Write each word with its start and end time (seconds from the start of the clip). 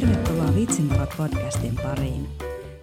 Tervetuloa 0.00 0.54
Vitsinvalot 0.54 1.10
podcastin 1.16 1.76
pariin. 1.76 2.28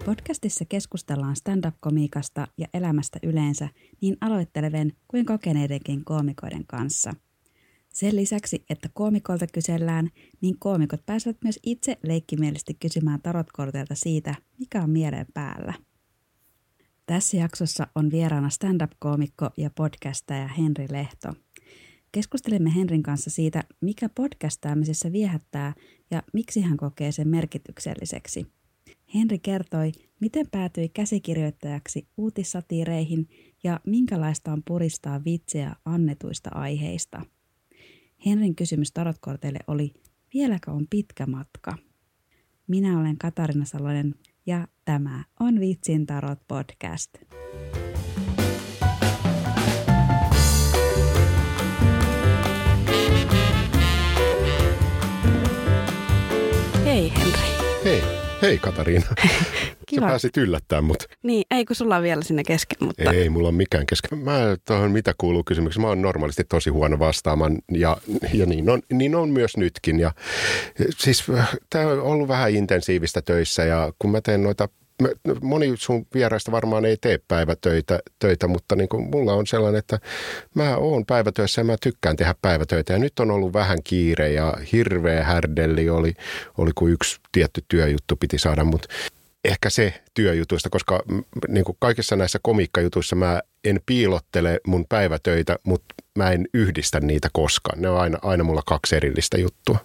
Podcastissa 0.06 0.66
keskustellaan 0.66 1.36
stand-up-komiikasta 1.36 2.48
ja 2.58 2.68
elämästä 2.74 3.20
yleensä 3.24 3.70
niin 4.02 4.18
aloittelevien 4.22 4.94
kuin 5.08 5.26
kokeneidenkin 5.26 6.06
koomikoiden 6.06 6.66
kanssa. 6.68 7.14
Sen 7.94 8.16
lisäksi, 8.16 8.66
että 8.70 8.90
koomikolta 8.94 9.48
kysellään, 9.48 10.10
niin 10.42 10.56
koomikot 10.60 11.06
pääsevät 11.06 11.38
myös 11.44 11.60
itse 11.64 11.98
leikkimielisesti 12.04 12.74
kysymään 12.74 13.22
tarotkorteilta 13.22 13.96
siitä, 13.96 14.36
mikä 14.60 14.84
on 14.84 14.90
mieleen 14.90 15.28
päällä. 15.34 15.74
Tässä 17.06 17.38
jaksossa 17.38 17.88
on 17.96 18.12
vieraana 18.12 18.50
stand-up-koomikko 18.50 19.50
ja 19.58 19.70
podcastaja 19.76 20.48
Henri 20.48 20.88
Lehto– 20.92 21.34
Keskustelimme 22.12 22.76
Henrin 22.76 23.04
kanssa 23.04 23.30
siitä, 23.30 23.64
mikä 23.82 24.10
podcastaamisessa 24.10 25.12
viehättää 25.12 25.74
ja 26.12 26.24
miksi 26.34 26.62
hän 26.62 26.78
kokee 26.78 27.12
sen 27.12 27.28
merkitykselliseksi. 27.28 28.48
Henri 29.16 29.40
kertoi, 29.40 29.92
miten 30.20 30.48
päätyi 30.52 30.90
käsikirjoittajaksi 30.90 32.08
uutissatiireihin 32.18 33.30
ja 33.64 33.80
minkälaista 33.86 34.52
on 34.52 34.62
puristaa 34.68 35.24
vitsejä 35.26 35.76
annetuista 35.86 36.50
aiheista. 36.54 37.22
Henrin 38.26 38.56
kysymys 38.56 38.92
tarotkorteille 38.92 39.60
oli, 39.68 39.94
vieläkö 40.34 40.72
on 40.72 40.88
pitkä 40.90 41.26
matka? 41.26 41.78
Minä 42.68 43.00
olen 43.00 43.18
Katarina 43.18 43.66
Salonen 43.66 44.16
ja 44.46 44.68
tämä 44.86 45.24
on 45.40 45.60
Vitsin 45.60 46.06
tarot 46.06 46.40
podcast. 46.48 47.10
Hei, 57.84 58.04
hei 58.42 58.58
Katariina. 58.58 59.06
Kiva. 59.88 60.02
Sä 60.02 60.10
pääsit 60.10 60.38
yllättämään 60.38 60.84
mut. 60.84 61.04
Niin, 61.24 61.44
ei 61.52 61.66
kun 61.66 61.76
sulla 61.76 61.96
on 61.96 62.04
vielä 62.04 62.22
sinne 62.24 62.44
kesken, 62.44 62.88
mutta... 62.88 63.12
Ei, 63.12 63.30
mulla 63.30 63.48
on 63.48 63.56
mikään 63.56 63.86
kesken. 63.86 64.20
Mä 64.20 64.40
tuohon 64.68 64.92
mitä 64.92 65.14
kuuluu 65.18 65.44
kysymykseen. 65.44 65.82
Mä 65.82 65.88
oon 65.88 66.02
normaalisti 66.02 66.44
tosi 66.44 66.70
huono 66.70 67.00
vastaamaan 67.00 67.58
ja, 67.72 67.98
ja 68.34 68.46
niin, 68.46 68.70
on, 68.70 68.82
niin 68.94 69.16
on 69.16 69.30
myös 69.30 69.58
nytkin. 69.58 70.00
Ja, 70.00 70.12
siis 70.98 71.24
tää 71.70 71.88
on 71.88 72.02
ollut 72.02 72.28
vähän 72.28 72.52
intensiivistä 72.52 73.22
töissä 73.22 73.64
ja 73.64 73.94
kun 74.00 74.12
mä 74.12 74.22
teen 74.22 74.44
noita 74.44 74.70
moni 75.42 75.74
sun 75.78 76.06
vieraista 76.14 76.52
varmaan 76.52 76.86
ei 76.86 76.98
tee 76.98 77.20
päivätöitä, 77.28 78.00
töitä, 78.20 78.48
mutta 78.48 78.76
niin 78.76 78.90
kuin 78.90 79.10
mulla 79.10 79.34
on 79.34 79.48
sellainen, 79.48 79.80
että 79.80 80.00
mä 80.56 80.78
oon 80.78 81.06
päivätöissä 81.06 81.62
ja 81.62 81.66
mä 81.66 81.76
tykkään 81.82 82.16
tehdä 82.16 82.36
päivätöitä. 82.42 82.94
Ja 82.94 83.00
nyt 83.00 83.20
on 83.20 83.32
ollut 83.32 83.54
vähän 83.54 83.78
kiire 83.84 84.32
ja 84.32 84.54
hirveä 84.72 85.24
härdelli 85.24 85.90
oli, 85.90 86.14
oli 86.58 86.72
kun 86.76 86.92
yksi 86.92 87.20
tietty 87.32 87.64
työjuttu 87.68 88.16
piti 88.16 88.38
saada, 88.38 88.64
mutta 88.64 88.88
ehkä 89.44 89.70
se 89.70 90.02
työjutuista, 90.14 90.70
koska 90.70 91.04
niin 91.48 91.66
kuin 91.66 91.78
kaikissa 91.80 92.16
näissä 92.16 92.40
komiikkajutuissa 92.42 93.16
mä 93.16 93.42
en 93.64 93.80
piilottele 93.86 94.60
mun 94.68 94.86
päivätöitä, 94.90 95.56
mutta 95.64 95.96
mä 96.16 96.32
en 96.32 96.48
yhdistä 96.54 97.00
niitä 97.00 97.30
koskaan. 97.34 97.82
Ne 97.82 97.90
on 97.90 98.00
aina, 98.00 98.20
aina 98.22 98.44
mulla 98.44 98.62
kaksi 98.66 98.96
erillistä 98.96 99.38
juttua. 99.38 99.78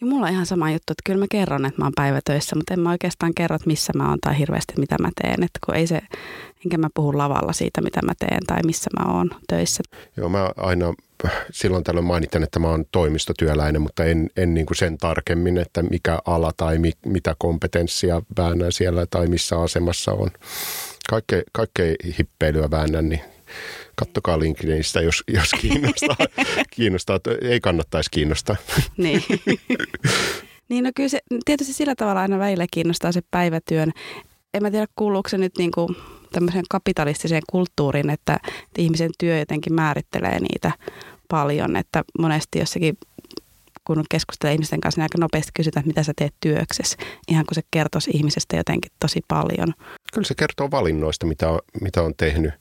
Ja 0.00 0.06
mulla 0.06 0.26
on 0.26 0.32
ihan 0.32 0.46
sama 0.46 0.70
juttu, 0.70 0.92
että 0.92 1.02
kyllä 1.04 1.18
mä 1.18 1.26
kerron, 1.30 1.66
että 1.66 1.80
mä 1.80 1.84
oon 1.84 1.92
päivätöissä, 1.96 2.56
mutta 2.56 2.74
en 2.74 2.80
mä 2.80 2.90
oikeastaan 2.90 3.34
kerro, 3.34 3.56
että 3.56 3.66
missä 3.66 3.92
mä 3.96 4.08
oon 4.08 4.18
tai 4.20 4.38
hirveästi 4.38 4.72
mitä 4.78 4.96
mä 5.00 5.10
teen. 5.22 5.42
Että 5.42 5.58
kun 5.66 5.74
ei 5.74 5.86
se, 5.86 6.00
enkä 6.64 6.78
mä 6.78 6.88
puhu 6.94 7.18
lavalla 7.18 7.52
siitä, 7.52 7.80
mitä 7.80 8.00
mä 8.02 8.12
teen 8.18 8.46
tai 8.46 8.58
missä 8.66 8.90
mä 8.98 9.12
oon 9.14 9.30
töissä. 9.48 9.82
Joo, 10.16 10.28
mä 10.28 10.50
aina 10.56 10.94
silloin 11.50 11.84
tällöin 11.84 12.06
mainitsen, 12.06 12.42
että 12.42 12.58
mä 12.58 12.68
oon 12.68 12.84
toimistotyöläinen, 12.92 13.82
mutta 13.82 14.04
en, 14.04 14.30
en 14.36 14.54
niin 14.54 14.66
kuin 14.66 14.76
sen 14.76 14.98
tarkemmin, 14.98 15.58
että 15.58 15.82
mikä 15.82 16.18
ala 16.24 16.52
tai 16.56 16.78
mi, 16.78 16.92
mitä 17.06 17.36
kompetenssia 17.38 18.22
väännän 18.38 18.72
siellä 18.72 19.06
tai 19.06 19.26
missä 19.26 19.60
asemassa 19.60 20.12
on. 20.12 20.30
Kaikke, 21.10 21.42
kaikkea 21.52 21.94
hippeilyä 22.18 22.70
väännän, 22.70 23.08
niin 23.08 23.20
kattokaa 23.98 24.38
LinkedInistä, 24.38 25.00
jos, 25.00 25.24
jos 25.28 25.50
kiinnostaa. 25.60 26.16
kiinnostaa. 26.76 27.18
Ei 27.42 27.60
kannattaisi 27.60 28.10
kiinnostaa. 28.10 28.56
niin. 28.96 29.22
niin 30.68 30.84
no 30.84 30.90
kyllä 30.94 31.08
se 31.08 31.20
tietysti 31.44 31.72
sillä 31.72 31.94
tavalla 31.94 32.20
aina 32.20 32.38
välillä 32.38 32.66
kiinnostaa 32.70 33.12
se 33.12 33.20
päivätyön. 33.30 33.92
En 34.54 34.62
mä 34.62 34.70
tiedä 34.70 34.86
kuuluuko 34.96 35.28
se 35.28 35.38
nyt 35.38 35.58
niin 35.58 35.70
kuin 35.70 35.96
tämmöiseen 36.32 36.64
kapitalistiseen 36.70 37.42
kulttuuriin, 37.50 38.10
että, 38.10 38.40
että 38.44 38.82
ihmisen 38.82 39.10
työ 39.18 39.38
jotenkin 39.38 39.72
määrittelee 39.72 40.40
niitä 40.40 40.72
paljon, 41.28 41.76
että 41.76 42.04
monesti 42.18 42.58
jossakin 42.58 42.98
kun 43.88 44.04
keskustelee 44.10 44.54
ihmisten 44.54 44.80
kanssa, 44.80 44.98
niin 44.98 45.04
aika 45.04 45.18
nopeasti 45.18 45.50
kysytään, 45.54 45.86
mitä 45.86 46.02
sä 46.02 46.12
teet 46.16 46.34
työksessä. 46.40 46.96
Ihan 47.28 47.44
kun 47.46 47.54
se 47.54 47.62
kertoisi 47.70 48.10
ihmisestä 48.14 48.56
jotenkin 48.56 48.92
tosi 49.00 49.20
paljon. 49.28 49.74
Kyllä 50.12 50.26
se 50.26 50.34
kertoo 50.34 50.70
valinnoista, 50.70 51.26
mitä 51.26 51.50
on, 51.50 51.58
mitä 51.80 52.02
on 52.02 52.14
tehnyt. 52.16 52.52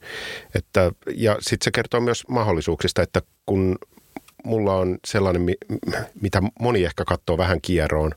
Että, 0.55 0.91
ja 1.15 1.37
sitten 1.39 1.65
se 1.65 1.71
kertoo 1.71 1.99
myös 1.99 2.27
mahdollisuuksista, 2.27 3.01
että 3.01 3.21
kun 3.45 3.77
mulla 4.43 4.75
on 4.75 4.97
sellainen, 5.07 5.45
mitä 6.21 6.41
moni 6.59 6.85
ehkä 6.85 7.05
katsoo 7.05 7.37
vähän 7.37 7.61
kierroon 7.61 8.11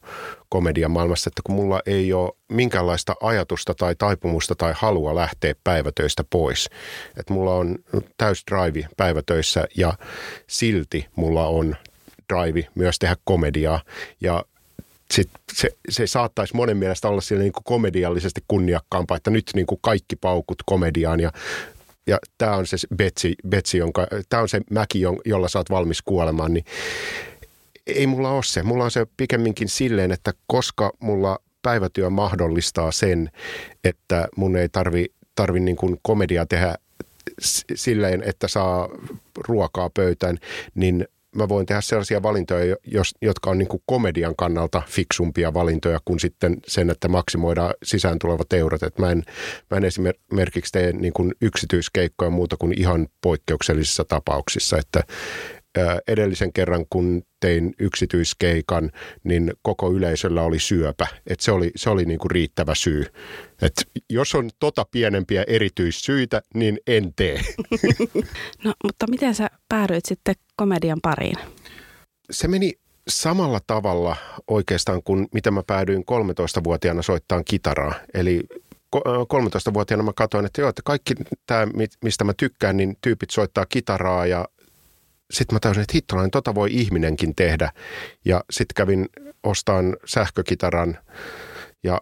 komedian 0.49 0.91
maailmassa, 0.91 1.31
että 1.31 1.43
kun 1.47 1.55
mulla 1.55 1.81
ei 1.87 2.13
ole 2.13 2.33
minkäänlaista 2.49 3.15
ajatusta 3.23 3.75
tai 3.75 3.95
taipumusta 3.95 4.55
tai 4.55 4.73
halua 4.77 5.15
lähteä 5.15 5.55
päivätöistä 5.65 6.25
pois. 6.31 6.71
Että 7.17 7.35
mulla 7.35 7.55
on 7.55 7.79
täys 8.17 8.45
drive 8.51 8.89
päivätöissä 8.97 9.65
ja 9.77 9.93
silti 10.47 11.07
mulla 11.17 11.47
on 11.47 11.77
drive 12.31 12.69
myös 12.75 12.99
tehdä 12.99 13.17
komediaa. 13.25 13.83
Ja 14.21 14.45
sit 15.11 15.31
se, 15.53 15.71
se 15.89 16.07
saattaisi 16.07 16.57
monen 16.57 16.77
mielestä 16.77 17.09
olla 17.09 17.21
siellä 17.21 17.43
niin 17.43 17.53
kuin 17.53 17.65
komediallisesti 17.65 18.41
kunniakkaampaa, 18.49 19.17
että 19.17 19.31
nyt 19.31 19.51
niin 19.55 19.67
kuin 19.67 19.79
kaikki 19.83 20.17
paukut 20.17 20.59
komediaan 20.67 21.21
ja 21.21 21.33
ja 22.07 22.19
tämä 22.39 22.57
on 22.57 22.67
se 22.67 22.77
betsi, 22.97 23.35
betsi 23.49 23.79
jonka, 23.79 24.07
tämä 24.29 24.43
on 24.43 24.49
se 24.49 24.61
mäki, 24.71 25.01
jolla 25.25 25.49
sä 25.49 25.59
oot 25.59 25.71
valmis 25.71 26.03
kuolemaan, 26.03 26.55
niin 26.55 26.65
ei 27.87 28.07
mulla 28.07 28.31
ole 28.31 28.43
se. 28.43 28.63
Mulla 28.63 28.85
on 28.85 28.91
se 28.91 29.07
pikemminkin 29.17 29.69
silleen, 29.69 30.13
että 30.13 30.33
koska 30.47 30.93
mulla 31.01 31.39
päivätyö 31.63 32.11
mahdollistaa 32.11 32.93
sen, 32.93 33.31
että 33.85 34.29
mun 34.37 34.57
ei 34.57 34.69
tarvi, 34.69 35.07
tarvi 35.35 35.61
niin 35.61 35.77
kuin 35.77 35.99
komedia 36.03 36.47
tehdä 36.47 36.75
silleen, 37.75 38.23
että 38.23 38.49
saa 38.49 38.89
ruokaa 39.49 39.91
pöytään, 39.91 40.39
niin 40.75 41.09
mä 41.37 41.49
voin 41.49 41.67
tehdä 41.67 41.81
sellaisia 41.81 42.23
valintoja, 42.23 42.77
jos, 42.87 43.15
jotka 43.23 43.51
on 43.51 43.59
niin 43.59 43.69
kuin 43.69 43.83
komedian 43.87 44.37
kannalta 44.37 44.83
fiksumpia 44.89 45.55
valintoja 45.55 45.99
kuin 46.05 46.21
sitten 46.21 46.57
sen, 46.67 46.91
että 46.91 47.09
maksimoidaan 47.09 47.75
sisään 47.83 48.19
tulevat 48.19 48.53
eurot. 48.53 48.83
Et 48.83 48.99
mä, 48.99 49.11
en, 49.11 49.23
mä 49.71 49.77
en 49.77 49.85
esimerkiksi 49.85 50.73
tee 50.73 50.93
niin 50.93 51.13
kuin 51.13 51.33
yksityiskeikkoja 51.41 52.31
muuta 52.31 52.57
kuin 52.57 52.81
ihan 52.81 53.09
poikkeuksellisissa 53.23 54.05
tapauksissa, 54.05 54.79
että 54.79 55.05
edellisen 56.09 56.53
kerran, 56.53 56.85
kun 56.91 57.23
tein 57.41 57.75
yksityiskeikan, 57.79 58.91
niin 59.25 59.53
koko 59.63 59.93
yleisöllä 59.93 60.43
oli 60.43 60.59
syöpä. 60.59 61.07
Et 61.27 61.41
se 61.41 61.53
oli, 61.53 61.71
se 61.77 61.91
oli 61.91 62.05
niinku 62.05 62.29
riittävä 62.29 62.75
syy. 62.75 63.05
Et 63.63 63.73
jos 64.11 64.35
on 64.35 64.51
tota 64.59 64.87
pienempiä 64.91 65.45
erityissyitä, 65.47 66.43
niin 66.55 66.79
en 66.87 67.13
tee. 67.17 67.41
No, 68.65 68.75
mutta 68.85 69.07
miten 69.11 69.35
sä 69.35 69.51
päädyit 69.69 70.05
sitten 70.05 70.35
komedian 70.57 70.99
pariin? 71.03 71.37
Se 72.31 72.49
meni 72.49 72.73
samalla 73.09 73.61
tavalla 73.67 74.17
oikeastaan 74.49 75.03
kuin 75.03 75.29
mitä 75.35 75.51
mä 75.51 75.63
päädyin 75.67 76.05
13-vuotiaana 76.11 77.03
soittamaan 77.03 77.45
kitaraa. 77.45 77.95
Eli 78.15 78.41
13-vuotiaana 78.97 80.03
mä 80.03 80.13
katsoin, 80.13 80.47
että 80.47 80.61
joo, 80.61 80.69
että 80.69 80.83
kaikki 80.85 81.15
tämä, 81.47 81.67
mistä 82.05 82.25
mä 82.25 82.33
tykkään, 82.37 82.77
niin 82.77 82.97
tyypit 83.01 83.31
soittaa 83.31 83.67
kitaraa 83.67 84.27
ja 84.27 84.49
sitten 85.31 85.57
mä 85.57 85.61
tajusin, 85.61 85.83
että 85.83 85.95
hittolainen, 85.95 86.31
tota 86.31 86.55
voi 86.55 86.69
ihminenkin 86.73 87.35
tehdä. 87.35 87.73
Ja 88.25 88.45
sitten 88.51 88.75
kävin 88.75 89.09
ostaan 89.43 89.97
sähkökitaran 90.05 90.99
ja 91.83 92.01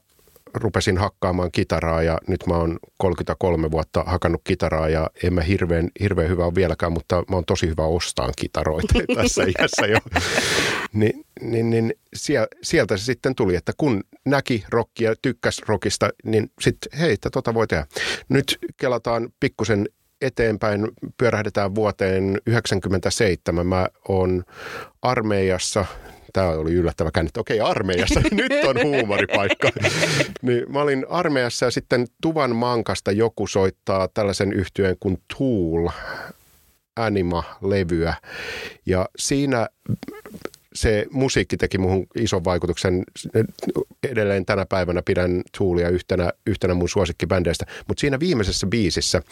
rupesin 0.59 0.99
hakkaamaan 0.99 1.53
kitaraa 1.53 2.03
ja 2.03 2.19
nyt 2.27 2.47
mä 2.47 2.57
oon 2.57 2.79
33 2.97 3.71
vuotta 3.71 4.05
hakannut 4.07 4.41
kitaraa 4.45 4.89
ja 4.89 5.11
en 5.23 5.35
mä 5.35 5.41
hirveän, 5.41 5.91
hirveän 6.01 6.29
hyvä 6.29 6.45
ole 6.45 6.55
vieläkään, 6.55 6.93
mutta 6.93 7.25
mä 7.31 7.37
oon 7.37 7.45
tosi 7.45 7.67
hyvä 7.67 7.85
ostaan 7.85 8.33
kitaroita 8.37 8.95
tässä 9.17 9.43
iässä 9.43 9.87
jo. 9.87 9.99
Ni, 10.93 11.13
niin, 11.41 11.71
niin 11.71 11.95
sieltä 12.63 12.97
se 12.97 13.05
sitten 13.05 13.35
tuli, 13.35 13.57
että 13.57 13.73
kun 13.77 14.05
näki 14.25 14.65
rockia, 14.69 15.15
tykkäs 15.23 15.63
rockista, 15.67 16.11
niin 16.25 16.51
sitten 16.61 16.99
hei, 16.99 17.13
että 17.13 17.31
tota 17.31 17.55
voi 17.55 17.67
tehdä. 17.67 17.87
Nyt 18.29 18.59
kelataan 18.77 19.29
pikkusen 19.41 19.89
eteenpäin 20.21 20.89
pyörähdetään 21.17 21.75
vuoteen 21.75 22.23
1997. 22.23 23.67
Mä 23.67 23.89
oon 24.09 24.45
armeijassa 25.03 25.85
tämä 26.33 26.49
oli 26.49 26.73
yllättävä 26.73 27.11
käänne, 27.11 27.29
että 27.29 27.41
okei, 27.41 27.61
armeijassa, 27.61 28.21
nyt 28.31 28.53
on 28.65 28.77
huumoripaikka. 28.83 29.71
niin 30.43 30.73
mä 30.73 30.81
olin 30.81 31.07
armeijassa 31.09 31.67
ja 31.67 31.71
sitten 31.71 32.07
Tuvan 32.23 32.57
Mankasta 32.57 33.13
joku 33.13 33.47
soittaa 33.47 34.09
tällaisen 34.09 34.53
yhtyeen 34.53 34.97
kuin 35.01 35.19
Tool 35.39 35.89
Anima-levyä. 36.97 38.15
Ja 38.87 39.09
siinä 39.19 39.69
se 40.75 41.07
musiikki 41.11 41.57
teki 41.57 41.79
muhun 41.79 42.07
ison 42.15 42.45
vaikutuksen. 42.45 43.05
Edelleen 44.03 44.47
tänä 44.47 44.67
päivänä 44.67 45.03
pidän 45.03 45.43
Toolia 45.59 45.89
yhtenä, 45.89 46.33
yhtenä 46.47 46.75
mun 46.75 46.89
suosikkibändeistä. 46.89 47.67
Mutta 47.89 48.01
siinä 48.01 48.21
viimeisessä 48.21 48.67
biisissä, 48.67 49.23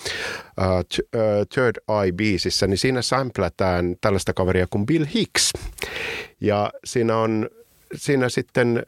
uh, 0.61 0.67
uh, 0.77 1.47
Third 1.55 1.77
Eye-biisissä, 1.77 2.67
niin 2.67 2.79
siinä 2.79 3.03
samplätään 3.03 3.97
tällaista 4.01 4.33
kaveria 4.33 4.67
kuin 4.71 4.87
Bill 4.87 5.05
Hicks. 5.15 5.53
Ja 6.41 6.73
siinä 6.85 7.17
on 7.17 7.51
siinä 7.95 8.29
sitten 8.29 8.83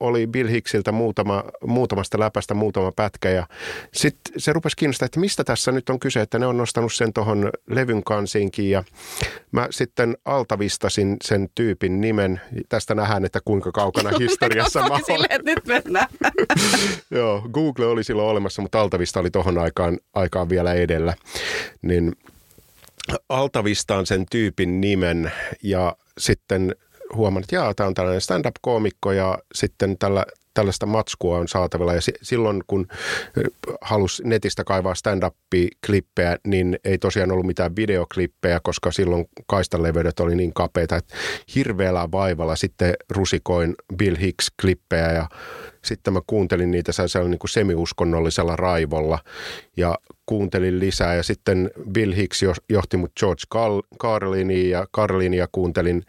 oli 0.00 0.26
Bill 0.26 0.48
Hicksiltä 0.48 0.92
muutama, 0.92 1.44
muutamasta 1.66 2.20
läpästä 2.20 2.54
muutama 2.54 2.92
pätkä 2.92 3.30
ja 3.30 3.46
sitten 3.94 4.34
se 4.36 4.52
rupesi 4.52 4.76
kiinnostaa, 4.76 5.06
että 5.06 5.20
mistä 5.20 5.44
tässä 5.44 5.72
nyt 5.72 5.88
on 5.88 6.00
kyse, 6.00 6.20
että 6.20 6.38
ne 6.38 6.46
on 6.46 6.56
nostanut 6.56 6.92
sen 6.92 7.12
tuohon 7.12 7.50
levyn 7.70 8.04
kansiinkin 8.04 8.70
ja 8.70 8.84
mä 9.52 9.66
sitten 9.70 10.16
altavistasin 10.24 11.16
sen 11.24 11.48
tyypin 11.54 12.00
nimen. 12.00 12.40
Tästä 12.68 12.94
nähdään, 12.94 13.24
että 13.24 13.40
kuinka 13.44 13.72
kaukana 13.72 14.10
historiassa 14.20 14.80
mä 14.80 14.98
olen. 15.08 15.44
nyt 15.44 15.66
mennään. 15.66 16.08
Joo, 17.10 17.48
Google 17.52 17.86
oli 17.86 18.04
silloin 18.04 18.28
olemassa, 18.28 18.62
mutta 18.62 18.80
Altavista 18.80 19.20
oli 19.20 19.30
tohon 19.30 19.58
aikaan, 19.58 19.98
aikaan 20.14 20.48
vielä 20.48 20.74
edellä. 20.74 21.14
Niin 21.82 22.12
altavistaan 23.28 24.06
sen 24.06 24.26
tyypin 24.30 24.80
nimen 24.80 25.32
ja 25.62 25.96
sitten 26.18 26.74
huomannut, 27.14 27.44
että 27.44 27.56
jaa, 27.56 27.74
tämä 27.74 27.86
on 27.86 27.94
tällainen 27.94 28.20
stand-up-koomikko 28.20 29.12
ja 29.12 29.38
sitten 29.54 29.98
tällä, 29.98 30.24
tällaista 30.54 30.86
matskua 30.86 31.38
on 31.38 31.48
saatavilla. 31.48 31.94
Ja 31.94 32.00
silloin, 32.22 32.62
kun 32.66 32.86
halusi 33.80 34.22
netistä 34.26 34.64
kaivaa 34.64 34.94
stand-up-klippejä, 34.94 36.36
niin 36.46 36.78
ei 36.84 36.98
tosiaan 36.98 37.32
ollut 37.32 37.46
mitään 37.46 37.76
videoklippejä, 37.76 38.60
koska 38.62 38.92
silloin 38.92 39.28
kaistaleveydet 39.46 40.20
oli 40.20 40.36
niin 40.36 40.54
kapeita, 40.54 40.96
että 40.96 41.14
hirveällä 41.54 42.08
vaivalla 42.12 42.56
sitten 42.56 42.94
rusikoin 43.10 43.74
Bill 43.96 44.16
Hicks-klippejä 44.16 45.12
ja 45.12 45.28
sitten 45.84 46.12
mä 46.12 46.20
kuuntelin 46.26 46.70
niitä 46.70 46.92
sellaisella 46.92 47.28
niin 47.28 47.38
kuin 47.38 47.50
semiuskonnollisella 47.50 48.56
raivolla 48.56 49.18
ja 49.76 49.98
kuuntelin 50.26 50.80
lisää. 50.80 51.14
Ja 51.14 51.22
sitten 51.22 51.70
Bill 51.92 52.14
Hicks 52.14 52.40
johti 52.68 52.96
mut 52.96 53.12
George 53.20 53.42
Carliniin 54.02 54.70
ja 54.70 54.86
Carlinia 54.96 55.48
kuuntelin, 55.52 56.02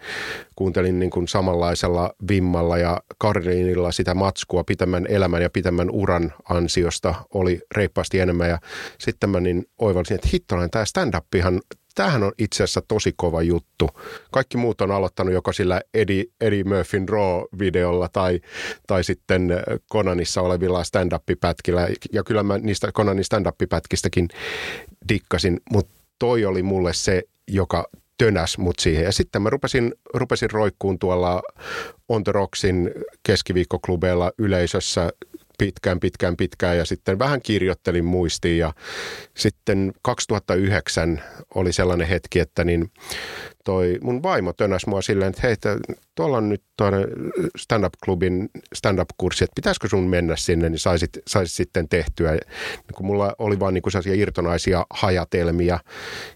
kuuntelin 0.56 1.00
niin 1.00 1.10
kuin 1.10 1.28
samanlaisella 1.28 2.14
vimmalla 2.30 2.78
ja 2.78 3.02
Carlinilla 3.24 3.92
sitä 3.92 4.14
matskua 4.14 4.64
pitemmän 4.64 5.06
elämän 5.10 5.42
ja 5.42 5.50
pitemmän 5.50 5.92
uran 5.92 6.34
ansiosta 6.50 7.16
oli 7.34 7.62
reippaasti 7.76 8.20
enemmän. 8.20 8.50
Ja 8.50 8.60
sitten 9.00 9.30
mä 9.30 9.40
niin 9.40 9.66
oivalsin, 9.78 10.16
että 10.16 10.30
hittolainen 10.34 10.72
tämä 10.72 10.86
stand-upihan 10.86 11.62
tämähän 11.96 12.24
on 12.24 12.32
itse 12.38 12.64
asiassa 12.64 12.82
tosi 12.88 13.14
kova 13.16 13.42
juttu. 13.42 13.90
Kaikki 14.32 14.58
muut 14.58 14.82
on 14.82 14.92
aloittanut 14.92 15.34
joko 15.34 15.54
sillä 15.54 15.82
Eddie, 15.94 16.26
Eddie 16.42 16.64
Murphyn 16.64 17.10
Raw-videolla 17.10 18.10
tai, 18.14 18.40
tai 18.88 19.04
sitten 19.04 19.54
Conanissa 19.92 20.42
olevilla 20.42 20.84
stand-up-pätkillä. 20.84 21.88
Ja 22.14 22.24
kyllä 22.24 22.44
mä 22.44 22.58
niistä 22.58 22.92
Conanin 22.92 23.24
stand-up-pätkistäkin 23.24 24.28
dikkasin, 25.10 25.60
mutta 25.72 25.94
toi 26.20 26.46
oli 26.46 26.64
mulle 26.64 26.94
se, 26.94 27.24
joka 27.48 27.88
tönäs 28.18 28.58
mut 28.58 28.80
siihen. 28.80 29.04
Ja 29.04 29.12
sitten 29.12 29.42
mä 29.42 29.50
rupesin, 29.50 29.94
rupesin 30.14 30.52
roikkuun 30.52 31.00
tuolla 31.00 31.42
On 32.10 32.24
The 32.24 32.32
Rocksin 32.32 32.92
keskiviikkoklubeilla 33.24 34.32
yleisössä 34.38 35.10
pitkään, 35.62 36.00
pitkään, 36.00 36.38
pitkään 36.38 36.78
ja 36.78 36.86
sitten 36.86 37.20
vähän 37.20 37.42
kirjoittelin 37.42 38.06
muistiin 38.06 38.58
ja 38.58 38.74
sitten 39.38 39.94
2009 40.02 41.24
oli 41.56 41.74
sellainen 41.74 42.08
hetki, 42.08 42.40
että 42.40 42.64
niin 42.64 42.92
toi 43.64 43.98
mun 44.02 44.24
vaimo 44.24 44.54
tönäs 44.54 44.88
mua 44.88 45.02
silleen, 45.02 45.30
että 45.30 45.42
hei, 45.44 45.56
tuolla 46.16 46.38
on 46.38 46.50
nyt 46.50 46.64
stand-up-klubin 47.58 48.50
stand-up-kurssi, 48.76 49.44
että 49.44 49.56
pitäisikö 49.56 49.88
sun 49.90 50.04
mennä 50.04 50.36
sinne, 50.36 50.70
niin 50.70 50.80
saisit, 50.80 51.10
saisit 51.28 51.56
sitten 51.56 51.90
tehtyä. 51.90 52.32
Niin 52.32 52.42
kun 52.96 53.06
mulla 53.06 53.36
oli 53.40 53.60
vaan 53.60 53.74
niin 53.74 53.82
kuin 53.82 53.92
sellaisia 53.92 54.22
irtonaisia 54.22 54.86
hajatelmia, 54.90 55.80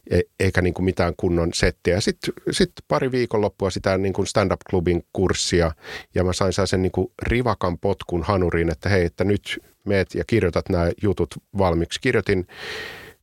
e, 0.10 0.20
eikä 0.40 0.62
niin 0.62 0.74
kuin 0.74 0.86
mitään 0.86 1.14
kunnon 1.18 1.50
settiä. 1.54 2.02
Sitten 2.02 2.34
sit 2.52 2.72
pari 2.88 3.12
viikonloppua 3.12 3.70
sitä 3.70 3.98
niin 3.98 4.14
kuin 4.14 4.28
stand-up-klubin 4.28 5.04
kurssia, 5.14 5.72
ja 6.16 6.24
mä 6.24 6.34
sain 6.34 6.54
sen 6.66 6.82
niin 6.82 6.92
kuin 6.92 7.08
rivakan 7.22 7.78
potkun 7.78 8.24
hanuriin, 8.24 8.72
että 8.72 8.90
hei, 8.90 9.06
että 9.06 9.24
nyt 9.24 9.60
meet 9.86 10.16
ja 10.16 10.24
kirjoitat 10.28 10.70
nämä 10.70 10.92
jutut 11.04 11.36
valmiiksi. 11.58 12.02
Kirjoitin, 12.02 12.48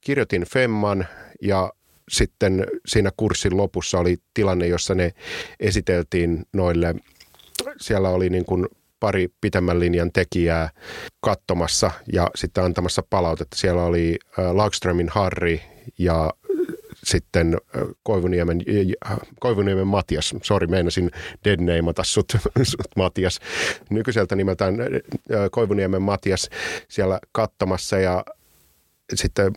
kirjoitin 0.01 0.45
Femman 0.53 1.07
ja 1.43 1.73
sitten 2.13 2.67
siinä 2.87 3.11
kurssin 3.17 3.57
lopussa 3.57 3.99
oli 3.99 4.17
tilanne, 4.35 4.67
jossa 4.67 4.95
ne 4.95 5.13
esiteltiin 5.61 6.47
noille, 6.53 6.95
siellä 7.81 8.09
oli 8.09 8.31
niin 8.31 8.45
kuin 8.45 8.67
pari 9.01 9.29
pitemmän 9.41 9.81
linjan 9.81 10.13
tekijää 10.13 10.71
katsomassa 11.21 11.91
ja 12.13 12.31
sitten 12.35 12.65
antamassa 12.65 13.03
palautetta. 13.11 13.57
Siellä 13.57 13.85
oli 13.85 14.19
Lagströmin 14.53 15.09
Harri 15.09 15.63
ja 15.99 16.33
sitten 17.05 17.59
Koivuniemen, 18.03 18.63
Koivuniemen 19.41 19.87
Matias, 19.87 20.35
sori 20.43 20.67
meinasin 20.67 21.11
deadnameata 21.45 22.05
sut, 22.05 22.33
sut 22.63 22.97
Matias, 22.97 23.39
nykyiseltä 23.91 24.37
nimeltään 24.37 24.77
Koivuniemen 25.51 26.03
Matias 26.03 26.51
siellä 26.89 27.21
katsomassa 27.33 27.99
ja 27.99 28.25
sitten 29.17 29.53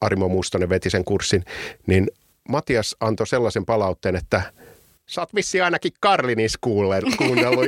Arimo 0.00 0.28
Mustonen 0.28 0.68
veti 0.68 0.90
sen 0.90 1.04
kurssin, 1.04 1.44
niin 1.86 2.10
Matias 2.48 2.96
antoi 3.00 3.26
sellaisen 3.26 3.66
palautteen, 3.66 4.16
että 4.16 4.42
sä 5.06 5.20
oot 5.20 5.34
vissi 5.34 5.60
ainakin 5.60 5.92
Karlinis 6.00 6.58
kuunnellut. 6.58 7.66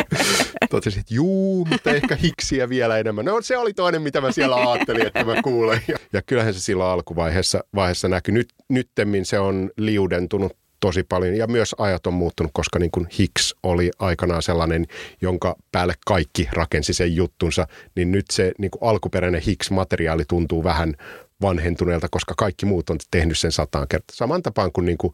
Totesin, 0.70 1.00
että 1.00 1.14
juu, 1.14 1.64
mutta 1.64 1.90
ehkä 1.90 2.16
hiksiä 2.16 2.68
vielä 2.68 2.98
enemmän. 2.98 3.24
No 3.24 3.40
se 3.40 3.58
oli 3.58 3.74
toinen, 3.74 4.02
mitä 4.02 4.20
mä 4.20 4.32
siellä 4.32 4.56
ajattelin, 4.56 5.06
että 5.06 5.24
mä 5.24 5.42
kuulen. 5.42 5.80
Ja, 6.12 6.22
kyllähän 6.22 6.54
se 6.54 6.60
silloin 6.60 6.90
alkuvaiheessa 6.90 7.64
vaiheessa 7.74 8.08
näkyi. 8.08 8.34
Nyt, 8.34 8.48
nyttemmin 8.68 9.26
se 9.26 9.38
on 9.38 9.70
liudentunut 9.76 10.52
tosi 10.80 11.02
paljon 11.02 11.34
ja 11.34 11.46
myös 11.46 11.74
ajat 11.78 12.06
on 12.06 12.14
muuttunut, 12.14 12.52
koska 12.54 12.78
niin 12.78 12.90
kuin 12.90 13.06
Hicks 13.18 13.54
oli 13.62 13.90
aikanaan 13.98 14.42
sellainen, 14.42 14.86
jonka 15.20 15.56
päälle 15.72 15.94
kaikki 16.06 16.48
rakensi 16.52 16.94
sen 16.94 17.16
juttunsa, 17.16 17.66
niin 17.94 18.12
nyt 18.12 18.24
se 18.32 18.52
niin 18.58 18.70
kuin 18.70 18.90
alkuperäinen 18.90 19.42
Hicks-materiaali 19.42 20.24
tuntuu 20.28 20.64
vähän 20.64 20.94
vanhentuneelta, 21.42 22.08
koska 22.10 22.34
kaikki 22.36 22.66
muut 22.66 22.90
on 22.90 22.98
tehnyt 23.10 23.38
sen 23.38 23.52
sataan 23.52 23.88
kertaa. 23.88 24.16
Saman 24.16 24.42
tapaan 24.42 24.72
kuin, 24.72 24.84
niin 24.84 24.98
kuin 24.98 25.12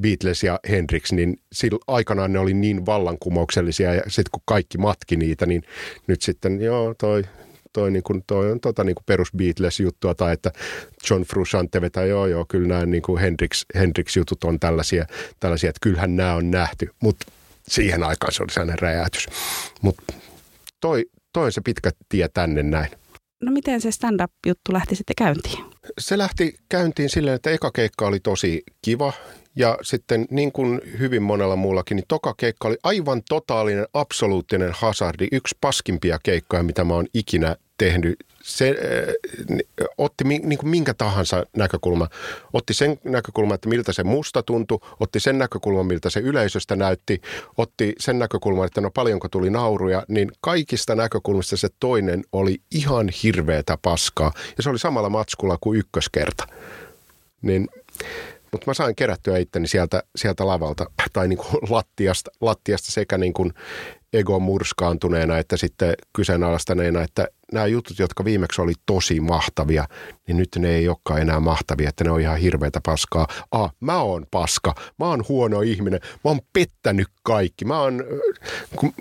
Beatles 0.00 0.42
ja 0.42 0.60
Hendrix, 0.68 1.12
niin 1.12 1.40
sillä 1.52 1.78
aikanaan 1.86 2.32
ne 2.32 2.38
oli 2.38 2.54
niin 2.54 2.86
vallankumouksellisia 2.86 3.94
ja 3.94 4.02
sitten 4.08 4.30
kun 4.32 4.42
kaikki 4.44 4.78
matki 4.78 5.16
niitä, 5.16 5.46
niin 5.46 5.62
nyt 6.06 6.22
sitten 6.22 6.60
joo, 6.60 6.94
toi 6.98 7.24
toi, 7.72 7.90
niin 7.90 8.02
kuin, 8.02 8.24
toi 8.26 8.52
on 8.52 8.60
tota, 8.60 8.84
niin 8.84 8.94
kuin 8.94 9.04
perus 9.06 9.32
Beatles-juttua, 9.36 10.14
tai 10.14 10.32
että 10.32 10.52
John 11.10 11.22
Frusciante 11.22 11.80
vetää, 11.80 12.04
joo 12.04 12.26
joo, 12.26 12.44
kyllä 12.48 12.68
nämä 12.68 12.86
niin 12.86 13.02
kuin 13.02 13.20
Hendrix, 13.20 13.64
Hendrix-jutut 13.74 14.44
on 14.44 14.60
tällaisia, 14.60 15.06
tällaisia, 15.40 15.70
että 15.70 15.80
kyllähän 15.82 16.16
nämä 16.16 16.34
on 16.34 16.50
nähty, 16.50 16.88
mutta 17.02 17.26
siihen 17.68 18.02
aikaan 18.04 18.32
se 18.32 18.42
oli 18.42 18.52
sellainen 18.52 18.78
räjähtys. 18.78 19.26
Mutta 19.82 20.14
toi, 20.80 21.04
toi 21.32 21.44
on 21.44 21.52
se 21.52 21.60
pitkä 21.60 21.90
tie 22.08 22.28
tänne 22.28 22.62
näin. 22.62 22.90
No 23.42 23.52
miten 23.52 23.80
se 23.80 23.90
stand-up-juttu 23.90 24.72
lähti 24.72 24.96
sitten 24.96 25.14
käyntiin? 25.18 25.64
Se 26.00 26.18
lähti 26.18 26.54
käyntiin 26.68 27.10
silleen, 27.10 27.36
että 27.36 27.50
eka 27.50 27.70
keikka 27.70 28.06
oli 28.06 28.20
tosi 28.20 28.62
kiva 28.82 29.12
ja 29.56 29.78
sitten 29.82 30.26
niin 30.30 30.52
kuin 30.52 30.80
hyvin 30.98 31.22
monella 31.22 31.56
muullakin, 31.56 31.96
niin 31.96 32.04
toka 32.08 32.34
keikka 32.36 32.68
oli 32.68 32.76
aivan 32.82 33.22
totaalinen, 33.28 33.86
absoluuttinen 33.94 34.70
hazardi. 34.72 35.28
Yksi 35.32 35.56
paskimpia 35.60 36.18
keikkoja, 36.22 36.62
mitä 36.62 36.84
mä 36.84 36.94
oon 36.94 37.06
ikinä 37.14 37.56
tehnyt. 37.78 38.16
Se 38.42 38.68
äh, 38.70 39.86
otti 39.98 40.24
mi, 40.24 40.38
niin 40.38 40.58
kuin 40.58 40.70
minkä 40.70 40.94
tahansa 40.94 41.46
näkökulma. 41.56 42.08
Otti 42.52 42.74
sen 42.74 42.98
näkökulman, 43.04 43.54
että 43.54 43.68
miltä 43.68 43.92
se 43.92 44.04
musta 44.04 44.42
tuntui. 44.42 44.78
Otti 45.00 45.20
sen 45.20 45.38
näkökulman, 45.38 45.86
miltä 45.86 46.10
se 46.10 46.20
yleisöstä 46.20 46.76
näytti. 46.76 47.20
Otti 47.58 47.92
sen 47.98 48.18
näkökulman, 48.18 48.66
että 48.66 48.80
no 48.80 48.90
paljonko 48.90 49.28
tuli 49.28 49.50
nauruja. 49.50 50.04
Niin 50.08 50.32
kaikista 50.40 50.94
näkökulmista 50.94 51.56
se 51.56 51.68
toinen 51.80 52.24
oli 52.32 52.60
ihan 52.70 53.08
hirveätä 53.22 53.78
paskaa. 53.82 54.32
Ja 54.56 54.62
se 54.62 54.70
oli 54.70 54.78
samalla 54.78 55.10
matskulla 55.10 55.58
kuin 55.60 55.78
ykköskerta. 55.78 56.46
Niin 57.42 57.68
mutta 58.52 58.70
mä 58.70 58.74
sain 58.74 58.96
kerättyä 58.96 59.38
itteni 59.38 59.68
sieltä, 59.68 60.02
sieltä 60.16 60.46
lavalta 60.46 60.86
tai 61.12 61.28
niin 61.28 61.38
kuin 61.38 61.58
lattiasta, 61.70 62.30
lattiasta 62.40 62.92
sekä 62.92 63.18
niin 63.18 63.32
kuin 63.32 63.52
egon 64.12 64.42
murskaantuneena 64.42 65.38
että 65.38 65.56
sitten 65.56 65.94
kyseenalaistaneena, 66.12 67.02
että 67.02 67.28
nämä 67.52 67.66
jutut, 67.66 67.98
jotka 67.98 68.24
viimeksi 68.24 68.62
oli 68.62 68.72
tosi 68.86 69.20
mahtavia, 69.20 69.84
niin 70.26 70.36
nyt 70.36 70.48
ne 70.58 70.68
ei 70.70 70.88
olekaan 70.88 71.20
enää 71.20 71.40
mahtavia, 71.40 71.88
että 71.88 72.04
ne 72.04 72.10
on 72.10 72.20
ihan 72.20 72.38
hirveätä 72.38 72.80
paskaa. 72.86 73.26
Ah, 73.52 73.72
mä 73.80 74.02
oon 74.02 74.26
paska, 74.30 74.74
mä 74.98 75.06
oon 75.06 75.24
huono 75.28 75.60
ihminen, 75.60 76.00
mä 76.02 76.30
oon 76.30 76.40
pettänyt 76.52 77.08
kaikki, 77.22 77.64
mä 77.64 77.80
oon, 77.80 78.04
kun 78.76 78.94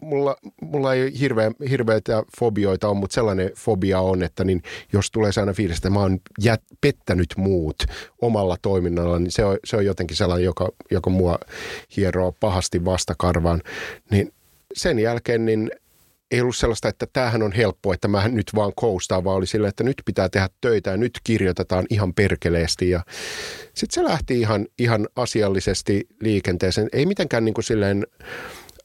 mulla, 0.00 0.36
mulla 0.60 0.94
ei 0.94 1.20
hirveä, 1.20 1.50
hirveitä 1.70 2.22
fobioita 2.38 2.88
on, 2.88 2.96
mutta 2.96 3.14
sellainen 3.14 3.50
fobia 3.56 4.00
on, 4.00 4.22
että 4.22 4.44
niin 4.44 4.62
jos 4.92 5.10
tulee 5.10 5.30
aina 5.36 5.52
fiilis, 5.52 5.76
että 5.76 5.90
mä 5.90 6.00
oon 6.00 6.18
jät, 6.42 6.62
pettänyt 6.80 7.34
muut 7.36 7.76
omalla 8.22 8.56
toiminnalla, 8.62 9.18
niin 9.18 9.32
se 9.32 9.44
on, 9.44 9.58
se 9.64 9.76
on 9.76 9.84
jotenkin 9.84 10.16
sellainen, 10.16 10.44
joka, 10.44 10.68
joka 10.90 11.10
mua 11.10 11.38
hieroo 11.96 12.32
pahasti 12.40 12.84
vastakarvaan. 12.84 13.62
Niin 14.10 14.32
sen 14.74 14.98
jälkeen 14.98 15.44
niin 15.44 15.70
ei 16.30 16.40
ollut 16.40 16.56
sellaista, 16.56 16.88
että 16.88 17.06
tämähän 17.12 17.42
on 17.42 17.52
helppo, 17.52 17.92
että 17.92 18.08
mä 18.08 18.28
nyt 18.28 18.50
vaan 18.54 18.72
koustaan, 18.76 19.24
vaan 19.24 19.36
oli 19.36 19.46
sillä, 19.46 19.68
että 19.68 19.84
nyt 19.84 20.02
pitää 20.04 20.28
tehdä 20.28 20.48
töitä 20.60 20.90
ja 20.90 20.96
nyt 20.96 21.20
kirjoitetaan 21.24 21.86
ihan 21.90 22.14
perkeleesti. 22.14 22.90
Ja 22.90 23.04
sitten 23.74 23.94
se 24.04 24.10
lähti 24.10 24.40
ihan, 24.40 24.66
ihan 24.78 25.08
asiallisesti 25.16 26.06
liikenteeseen. 26.20 26.88
Ei 26.92 27.06
mitenkään 27.06 27.44
niin 27.44 27.54
kuin 27.54 27.64
silleen 27.64 28.06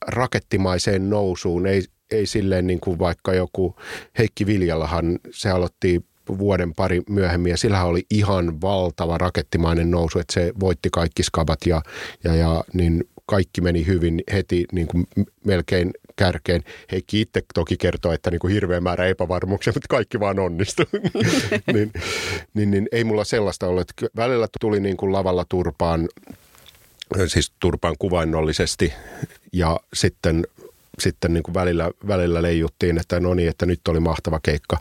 rakettimaiseen 0.08 1.10
nousuun, 1.10 1.68
ei, 1.68 1.84
ei 2.12 2.26
silleen 2.26 2.68
niin 2.68 2.80
kuin 2.80 3.00
vaikka 3.00 3.34
joku 3.34 3.76
Heikki 4.18 4.46
Viljalahan, 4.46 5.20
se 5.32 5.50
aloitti 5.50 6.06
vuoden 6.38 6.74
pari 6.74 7.02
myöhemmin 7.10 7.50
ja 7.50 7.58
sillä 7.58 7.84
oli 7.84 8.06
ihan 8.10 8.62
valtava 8.62 9.18
rakettimainen 9.18 9.92
nousu, 9.92 10.20
että 10.20 10.34
se 10.34 10.54
voitti 10.60 10.90
kaikki 10.92 11.24
skabat 11.24 11.60
ja, 11.66 11.82
ja, 12.24 12.36
ja 12.36 12.64
niin 12.74 13.04
kaikki 13.26 13.62
meni 13.62 13.86
hyvin 13.86 14.24
heti 14.34 14.66
niin 14.72 14.88
kuin 14.88 15.08
melkein 15.46 15.92
kärkeen. 16.16 16.64
Heikki 16.92 17.22
itse 17.22 17.42
toki 17.54 17.78
kertoo, 17.78 18.12
että 18.12 18.32
niin 18.32 18.40
kuin 18.40 18.54
hirveä 18.54 18.82
määrä 18.82 19.06
epävarmuuksia, 19.06 19.74
mutta 19.76 19.88
kaikki 19.90 20.20
vaan 20.20 20.40
onnistui. 20.40 20.86
niin, 21.74 21.92
niin, 22.54 22.72
niin, 22.72 22.88
ei 22.92 23.04
mulla 23.04 23.24
sellaista 23.24 23.68
ollut. 23.68 23.92
Välillä 24.16 24.48
tuli 24.62 24.80
niin 24.80 24.98
kuin 24.98 25.12
lavalla 25.12 25.46
turpaan, 25.50 26.10
siis 27.28 27.52
turpaan 27.60 27.96
kuvainnollisesti 28.00 28.94
ja 29.54 29.80
sitten 29.94 30.46
sitten 31.00 31.34
niin 31.34 31.44
kuin 31.44 31.54
välillä, 31.54 31.92
välillä 32.08 32.42
leijuttiin, 32.42 32.98
että 32.98 33.20
no 33.20 33.34
niin, 33.34 33.50
että 33.50 33.66
nyt 33.66 33.88
oli 33.88 34.00
mahtava 34.00 34.40
keikka. 34.44 34.78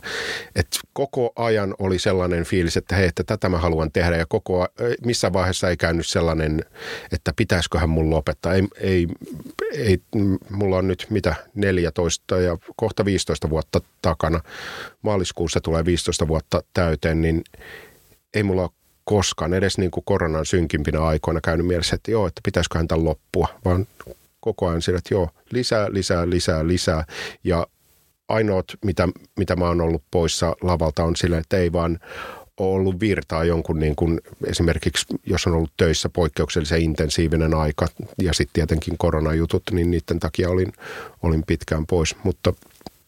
Et 0.55 0.67
koko 0.93 1.33
ajan 1.35 1.75
oli 1.79 1.99
sellainen 1.99 2.43
fiilis, 2.43 2.77
että 2.77 2.95
hei, 2.95 3.07
että 3.07 3.23
tätä 3.23 3.49
mä 3.49 3.57
haluan 3.57 3.91
tehdä 3.91 4.17
ja 4.17 4.25
koko, 4.25 4.67
missä 5.05 5.33
vaiheessa 5.33 5.69
ei 5.69 5.77
käynyt 5.77 6.07
sellainen, 6.07 6.65
että 7.11 7.33
pitäisiköhän 7.35 7.89
mun 7.89 8.09
lopettaa. 8.09 8.53
Ei, 8.53 8.63
ei, 8.77 9.07
ei, 9.73 10.01
mulla 10.49 10.77
on 10.77 10.87
nyt 10.87 11.07
mitä 11.09 11.35
14 11.55 12.39
ja 12.39 12.57
kohta 12.75 13.05
15 13.05 13.49
vuotta 13.49 13.81
takana. 14.01 14.41
Maaliskuussa 15.01 15.61
tulee 15.61 15.85
15 15.85 16.27
vuotta 16.27 16.63
täyteen, 16.73 17.21
niin 17.21 17.43
ei 18.33 18.43
mulla 18.43 18.61
ole 18.61 18.69
koskaan 19.03 19.53
edes 19.53 19.77
niin 19.77 19.91
kuin 19.91 20.03
koronan 20.05 20.45
synkimpinä 20.45 21.01
aikoina 21.01 21.41
käynyt 21.41 21.67
mielessä, 21.67 21.95
että 21.95 22.11
joo, 22.11 22.27
että 22.27 22.41
pitäisiköhän 22.45 22.87
tämän 22.87 23.05
loppua, 23.05 23.47
vaan 23.65 23.87
koko 24.39 24.67
ajan 24.67 24.81
sillä, 24.81 24.97
että 24.97 25.13
joo, 25.13 25.29
lisää, 25.51 25.87
lisää, 25.91 26.29
lisää, 26.29 26.67
lisää. 26.67 27.03
Ja 27.43 27.67
ainoat, 28.27 28.65
mitä, 28.85 29.07
mitä 29.37 29.55
mä 29.55 29.67
oon 29.67 29.81
ollut 29.81 30.03
poissa 30.11 30.55
lavalta 30.61 31.03
on 31.03 31.15
sillä, 31.15 31.37
että 31.37 31.57
ei 31.57 31.73
vaan 31.73 31.99
ole 32.57 32.75
ollut 32.75 32.99
virtaa 32.99 33.43
jonkun 33.43 33.79
niin 33.79 33.95
kuin 33.95 34.21
esimerkiksi, 34.45 35.05
jos 35.25 35.47
on 35.47 35.53
ollut 35.53 35.71
töissä 35.77 36.09
poikkeuksellisen 36.09 36.81
intensiivinen 36.81 37.53
aika 37.53 37.87
ja 38.21 38.33
sitten 38.33 38.53
tietenkin 38.53 38.97
koronajutut, 38.97 39.63
niin 39.71 39.91
niiden 39.91 40.19
takia 40.19 40.49
olin, 40.49 40.73
olin 41.23 41.43
pitkään 41.47 41.85
pois, 41.85 42.15
mutta 42.23 42.53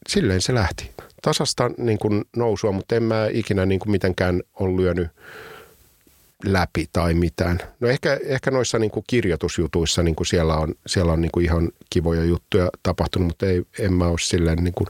silleen 0.10 0.42
se 0.42 0.54
lähti. 0.54 0.92
Tasasta 1.22 1.72
niin 1.78 2.00
kuin 2.00 2.26
nousua, 2.36 2.72
mutta 2.72 2.96
en 2.96 3.04
mä 3.04 3.28
ikinä 3.32 3.66
niin 3.66 3.80
kuin 3.80 3.92
mitenkään 3.92 4.42
ole 4.60 4.82
lyönyt– 4.82 5.08
läpi 6.46 6.86
tai 6.94 7.14
mitään. 7.14 7.60
No 7.80 7.88
ehkä, 7.88 8.20
ehkä 8.26 8.52
noissa 8.52 8.80
niin 8.80 8.92
kuin 8.92 9.04
kirjoitusjutuissa 9.08 10.04
niin 10.04 10.16
kuin 10.16 10.28
siellä 10.28 10.56
on, 10.56 10.76
siellä 10.88 11.14
on 11.14 11.22
niin 11.22 11.32
kuin 11.32 11.46
ihan 11.46 11.70
kivoja 11.90 12.24
juttuja 12.24 12.70
tapahtunut, 12.84 13.28
mutta 13.28 13.46
ei, 13.46 13.64
en 13.80 13.94
mä 13.94 14.08
ole 14.08 14.20
silleen 14.20 14.58
niin 14.64 14.74
kuin 14.74 14.88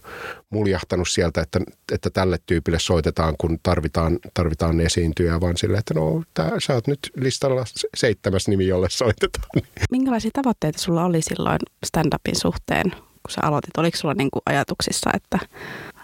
muljahtanut 0.49 1.09
sieltä, 1.09 1.41
että, 1.41 1.59
että 1.91 2.09
tälle 2.09 2.37
tyypille 2.45 2.79
soitetaan, 2.79 3.35
kun 3.37 3.59
tarvitaan, 3.63 4.19
tarvitaan 4.33 4.81
esiintyjä, 4.81 5.41
vaan 5.41 5.57
silleen, 5.57 5.79
että 5.79 5.93
no 5.93 6.23
tää, 6.33 6.51
sä 6.59 6.73
oot 6.73 6.87
nyt 6.87 6.99
listalla 7.15 7.63
seitsemäs 7.97 8.47
nimi, 8.47 8.67
jolle 8.67 8.89
soitetaan. 8.89 9.49
Minkälaisia 9.91 10.31
tavoitteita 10.33 10.79
sulla 10.79 11.05
oli 11.05 11.21
silloin 11.21 11.59
stand-upin 11.85 12.39
suhteen, 12.39 12.91
kun 12.91 13.31
sä 13.31 13.41
aloitit? 13.43 13.77
Oliko 13.77 13.97
sulla 13.97 14.13
niin 14.13 14.31
kuin 14.31 14.43
ajatuksissa, 14.45 15.09
että 15.13 15.39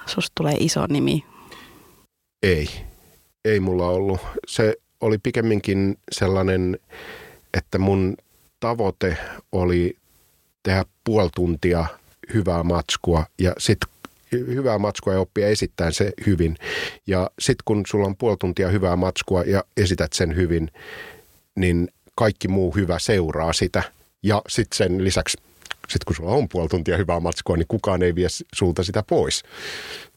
susta 0.05 0.31
tulee 0.35 0.55
iso 0.59 0.85
nimi? 0.89 1.25
Ei, 2.43 2.69
ei 3.45 3.59
mulla 3.59 3.87
ollut. 3.87 4.19
Se 4.47 4.75
oli 5.01 5.17
pikemminkin 5.17 5.97
sellainen, 6.11 6.79
että 7.53 7.77
mun 7.77 8.17
tavoite 8.59 9.17
oli 9.51 9.97
tehdä 10.63 10.85
puoli 11.03 11.29
tuntia 11.35 11.85
hyvää 12.33 12.63
matskua 12.63 13.25
ja 13.39 13.53
sitten 13.57 13.89
hyvää 14.31 14.77
matskua 14.77 15.13
ja 15.13 15.19
oppia 15.19 15.47
esittämään 15.47 15.93
se 15.93 16.13
hyvin. 16.25 16.57
Ja 17.07 17.29
sitten 17.39 17.63
kun 17.65 17.83
sulla 17.87 18.05
on 18.05 18.15
puoli 18.15 18.37
tuntia 18.37 18.69
hyvää 18.69 18.95
matskua 18.95 19.43
ja 19.43 19.63
esität 19.77 20.13
sen 20.13 20.35
hyvin, 20.35 20.71
niin 21.55 21.87
kaikki 22.15 22.47
muu 22.47 22.75
hyvä 22.75 22.99
seuraa 22.99 23.53
sitä. 23.53 23.83
Ja 24.23 24.41
sitten 24.47 24.77
sen 24.77 25.03
lisäksi, 25.03 25.37
sit 25.89 26.03
kun 26.03 26.15
sulla 26.15 26.31
on 26.31 26.49
puoli 26.49 26.67
tuntia 26.67 26.97
hyvää 26.97 27.19
matskua, 27.19 27.57
niin 27.57 27.67
kukaan 27.67 28.03
ei 28.03 28.15
vie 28.15 28.27
sulta 28.55 28.83
sitä 28.83 29.03
pois 29.03 29.43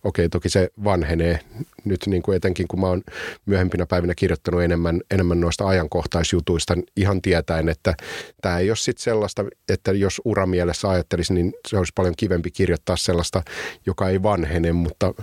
okei, 0.04 0.28
toki 0.28 0.48
se 0.48 0.70
vanhenee 0.84 1.40
nyt 1.84 2.00
niin 2.06 2.22
kuin 2.22 2.36
etenkin, 2.36 2.68
kun 2.68 2.80
mä 2.80 2.86
oon 2.86 3.02
myöhempinä 3.46 3.86
päivinä 3.86 4.14
kirjoittanut 4.14 4.62
enemmän, 4.62 5.00
enemmän 5.10 5.40
noista 5.40 5.68
ajankohtaisjutuista 5.68 6.74
ihan 6.96 7.22
tietäen, 7.22 7.68
että 7.68 7.94
tämä 8.42 8.58
ei 8.58 8.70
ole 8.70 8.76
sitten 8.76 9.02
sellaista, 9.02 9.44
että 9.68 9.92
jos 9.92 10.20
uramielessä 10.24 10.90
ajattelisi, 10.90 11.34
niin 11.34 11.52
se 11.68 11.78
olisi 11.78 11.92
paljon 11.94 12.14
kivempi 12.16 12.50
kirjoittaa 12.50 12.96
sellaista, 12.96 13.42
joka 13.86 14.08
ei 14.08 14.22
vanhene, 14.22 14.72
mutta 14.72 15.14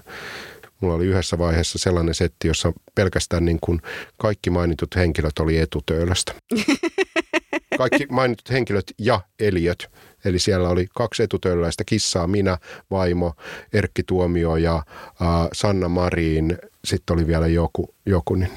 Mulla 0.82 0.96
oli 0.96 1.06
yhdessä 1.06 1.38
vaiheessa 1.38 1.80
sellainen 1.80 2.16
setti, 2.16 2.48
jossa 2.48 2.74
pelkästään 2.96 3.46
niin 3.46 3.58
kuin 3.62 3.82
kaikki 4.18 4.50
mainitut 4.50 4.96
henkilöt 4.96 5.40
oli 5.40 5.58
etutöölöstä. 5.58 6.34
Kaikki 7.80 8.06
mainitut 8.10 8.50
henkilöt 8.50 8.94
ja 8.98 9.22
eliöt 9.40 9.90
Eli 10.26 10.40
siellä 10.40 10.70
oli 10.70 10.88
kaksi 10.96 11.24
etutöölläistä 11.24 11.84
kissaa, 11.84 12.28
minä, 12.28 12.58
vaimo, 12.92 13.34
Erkki 13.74 14.04
Tuomio 14.04 14.56
ja 14.56 14.76
äh, 14.76 15.48
Sanna 15.54 15.90
Marin. 15.90 16.58
Sitten 16.86 17.14
oli 17.14 17.28
vielä 17.28 17.48
joku, 17.48 17.96
joku 18.06 18.36
niin 18.36 18.52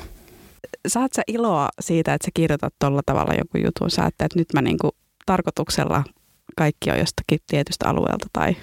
Saat 0.89 1.13
sä 1.13 1.23
iloa 1.27 1.69
siitä, 1.81 2.15
että 2.15 2.25
sä 2.25 2.31
kirjoitat 2.35 2.75
tuolla 2.79 3.01
tavalla 3.07 3.35
joku 3.35 3.59
jutun? 3.59 3.91
Sä 3.91 4.07
että 4.07 4.27
nyt 4.35 4.49
mä 4.55 4.63
niinku 4.63 4.91
tarkoituksella 5.27 6.05
kaikki 6.57 6.91
on 6.91 6.99
jostakin 6.99 7.39
tietystä 7.47 7.89
alueelta 7.89 8.27
tai 8.33 8.57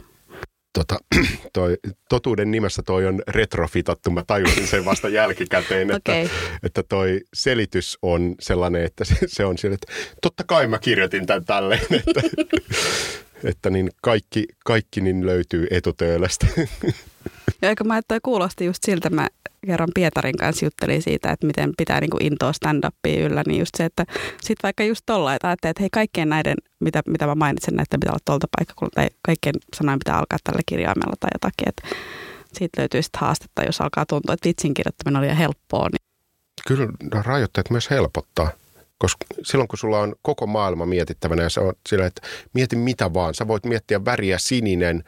tota, 0.73 0.97
toi, 1.53 1.77
totuuden 2.09 2.51
nimessä 2.51 2.81
toi 2.81 3.05
on 3.05 3.21
retrofitattu. 3.27 4.11
Mä 4.11 4.23
tajusin 4.27 4.67
sen 4.67 4.85
vasta 4.85 5.09
jälkikäteen, 5.09 5.91
että, 5.91 6.11
okay. 6.11 6.27
että 6.63 6.83
toi 6.83 7.21
selitys 7.33 7.97
on 8.01 8.35
sellainen, 8.39 8.85
että 8.85 9.05
se, 9.05 9.15
se 9.27 9.45
on 9.45 9.57
sille, 9.57 9.73
että 9.73 9.93
totta 10.21 10.43
kai 10.47 10.67
mä 10.67 10.79
kirjoitin 10.79 11.25
tämän 11.25 11.45
tälleen, 11.45 11.81
että, 12.07 12.21
että 13.43 13.69
niin 13.69 13.89
kaikki, 14.01 14.45
kaikki 14.65 15.01
niin 15.01 15.25
löytyy 15.25 15.67
etutöölöstä. 15.71 16.47
Ja 17.61 17.69
eikö 17.69 17.83
mä, 17.83 17.97
että 17.97 18.19
kuulosti 18.23 18.65
just 18.65 18.83
siltä, 18.83 19.09
mä 19.09 19.27
kerran 19.65 19.89
Pietarin 19.95 20.37
kanssa 20.37 20.65
juttelin 20.65 21.01
siitä, 21.01 21.31
että 21.31 21.47
miten 21.47 21.73
pitää 21.77 21.99
niin 21.99 22.09
kuin 22.09 22.25
intoa 22.25 22.51
stand-upia 22.53 23.25
yllä, 23.25 23.43
niin 23.47 23.59
just 23.59 23.75
se, 23.77 23.85
että 23.85 24.05
sitten 24.41 24.63
vaikka 24.63 24.83
just 24.83 25.01
tolla, 25.05 25.35
että 25.35 25.47
ajattelee, 25.47 25.71
että 25.71 25.83
hei 25.83 25.89
kaikkien 25.91 26.29
näiden, 26.29 26.55
mitä, 26.79 27.01
mitä 27.07 27.25
mä 27.27 27.35
mainitsen, 27.35 27.75
näiden 27.75 27.99
pitää 27.99 28.11
olla 28.11 28.19
tuolta 28.25 28.47
paikkakunnalta, 28.57 28.95
tai 28.95 29.09
kaikkien 29.21 29.55
sanojen 29.75 29.99
pitää 29.99 30.17
alkaa 30.17 30.39
tällä 30.43 30.61
kirjaimella 30.65 31.13
tai 31.19 31.29
jotakin, 31.33 31.69
että 31.69 31.95
siitä 32.53 32.81
löytyy 32.81 33.01
sitten 33.01 33.21
haastetta, 33.21 33.63
jos 33.63 33.81
alkaa 33.81 34.05
tuntua, 34.05 34.33
että 34.33 34.49
vitsin 34.49 34.73
kirjoittaminen 34.73 35.19
oli 35.19 35.37
helppoa. 35.37 35.87
Niin. 35.89 36.09
Kyllä 36.67 36.87
rajoitteet 37.23 37.69
myös 37.69 37.89
helpottaa. 37.89 38.51
Koska 38.97 39.25
silloin 39.43 39.67
kun 39.67 39.79
sulla 39.79 39.99
on 39.99 40.15
koko 40.21 40.47
maailma 40.47 40.85
mietittävänä 40.85 41.43
ja 41.43 41.49
sä 41.49 41.61
oot 41.61 41.77
sillä, 41.89 42.05
että 42.05 42.21
mieti 42.53 42.75
mitä 42.75 43.13
vaan. 43.13 43.33
Sä 43.33 43.47
voit 43.47 43.65
miettiä 43.65 44.05
väriä 44.05 44.37
sininen, 44.37 45.03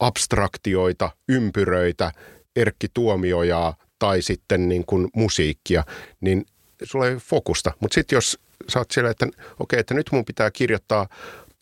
abstraktioita, 0.00 1.10
ympyröitä, 1.28 2.12
Erkki 2.56 2.86
Tuomiojaa 2.94 3.76
tai 3.98 4.22
sitten 4.22 4.68
niin 4.68 4.84
kuin 4.86 5.08
musiikkia, 5.16 5.84
niin 6.20 6.46
sulla 6.82 7.06
ei 7.06 7.16
fokusta. 7.16 7.72
Mutta 7.80 7.94
sitten 7.94 8.16
jos 8.16 8.38
sä 8.68 8.78
oot 8.78 8.90
siellä, 8.90 9.10
että 9.10 9.26
okei, 9.26 9.36
okay, 9.58 9.78
että 9.78 9.94
nyt 9.94 10.06
mun 10.12 10.24
pitää 10.24 10.50
kirjoittaa 10.50 11.08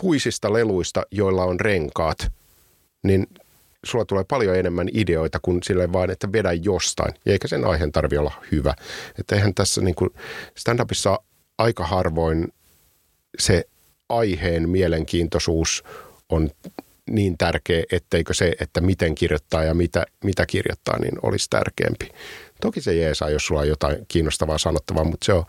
puisista 0.03 0.53
leluista, 0.53 1.03
joilla 1.11 1.45
on 1.45 1.61
renkaat, 1.61 2.33
niin 3.03 3.27
sulla 3.85 4.05
tulee 4.05 4.25
paljon 4.25 4.57
enemmän 4.57 4.89
ideoita 4.93 5.39
kuin 5.43 5.63
sille 5.63 5.93
vaan, 5.93 6.11
että 6.11 6.33
vedä 6.33 6.53
jostain. 6.53 7.15
Ja 7.25 7.33
eikä 7.33 7.49
sen 7.49 7.65
aiheen 7.65 7.93
tarvi 7.93 8.19
olla 8.19 8.33
hyvä. 8.53 8.75
Että 9.19 9.35
eihän 9.35 9.55
tässä 9.55 9.81
niin 9.81 9.95
kuin 9.95 10.11
stand-upissa 10.55 11.19
aika 11.59 11.87
harvoin 11.87 12.53
se 13.39 13.65
aiheen 14.09 14.69
mielenkiintoisuus 14.69 15.85
on 16.29 16.51
niin 17.09 17.39
tärkeä, 17.39 17.85
etteikö 17.93 18.35
se, 18.35 18.53
että 18.61 18.81
miten 18.81 19.15
kirjoittaa 19.15 19.65
ja 19.65 19.75
mitä, 19.75 20.07
mitä 20.25 20.47
kirjoittaa, 20.47 20.99
niin 20.99 21.19
olisi 21.23 21.47
tärkeämpi. 21.51 22.09
Toki 22.61 22.81
se 22.81 22.95
jeesaa, 22.95 23.31
jos 23.31 23.47
sulla 23.47 23.61
on 23.61 23.69
jotain 23.69 23.97
kiinnostavaa 24.09 24.59
sanottavaa, 24.59 25.05
mutta 25.05 25.25
se 25.25 25.33
on 25.33 25.45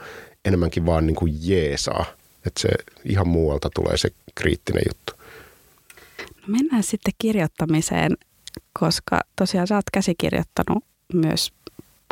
enemmänkin 0.45 0.85
vaan 0.85 1.07
niin 1.07 1.15
kuin 1.15 1.33
jeesaa. 1.41 2.05
Että 2.45 2.61
se 2.61 2.69
ihan 3.05 3.27
muualta 3.27 3.69
tulee 3.69 3.97
se 3.97 4.09
kriittinen 4.35 4.83
juttu. 4.87 5.13
No 6.35 6.47
mennään 6.47 6.83
sitten 6.83 7.13
kirjoittamiseen, 7.17 8.17
koska 8.79 9.21
tosiaan 9.35 9.67
sä 9.67 9.75
oot 9.75 9.89
käsikirjoittanut 9.93 10.83
myös 11.13 11.51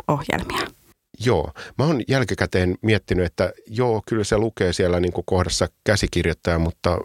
ohjelmia. 0.08 0.66
Joo, 1.24 1.52
mä 1.78 1.84
oon 1.84 2.02
jälkikäteen 2.08 2.78
miettinyt, 2.82 3.26
että 3.26 3.52
joo, 3.66 4.02
kyllä 4.06 4.24
se 4.24 4.38
lukee 4.38 4.72
siellä 4.72 5.00
niin 5.00 5.12
kuin 5.12 5.24
kohdassa 5.24 5.68
käsikirjoittaja, 5.84 6.58
mutta 6.58 6.98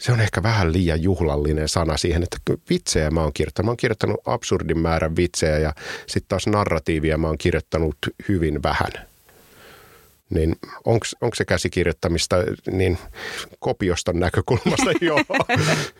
se 0.00 0.12
on 0.12 0.20
ehkä 0.20 0.42
vähän 0.42 0.72
liian 0.72 1.02
juhlallinen 1.02 1.68
sana 1.68 1.96
siihen, 1.96 2.22
että 2.22 2.36
vitsejä 2.70 3.10
mä 3.10 3.22
oon 3.22 3.32
kirjoittanut. 3.32 3.66
Mä 3.66 3.70
oon 3.70 3.76
kirjoittanut 3.76 4.20
absurdin 4.24 4.78
määrän 4.78 5.16
vitsejä 5.16 5.58
ja 5.58 5.74
sitten 6.06 6.28
taas 6.28 6.46
narratiivia 6.46 7.18
mä 7.18 7.26
oon 7.26 7.38
kirjoittanut 7.38 7.96
hyvin 8.28 8.62
vähän. 8.62 8.90
Niin 10.30 10.56
onko 10.84 11.34
se 11.34 11.44
käsikirjoittamista 11.44 12.36
niin 12.70 12.98
kopioston 13.58 14.20
näkökulmasta? 14.20 14.90
joo, 15.00 15.20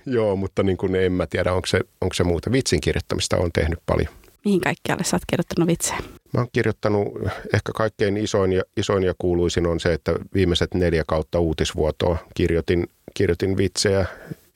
joo, 0.07 0.37
mutta 0.37 0.62
niin 0.62 0.76
kuin 0.76 0.95
en 0.95 1.12
mä 1.12 1.26
tiedä, 1.26 1.52
onko 1.52 1.66
se, 1.66 1.80
onko 2.00 2.14
se 2.14 2.25
muuta. 2.25 2.52
Vitsin 2.52 2.80
kirjoittamista 2.80 3.37
on 3.37 3.52
tehnyt 3.52 3.78
paljon. 3.87 4.09
Mihin 4.45 4.61
kaikkialle 4.61 5.04
sä 5.04 5.16
oot 5.16 5.23
kirjoittanut 5.26 5.66
vitsejä? 5.66 5.99
Mä 6.33 6.41
oon 6.41 6.49
kirjoittanut, 6.53 7.09
ehkä 7.55 7.73
kaikkein 7.75 8.17
isoin 8.17 8.53
ja, 8.53 8.63
isoin 8.77 9.03
ja 9.03 9.15
kuuluisin 9.19 9.67
on 9.67 9.81
se, 9.81 9.93
että 9.93 10.15
viimeiset 10.35 10.75
neljä 10.75 11.05
kautta 11.07 11.41
uutisvuotoa 11.41 12.19
kirjoitin, 12.35 12.87
kirjoitin 13.15 13.57
vitsejä 13.57 14.07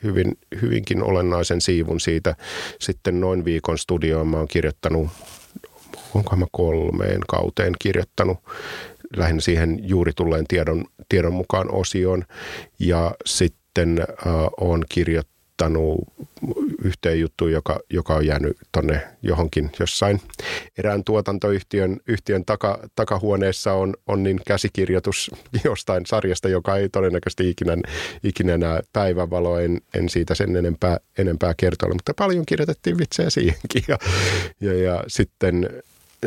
hyvin, 0.03 0.39
hyvinkin 0.63 1.03
olennaisen 1.03 1.61
siivun 1.61 2.01
siitä. 2.01 2.37
Sitten 2.81 3.21
noin 3.21 3.45
viikon 3.45 3.79
studioon 3.79 4.29
mä 4.29 4.37
oon 4.37 4.49
kirjoittanut, 4.49 5.09
onko 6.15 6.37
mä 6.37 6.47
kolmeen 6.53 7.21
kauteen 7.29 7.73
kirjoittanut 7.79 8.39
lähinnä 9.17 9.41
siihen 9.41 9.79
juuri 9.83 10.13
tulleen 10.17 10.47
tiedon, 10.47 10.85
tiedon 11.09 11.35
mukaan 11.35 11.71
osioon. 11.75 12.25
Ja 12.79 13.15
sitten 13.27 13.99
äh, 14.01 14.35
on 14.61 14.85
kirjoittanut 14.89 15.34
kirjoittanut 15.59 16.01
yhteen 16.85 17.21
juttuun, 17.21 17.53
joka, 17.53 17.81
joka 17.91 18.15
on 18.15 18.27
jäänyt 18.27 18.57
tonne 18.73 19.03
johonkin 19.23 19.71
jossain 19.81 20.21
erään 20.79 21.05
tuotantoyhtiön 21.05 22.01
yhtiön 22.09 22.45
taka, 22.45 22.89
takahuoneessa 22.95 23.73
on, 23.73 23.95
on 24.07 24.23
niin 24.23 24.41
käsikirjoitus 24.47 25.31
jostain 25.65 26.07
sarjasta, 26.07 26.49
joka 26.49 26.77
ei 26.77 26.89
todennäköisesti 26.89 27.51
ikinä, 27.51 27.77
ikinä 28.25 28.59
näe 28.59 28.83
päivänvaloa. 28.93 29.61
En, 29.61 29.81
en 29.95 30.09
siitä 30.09 30.35
sen 30.35 30.57
enempää, 30.57 30.99
enempää 31.19 31.55
kertoa, 31.57 31.89
mutta 31.89 32.15
paljon 32.15 32.47
kirjoitettiin 32.47 32.99
vitsejä 32.99 33.31
siihenkin. 33.31 33.85
Ja, 33.89 33.99
ja, 34.61 34.75
ja 34.75 35.05
sitten 35.07 35.69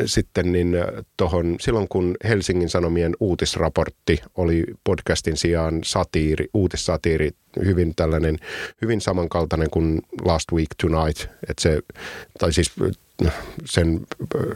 sitten 0.06 0.52
niin 0.52 0.76
tohon, 1.16 1.56
silloin 1.60 1.88
kun 1.88 2.16
Helsingin 2.24 2.68
Sanomien 2.68 3.16
uutisraportti 3.20 4.20
oli 4.34 4.64
podcastin 4.84 5.36
sijaan 5.36 5.80
satiiri, 5.84 6.48
uutissatiiri, 6.54 7.30
hyvin 7.64 7.92
tällainen, 7.96 8.36
hyvin 8.82 9.00
samankaltainen 9.00 9.70
kuin 9.70 10.02
Last 10.24 10.52
Week 10.52 10.68
Tonight, 10.82 11.22
että 11.22 11.62
se, 11.62 11.80
tai 12.38 12.52
siis 12.52 12.72
sen 13.64 14.00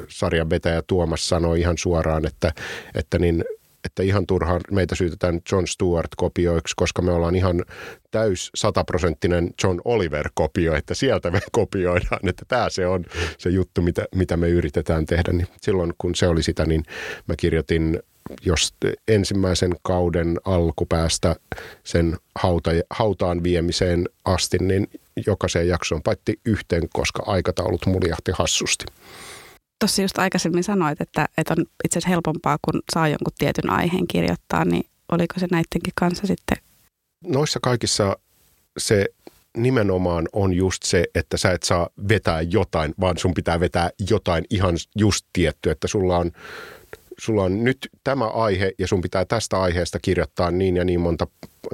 sarjan 0.09 0.51
vetäjä 0.51 0.83
Tuomas 0.87 1.29
sanoi 1.29 1.61
ihan 1.61 1.79
suoraan, 1.79 2.27
että, 2.27 2.53
että 2.95 3.19
niin 3.19 3.45
että 3.85 4.03
ihan 4.03 4.27
turhaan 4.27 4.61
meitä 4.71 4.95
syytetään 4.95 5.41
John 5.53 5.67
Stewart-kopioiksi, 5.67 6.75
koska 6.77 7.03
me 7.03 7.13
ollaan 7.13 7.35
ihan 7.35 7.65
täys 8.11 8.51
sataprosenttinen 8.55 9.51
John 9.65 9.81
Oliver-kopio, 9.85 10.75
että 10.75 10.95
sieltä 10.95 11.31
me 11.31 11.41
kopioidaan, 11.53 12.29
että 12.29 12.45
tämä 12.49 12.71
se 12.71 12.87
on 12.87 13.05
se 13.39 13.51
juttu, 13.51 13.83
mitä, 13.83 14.05
mitä 14.15 14.37
me 14.37 14.49
yritetään 14.49 15.07
tehdä. 15.07 15.33
Niin 15.33 15.49
silloin 15.61 15.93
kun 15.99 16.15
se 16.15 16.27
oli 16.27 16.43
sitä, 16.43 16.65
niin 16.65 16.83
mä 17.29 17.35
kirjoitin 17.37 17.99
jos 18.45 18.75
ensimmäisen 19.09 19.75
kauden 19.83 20.39
alkupäästä 20.45 21.37
sen 21.85 22.17
hauta, 22.39 22.71
hautaan 22.91 23.43
viemiseen 23.43 24.09
asti, 24.25 24.59
niin 24.59 24.91
jokaiseen 25.27 25.69
jaksoon 25.69 26.03
paitti 26.03 26.41
yhteen, 26.45 26.89
koska 26.93 27.23
aikataulut 27.27 27.87
muljahti 27.87 28.33
hassusti 28.35 28.85
tuossa 29.83 30.03
just 30.03 30.19
aikaisemmin 30.19 30.65
sanoit, 30.65 31.01
että, 31.01 31.29
että 31.39 31.55
on 31.59 31.65
itse 31.85 31.99
asiassa 31.99 32.09
helpompaa, 32.09 32.59
kun 32.63 32.83
saa 32.95 33.09
jonkun 33.09 33.33
tietyn 33.39 33.71
aiheen 33.71 34.07
kirjoittaa, 34.07 34.65
niin 34.65 34.87
oliko 35.13 35.35
se 35.39 35.47
näidenkin 35.51 35.93
kanssa 35.95 36.27
sitten? 36.27 36.57
Noissa 37.27 37.61
kaikissa 37.63 38.17
se 38.79 39.07
nimenomaan 39.57 40.29
on 40.33 40.55
just 40.55 40.83
se, 40.83 41.05
että 41.15 41.37
sä 41.37 41.51
et 41.51 41.63
saa 41.63 41.89
vetää 42.09 42.43
jotain, 42.43 42.95
vaan 43.01 43.19
sun 43.19 43.35
pitää 43.35 43.61
vetää 43.61 43.91
jotain 44.11 44.45
ihan 44.51 44.75
just 44.97 45.27
tietty, 45.33 45.71
että 45.71 45.89
sulla 45.89 46.19
on, 46.19 46.33
sulla 47.19 47.43
on 47.43 47.65
nyt 47.65 47.89
tämä 48.05 48.27
aihe 48.29 48.73
ja 48.79 48.89
sun 48.89 49.01
pitää 49.01 49.25
tästä 49.25 49.61
aiheesta 49.61 49.99
kirjoittaa 50.03 50.51
niin 50.51 50.77
ja 50.77 50.85
niin 50.85 51.01
monta, 51.01 51.27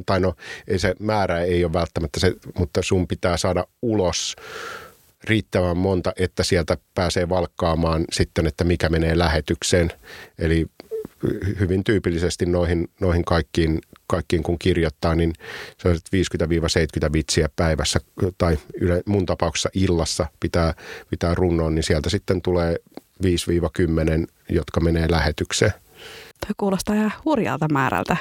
tai 0.07 0.21
no 0.21 0.35
ei 0.69 0.79
se 0.79 0.95
määrä 0.99 1.41
ei 1.41 1.65
ole 1.65 1.73
välttämättä 1.73 2.21
se, 2.21 2.35
mutta 2.59 2.83
sun 2.83 3.09
pitää 3.09 3.37
saada 3.37 3.65
ulos 3.83 4.37
riittävän 5.25 5.77
monta, 5.77 6.13
että 6.17 6.43
sieltä 6.43 6.77
pääsee 6.95 7.29
valkkaamaan 7.29 8.05
sitten, 8.13 8.47
että 8.47 8.65
mikä 8.65 8.89
menee 8.89 9.19
lähetykseen. 9.19 9.93
Eli 10.39 10.67
hyvin 11.61 11.85
tyypillisesti 11.85 12.47
noihin, 12.47 12.89
noihin 13.01 13.25
kaikkiin, 13.25 13.81
kaikkiin, 14.07 14.43
kun 14.43 14.59
kirjoittaa, 14.59 15.15
niin 15.15 15.33
se 15.79 15.89
on 15.89 15.97
50-70 17.07 17.13
vitsiä 17.13 17.49
päivässä 17.57 18.01
tai 18.39 18.59
yle, 18.81 19.03
mun 19.07 19.27
tapauksessa 19.27 19.69
illassa 19.75 20.27
pitää, 20.41 20.75
pitää 21.11 21.35
runnoon, 21.35 21.75
niin 21.75 21.83
sieltä 21.83 22.11
sitten 22.11 22.43
tulee 22.43 22.77
5-10, 23.23 23.27
jotka 24.49 24.81
menee 24.81 25.11
lähetykseen. 25.11 25.73
Toi 26.47 26.55
kuulostaa 26.57 26.95
ihan 26.95 27.13
hurjalta 27.25 27.67
määrältä 27.73 28.17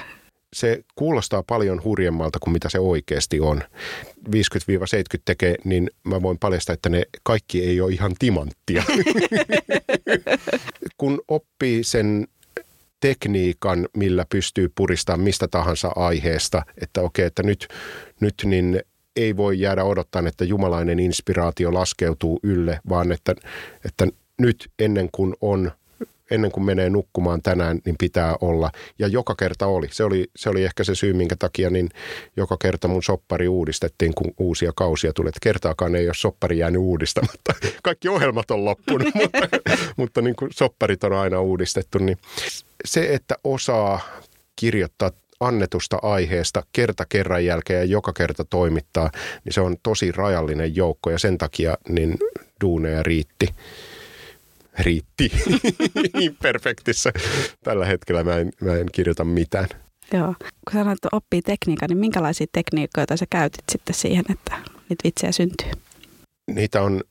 se 0.54 0.84
kuulostaa 0.96 1.44
paljon 1.44 1.84
hurjemmalta 1.84 2.40
kuin 2.40 2.54
mitä 2.54 2.70
se 2.70 2.80
oikeasti 2.80 3.40
on. 3.40 3.62
50-70 4.30 4.32
tekee, 5.26 5.56
niin 5.64 5.90
mä 6.04 6.22
voin 6.22 6.38
paljastaa, 6.38 6.74
että 6.74 6.90
ne 6.90 7.04
kaikki 7.24 7.64
ei 7.64 7.82
ole 7.82 7.92
ihan 7.92 8.16
timanttia. 8.20 8.84
kun 10.98 11.22
oppii 11.28 11.84
sen 11.84 12.28
tekniikan, 13.00 13.88
millä 13.98 14.26
pystyy 14.30 14.72
puristamaan 14.76 15.22
mistä 15.22 15.48
tahansa 15.48 15.92
aiheesta, 15.96 16.66
että 16.82 17.02
okei, 17.02 17.26
että 17.26 17.44
nyt, 17.44 17.68
nyt 18.20 18.36
niin 18.46 18.82
ei 19.16 19.38
voi 19.38 19.60
jäädä 19.60 19.84
odottaa, 19.84 20.24
että 20.28 20.46
jumalainen 20.46 21.00
inspiraatio 21.00 21.74
laskeutuu 21.74 22.40
ylle, 22.44 22.80
vaan 22.90 23.12
että, 23.12 23.36
että 23.86 24.08
nyt 24.40 24.70
ennen 24.80 25.10
kuin 25.12 25.34
on 25.42 25.72
ennen 26.32 26.52
kuin 26.52 26.66
menee 26.66 26.90
nukkumaan 26.90 27.42
tänään, 27.42 27.80
niin 27.86 27.96
pitää 28.00 28.36
olla. 28.42 28.72
Ja 29.00 29.08
joka 29.08 29.36
kerta 29.36 29.68
oli. 29.68 29.88
Se 29.92 30.04
oli, 30.04 30.26
se 30.36 30.50
oli 30.50 30.64
ehkä 30.64 30.84
se 30.84 30.96
syy, 30.96 31.14
minkä 31.14 31.36
takia 31.40 31.70
niin 31.70 31.90
joka 32.38 32.58
kerta 32.62 32.88
mun 32.88 33.04
soppari 33.04 33.48
uudistettiin, 33.48 34.14
kun 34.14 34.34
uusia 34.38 34.72
kausia 34.76 35.14
tuli. 35.14 35.30
Että 35.30 35.40
kertaakaan 35.42 35.96
ei 35.96 36.08
ole 36.08 36.14
soppari 36.14 36.58
jäänyt 36.58 36.82
uudistamatta. 36.82 37.54
Kaikki 37.84 38.10
ohjelmat 38.10 38.52
on 38.52 38.66
loppunut, 38.66 39.08
mutta, 39.22 39.40
mutta 39.98 40.22
niin 40.22 40.36
kuin 40.36 40.52
sopparit 40.54 41.04
on 41.04 41.14
aina 41.14 41.42
uudistettu. 41.42 41.98
Niin 41.98 42.18
se, 42.86 43.14
että 43.14 43.36
osaa 43.44 44.00
kirjoittaa 44.56 45.12
annetusta 45.40 46.00
aiheesta 46.02 46.64
kerta 46.72 47.06
kerran 47.10 47.46
jälkeen 47.46 47.80
ja 47.80 47.86
joka 47.86 48.14
kerta 48.14 48.46
toimittaa, 48.46 49.12
niin 49.46 49.54
se 49.54 49.62
on 49.62 49.76
tosi 49.84 50.12
rajallinen 50.12 50.76
joukko 50.76 51.10
ja 51.10 51.20
sen 51.20 51.38
takia 51.38 51.78
niin 51.90 52.18
duuneja 52.62 53.04
riitti 53.04 53.48
riitti 54.80 55.32
imperfektissä. 56.20 57.12
Tällä 57.64 57.86
hetkellä 57.86 58.24
mä 58.24 58.36
en, 58.38 58.52
mä 58.62 58.76
en 58.76 58.88
kirjoita 58.92 59.24
mitään. 59.24 59.68
Joo. 60.14 60.36
Kun 60.40 60.74
sanoit, 60.74 60.98
että 60.98 61.10
oppii 61.12 61.42
tekniikan, 61.42 61.90
niin 61.90 61.98
minkälaisia 61.98 62.48
tekniikoita 62.52 63.18
sä 63.18 63.26
käytit 63.30 63.64
sitten 63.72 63.96
siihen, 63.96 64.26
että 64.30 64.58
niitä 64.90 65.04
vitsejä 65.04 65.32
syntyy? 65.32 65.72
Niitä 66.52 66.82
on 66.82 67.02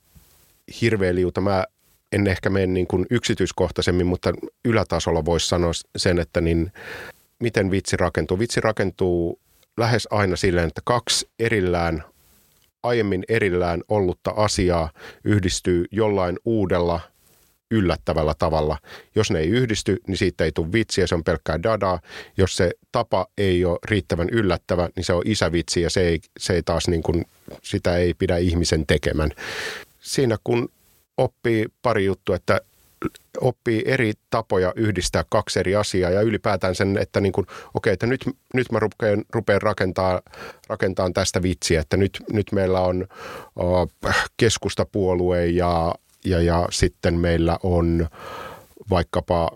hirveä 0.80 1.14
liuta. 1.14 1.40
Mä 1.40 1.64
en 2.12 2.26
ehkä 2.26 2.50
mene 2.50 2.66
niin 2.66 2.86
kuin 2.86 3.06
yksityiskohtaisemmin, 3.10 4.06
mutta 4.06 4.32
ylätasolla 4.64 5.24
voisi 5.24 5.48
sanoa 5.48 5.72
sen, 5.96 6.18
että 6.18 6.40
niin, 6.40 6.72
miten 7.40 7.70
vitsi 7.70 7.96
rakentuu. 7.96 8.38
Vitsi 8.38 8.60
rakentuu 8.60 9.40
lähes 9.76 10.08
aina 10.10 10.36
silleen, 10.36 10.68
että 10.68 10.80
kaksi 10.84 11.28
erillään 11.38 12.04
aiemmin 12.82 13.24
erillään 13.28 13.82
ollutta 13.88 14.30
asiaa 14.36 14.90
yhdistyy 15.24 15.84
jollain 15.90 16.38
uudella– 16.44 17.00
yllättävällä 17.70 18.34
tavalla. 18.38 18.78
Jos 19.14 19.30
ne 19.30 19.38
ei 19.38 19.48
yhdisty, 19.48 19.96
niin 20.06 20.16
siitä 20.16 20.44
ei 20.44 20.52
tule 20.52 20.72
vitsiä, 20.72 21.06
se 21.06 21.14
on 21.14 21.24
pelkkää 21.24 21.62
dadaa. 21.62 22.00
Jos 22.36 22.56
se 22.56 22.70
tapa 22.92 23.26
ei 23.38 23.64
ole 23.64 23.78
riittävän 23.84 24.28
yllättävä, 24.30 24.88
niin 24.96 25.04
se 25.04 25.12
on 25.12 25.22
isävitsi 25.24 25.80
ja 25.82 25.90
se 25.90 26.00
ei, 26.00 26.20
se 26.38 26.52
ei 26.52 26.62
taas 26.62 26.88
niin 26.88 27.02
kuin, 27.02 27.24
sitä 27.62 27.96
ei 27.96 28.14
pidä 28.14 28.36
ihmisen 28.36 28.86
tekemän. 28.86 29.30
Siinä 30.00 30.36
kun 30.44 30.68
oppii 31.16 31.66
pari 31.82 32.04
juttua, 32.04 32.36
että 32.36 32.60
oppii 33.40 33.82
eri 33.86 34.12
tapoja 34.30 34.72
yhdistää 34.76 35.24
kaksi 35.28 35.58
eri 35.58 35.76
asiaa 35.76 36.10
ja 36.10 36.20
ylipäätään 36.20 36.74
sen, 36.74 36.98
että 36.98 37.20
niin 37.20 37.32
kuin, 37.32 37.46
okei, 37.74 37.92
että 37.92 38.06
nyt, 38.06 38.24
nyt 38.54 38.72
mä 38.72 38.78
rupean, 38.78 39.24
rupean 39.32 39.62
rakentaa, 39.62 40.22
rakentaa 40.68 41.10
tästä 41.14 41.42
vitsiä, 41.42 41.80
että 41.80 41.96
nyt, 41.96 42.22
nyt 42.32 42.52
meillä 42.52 42.80
on 42.80 43.06
o, 43.56 43.86
keskustapuolue 44.36 45.46
ja 45.46 45.94
ja, 46.26 46.42
ja 46.42 46.68
sitten 46.70 47.14
meillä 47.14 47.58
on 47.62 48.08
vaikkapa 48.90 49.50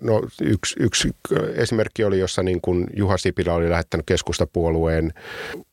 no 0.00 0.22
yksi, 0.42 0.74
yksi 0.78 1.10
esimerkki 1.54 2.04
oli, 2.04 2.18
jossa 2.18 2.42
niin 2.42 2.60
kuin 2.60 2.86
Juha 2.96 3.16
Sipilä 3.16 3.54
oli 3.54 3.70
lähettänyt 3.70 4.06
keskustapuolueen 4.06 5.12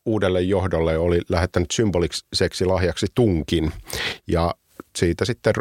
uudelle 0.05 0.41
johdolle, 0.41 0.97
oli 0.97 1.21
lähettänyt 1.29 1.71
symboliseksi 1.71 2.65
lahjaksi 2.65 3.07
tunkin. 3.15 3.71
Ja 4.27 4.55
siitä 4.95 5.25
sitten 5.25 5.53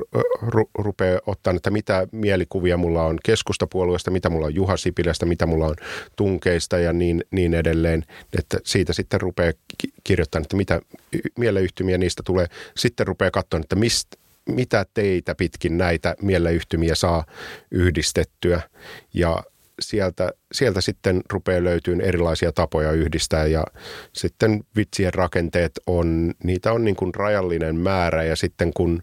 ru- 0.43 0.71
rupeaa 0.79 1.21
ottaa, 1.27 1.55
että 1.57 1.71
mitä 1.71 2.07
mielikuvia 2.13 2.77
mulla 2.77 3.03
on 3.03 3.19
keskustapuolueesta, 3.25 4.11
mitä 4.11 4.31
mulla 4.31 4.47
on 4.47 4.55
Juha 4.55 4.77
Sipilästä, 4.77 5.27
mitä 5.27 5.47
mulla 5.47 5.67
on 5.67 5.77
tunkeista 6.17 6.79
ja 6.79 6.93
niin, 6.93 7.25
niin 7.31 7.55
edelleen. 7.55 8.05
Että 8.39 8.59
siitä 8.65 8.93
sitten 8.93 9.21
rupeaa 9.21 9.53
kirjoittamaan, 10.05 10.43
että 10.43 10.57
mitä 10.57 10.81
mieleyhtymiä 11.39 11.99
niistä 11.99 12.23
tulee. 12.27 12.47
Sitten 12.77 13.07
rupeaa 13.07 13.31
katsoa, 13.31 13.61
että 13.61 13.77
mistä 13.77 14.17
mitä 14.49 14.87
teitä 14.95 15.35
pitkin 15.35 15.79
näitä 15.79 16.15
mieleyhtymiä 16.23 16.95
saa 16.95 17.25
yhdistettyä. 17.71 18.61
Ja 19.15 19.43
sieltä, 19.81 20.33
sieltä 20.53 20.81
sitten 20.81 21.23
rupeaa 21.33 21.65
löytyyn 21.65 22.01
erilaisia 22.01 22.53
tapoja 22.53 22.93
yhdistää 22.93 23.47
ja 23.47 23.65
sitten 24.13 24.65
vitsien 24.77 25.15
rakenteet 25.15 25.73
on, 25.87 26.33
niitä 26.45 26.73
on 26.73 26.85
niin 26.85 26.97
kuin 26.97 27.15
rajallinen 27.15 27.77
määrä 27.77 28.25
ja 28.25 28.37
sitten 28.37 28.73
kun 28.73 29.03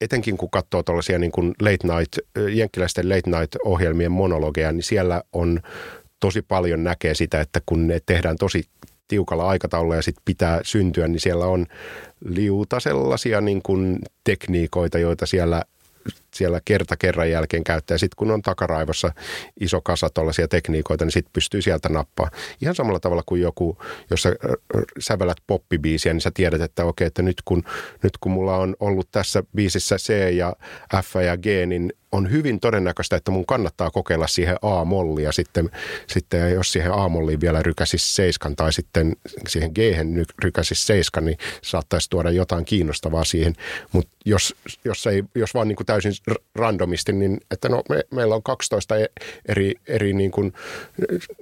etenkin 0.00 0.36
kun 0.36 0.50
katsoo 0.50 0.82
tuollaisia 0.82 1.18
niin 1.18 1.32
kuin 1.32 1.54
late 1.60 1.96
night, 1.96 2.18
jenkkiläisten 2.54 3.08
late 3.08 3.30
night 3.30 3.56
ohjelmien 3.64 4.12
monologeja, 4.12 4.72
niin 4.72 4.82
siellä 4.82 5.22
on 5.32 5.60
tosi 6.20 6.42
paljon 6.42 6.84
näkee 6.84 7.14
sitä, 7.14 7.40
että 7.40 7.60
kun 7.66 7.86
ne 7.86 8.00
tehdään 8.06 8.36
tosi 8.36 8.64
tiukalla 9.08 9.48
aikataululla 9.48 9.96
ja 9.96 10.02
sitten 10.02 10.22
pitää 10.24 10.60
syntyä, 10.62 11.08
niin 11.08 11.20
siellä 11.20 11.46
on 11.46 11.66
liuta 12.24 12.80
sellaisia 12.80 13.40
niin 13.40 13.62
kuin 13.62 13.98
tekniikoita, 14.24 14.98
joita 14.98 15.26
siellä 15.26 15.62
siellä 16.36 16.60
kerta 16.64 16.96
kerran 16.96 17.30
jälkeen 17.30 17.64
käyttää. 17.64 17.98
Sitten 17.98 18.16
kun 18.16 18.30
on 18.30 18.42
takaraivossa 18.42 19.12
iso 19.60 19.80
kasa 19.80 20.10
tuollaisia 20.10 20.48
tekniikoita, 20.48 21.04
niin 21.04 21.12
sitten 21.12 21.32
pystyy 21.32 21.62
sieltä 21.62 21.88
nappaa. 21.88 22.30
Ihan 22.62 22.74
samalla 22.74 23.00
tavalla 23.00 23.22
kuin 23.26 23.42
joku, 23.42 23.78
jos 24.10 24.22
sä 24.22 24.32
sävelät 24.98 25.36
poppibiisiä, 25.46 26.12
niin 26.12 26.20
sä 26.20 26.30
tiedät, 26.34 26.60
että 26.60 26.84
okei, 26.84 27.06
että 27.06 27.22
nyt 27.22 27.42
kun, 27.44 27.64
nyt 28.02 28.12
kun 28.20 28.32
mulla 28.32 28.56
on 28.56 28.76
ollut 28.80 29.08
tässä 29.12 29.42
biisissä 29.56 29.96
C 29.96 30.34
ja 30.34 30.56
F 31.02 31.14
ja 31.26 31.36
G, 31.36 31.46
niin 31.66 31.92
on 32.12 32.30
hyvin 32.30 32.60
todennäköistä, 32.60 33.16
että 33.16 33.30
mun 33.30 33.46
kannattaa 33.46 33.90
kokeilla 33.90 34.26
siihen 34.26 34.56
A-mollia 34.62 35.32
sitten, 35.32 35.70
sitten 36.06 36.52
jos 36.52 36.72
siihen 36.72 36.92
A-molliin 36.92 37.40
vielä 37.40 37.62
rykäsisi 37.62 38.12
seiskan 38.12 38.56
tai 38.56 38.72
sitten 38.72 39.16
siihen 39.48 39.70
g 39.74 39.78
rykäsisi 40.42 40.86
seiskan, 40.86 41.24
niin 41.24 41.38
saattaisi 41.62 42.10
tuoda 42.10 42.30
jotain 42.30 42.64
kiinnostavaa 42.64 43.24
siihen. 43.24 43.54
Mutta 43.92 44.16
jos, 44.24 44.54
jos, 44.84 45.06
ei, 45.06 45.24
jos 45.34 45.54
vaan 45.54 45.68
niin 45.68 45.76
kuin 45.76 45.86
täysin 45.86 46.12
randomisti, 46.54 47.12
niin 47.12 47.40
että 47.50 47.68
no 47.68 47.82
me, 47.88 48.02
meillä 48.14 48.34
on 48.34 48.42
12 48.42 48.96
e, 48.96 49.06
eri, 49.48 49.74
eri 49.88 50.12
niin 50.12 50.30
kuin 50.30 50.52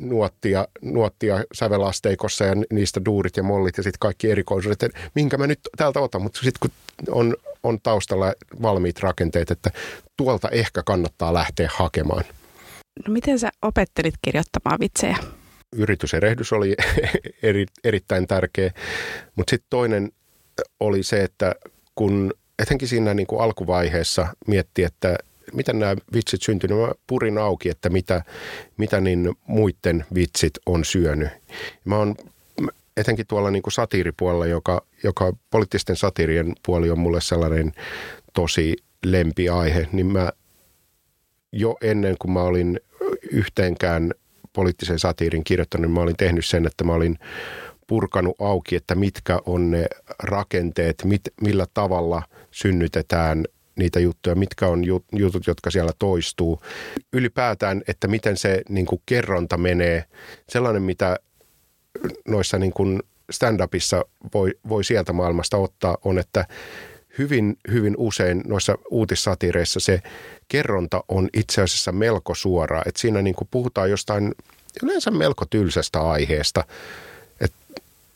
nuottia, 0.00 0.68
nuottia 0.82 1.44
sävelasteikossa 1.52 2.44
ja 2.44 2.54
niistä 2.72 3.00
duurit 3.04 3.36
ja 3.36 3.42
mollit 3.42 3.76
ja 3.76 3.82
sitten 3.82 3.98
kaikki 3.98 4.30
erikoisuudet, 4.30 4.82
että 4.82 5.00
minkä 5.14 5.38
mä 5.38 5.46
nyt 5.46 5.60
täältä 5.76 6.00
otan, 6.00 6.22
mutta 6.22 6.40
sitten 6.42 6.60
kun 6.60 6.70
on, 7.14 7.36
on 7.62 7.80
taustalla 7.80 8.32
valmiit 8.62 9.00
rakenteet, 9.00 9.50
että 9.50 9.70
tuolta 10.16 10.48
ehkä 10.48 10.82
kannattaa 10.82 11.34
lähteä 11.34 11.68
hakemaan. 11.74 12.24
No 13.06 13.12
miten 13.12 13.38
sä 13.38 13.50
opettelit 13.62 14.14
kirjoittamaan 14.22 14.80
vitsejä? 14.80 15.16
Yrityserehdys 15.76 16.52
oli 16.52 16.76
eri, 17.42 17.66
erittäin 17.84 18.26
tärkeä, 18.26 18.70
mutta 19.36 19.50
sitten 19.50 19.66
toinen 19.70 20.12
oli 20.80 21.02
se, 21.02 21.22
että 21.22 21.54
kun 21.94 22.34
etenkin 22.58 22.88
siinä 22.88 23.14
niin 23.14 23.26
kuin 23.26 23.40
alkuvaiheessa 23.40 24.26
mietti, 24.46 24.84
että 24.84 25.18
miten 25.52 25.78
nämä 25.78 25.96
vitsit 26.14 26.42
syntynyt, 26.42 26.78
mä 26.78 26.92
purin 27.06 27.38
auki, 27.38 27.68
että 27.68 27.90
mitä, 27.90 28.24
mitä 28.76 29.00
niin 29.00 29.34
muiden 29.46 30.04
vitsit 30.14 30.52
on 30.66 30.84
syönyt. 30.84 31.28
Mä 31.84 31.96
oon 31.96 32.14
etenkin 32.96 33.26
tuolla 33.26 33.50
niin 33.50 33.62
kuin 33.62 33.72
satiiripuolella, 33.72 34.46
joka, 34.46 34.82
joka 35.02 35.32
poliittisten 35.50 35.96
satiirien 35.96 36.52
puoli 36.66 36.90
on 36.90 36.98
mulle 36.98 37.20
sellainen 37.20 37.72
tosi 38.32 38.76
lempiaihe, 39.06 39.88
niin 39.92 40.06
mä 40.06 40.32
jo 41.52 41.76
ennen 41.82 42.16
kuin 42.18 42.32
mä 42.32 42.42
olin 42.42 42.80
yhteenkään 43.30 44.14
poliittisen 44.52 44.98
satiirin 44.98 45.44
kirjoittanut, 45.44 45.82
niin 45.82 45.94
mä 45.94 46.00
olin 46.00 46.16
tehnyt 46.16 46.46
sen, 46.46 46.66
että 46.66 46.84
mä 46.84 46.92
olin 46.92 47.18
purkanut 47.86 48.40
auki, 48.40 48.76
että 48.76 48.94
mitkä 48.94 49.38
on 49.46 49.70
ne 49.70 49.86
rakenteet, 50.22 51.04
mit, 51.04 51.22
millä 51.40 51.66
tavalla 51.74 52.22
synnytetään 52.50 53.44
niitä 53.76 54.00
juttuja, 54.00 54.34
mitkä 54.34 54.68
on 54.68 54.84
jutut, 55.12 55.46
jotka 55.46 55.70
siellä 55.70 55.92
toistuu. 55.98 56.62
Ylipäätään, 57.12 57.82
että 57.88 58.08
miten 58.08 58.36
se 58.36 58.62
niin 58.68 58.86
kuin 58.86 59.02
kerronta 59.06 59.56
menee, 59.56 60.04
sellainen, 60.48 60.82
mitä 60.82 61.18
noissa 62.28 62.58
niin 62.58 62.72
kuin 62.72 63.02
stand-upissa 63.32 64.04
voi, 64.34 64.50
voi 64.68 64.84
sieltä 64.84 65.12
maailmasta 65.12 65.56
ottaa, 65.56 65.98
on, 66.04 66.18
että 66.18 66.46
hyvin, 67.18 67.56
hyvin 67.70 67.94
usein 67.98 68.42
noissa 68.46 68.78
uutissatireissa 68.90 69.80
se 69.80 70.02
kerronta 70.48 71.04
on 71.08 71.28
itse 71.32 71.62
asiassa 71.62 71.92
melko 71.92 72.34
suora. 72.34 72.82
Että 72.86 73.00
siinä 73.00 73.22
niin 73.22 73.34
kuin 73.34 73.48
puhutaan 73.50 73.90
jostain 73.90 74.34
yleensä 74.82 75.10
melko 75.10 75.44
tylsästä 75.50 76.00
aiheesta, 76.00 76.64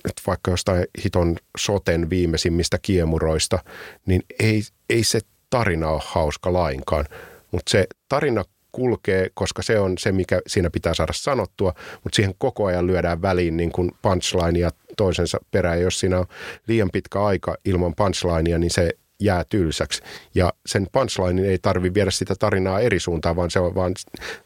että 0.04 0.20
et 0.20 0.26
vaikka 0.26 0.50
jostain 0.50 0.86
hiton 1.04 1.36
soten 1.58 2.10
viimeisimmistä 2.10 2.78
kiemuroista, 2.82 3.58
niin 4.06 4.22
ei, 4.40 4.62
ei 4.90 5.04
se 5.04 5.20
tarina 5.50 5.88
ole 5.88 6.02
hauska 6.04 6.52
lainkaan. 6.52 7.04
Mutta 7.50 7.70
se 7.70 7.86
tarina 8.08 8.44
kulkee, 8.72 9.30
koska 9.34 9.62
se 9.62 9.78
on 9.78 9.98
se, 9.98 10.12
mikä 10.12 10.40
siinä 10.46 10.70
pitää 10.70 10.94
saada 10.94 11.12
sanottua, 11.12 11.74
mutta 12.04 12.16
siihen 12.16 12.34
koko 12.38 12.64
ajan 12.66 12.86
lyödään 12.86 13.22
väliin 13.22 13.56
niin 13.56 13.72
kuin 13.72 13.90
punchlinea 14.02 14.70
toisensa 14.96 15.38
perään. 15.50 15.80
Jos 15.80 16.00
siinä 16.00 16.18
on 16.18 16.26
liian 16.68 16.90
pitkä 16.92 17.24
aika 17.24 17.56
ilman 17.64 17.94
punchlinea, 17.94 18.58
niin 18.58 18.70
se 18.70 18.90
jää 19.20 19.44
tylsäksi. 19.48 20.02
Ja 20.34 20.52
sen 20.66 20.86
punchlinein 20.92 21.50
ei 21.50 21.58
tarvi 21.58 21.94
viedä 21.94 22.10
sitä 22.10 22.34
tarinaa 22.38 22.80
eri 22.80 23.00
suuntaan, 23.00 23.36
vaan 23.36 23.50
se 23.50 23.60
on 23.60 23.74
vaan, 23.74 23.94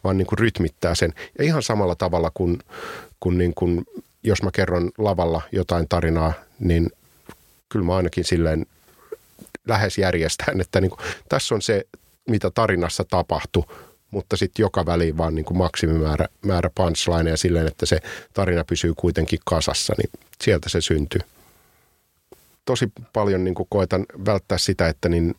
vaan 0.04 0.18
niin 0.18 0.26
kuin 0.26 0.38
rytmittää 0.38 0.94
sen. 0.94 1.12
Ja 1.38 1.44
ihan 1.44 1.62
samalla 1.62 1.94
tavalla 1.94 2.30
kuin, 2.34 2.58
kuin, 3.20 3.38
niin 3.38 3.52
kuin 3.54 3.84
jos 4.22 4.42
mä 4.42 4.50
kerron 4.52 4.90
lavalla 4.98 5.42
jotain 5.52 5.88
tarinaa, 5.88 6.32
niin 6.60 6.90
kyllä 7.68 7.84
mä 7.84 7.96
ainakin 7.96 8.24
silleen 8.24 8.66
lähes 9.68 9.98
järjestään, 9.98 10.60
että 10.60 10.80
niin 10.80 10.90
kuin, 10.90 11.00
tässä 11.28 11.54
on 11.54 11.62
se, 11.62 11.86
mitä 12.28 12.50
tarinassa 12.50 13.04
tapahtui, 13.04 13.64
mutta 14.10 14.36
sitten 14.36 14.62
joka 14.62 14.86
väliin 14.86 15.18
vaan 15.18 15.34
niin 15.34 15.44
kuin 15.44 15.58
maksimimäärä 15.58 16.28
määrä 16.42 16.70
punchlineja 16.74 17.36
silleen, 17.36 17.66
että 17.66 17.86
se 17.86 17.98
tarina 18.32 18.64
pysyy 18.64 18.94
kuitenkin 18.96 19.38
kasassa, 19.44 19.94
niin 19.98 20.10
sieltä 20.42 20.68
se 20.68 20.80
syntyy. 20.80 21.20
Tosi 22.64 22.92
paljon 23.12 23.44
niin 23.44 23.54
kuin 23.54 23.66
koetan 23.70 24.06
välttää 24.26 24.58
sitä, 24.58 24.88
että 24.88 25.08
niin 25.08 25.34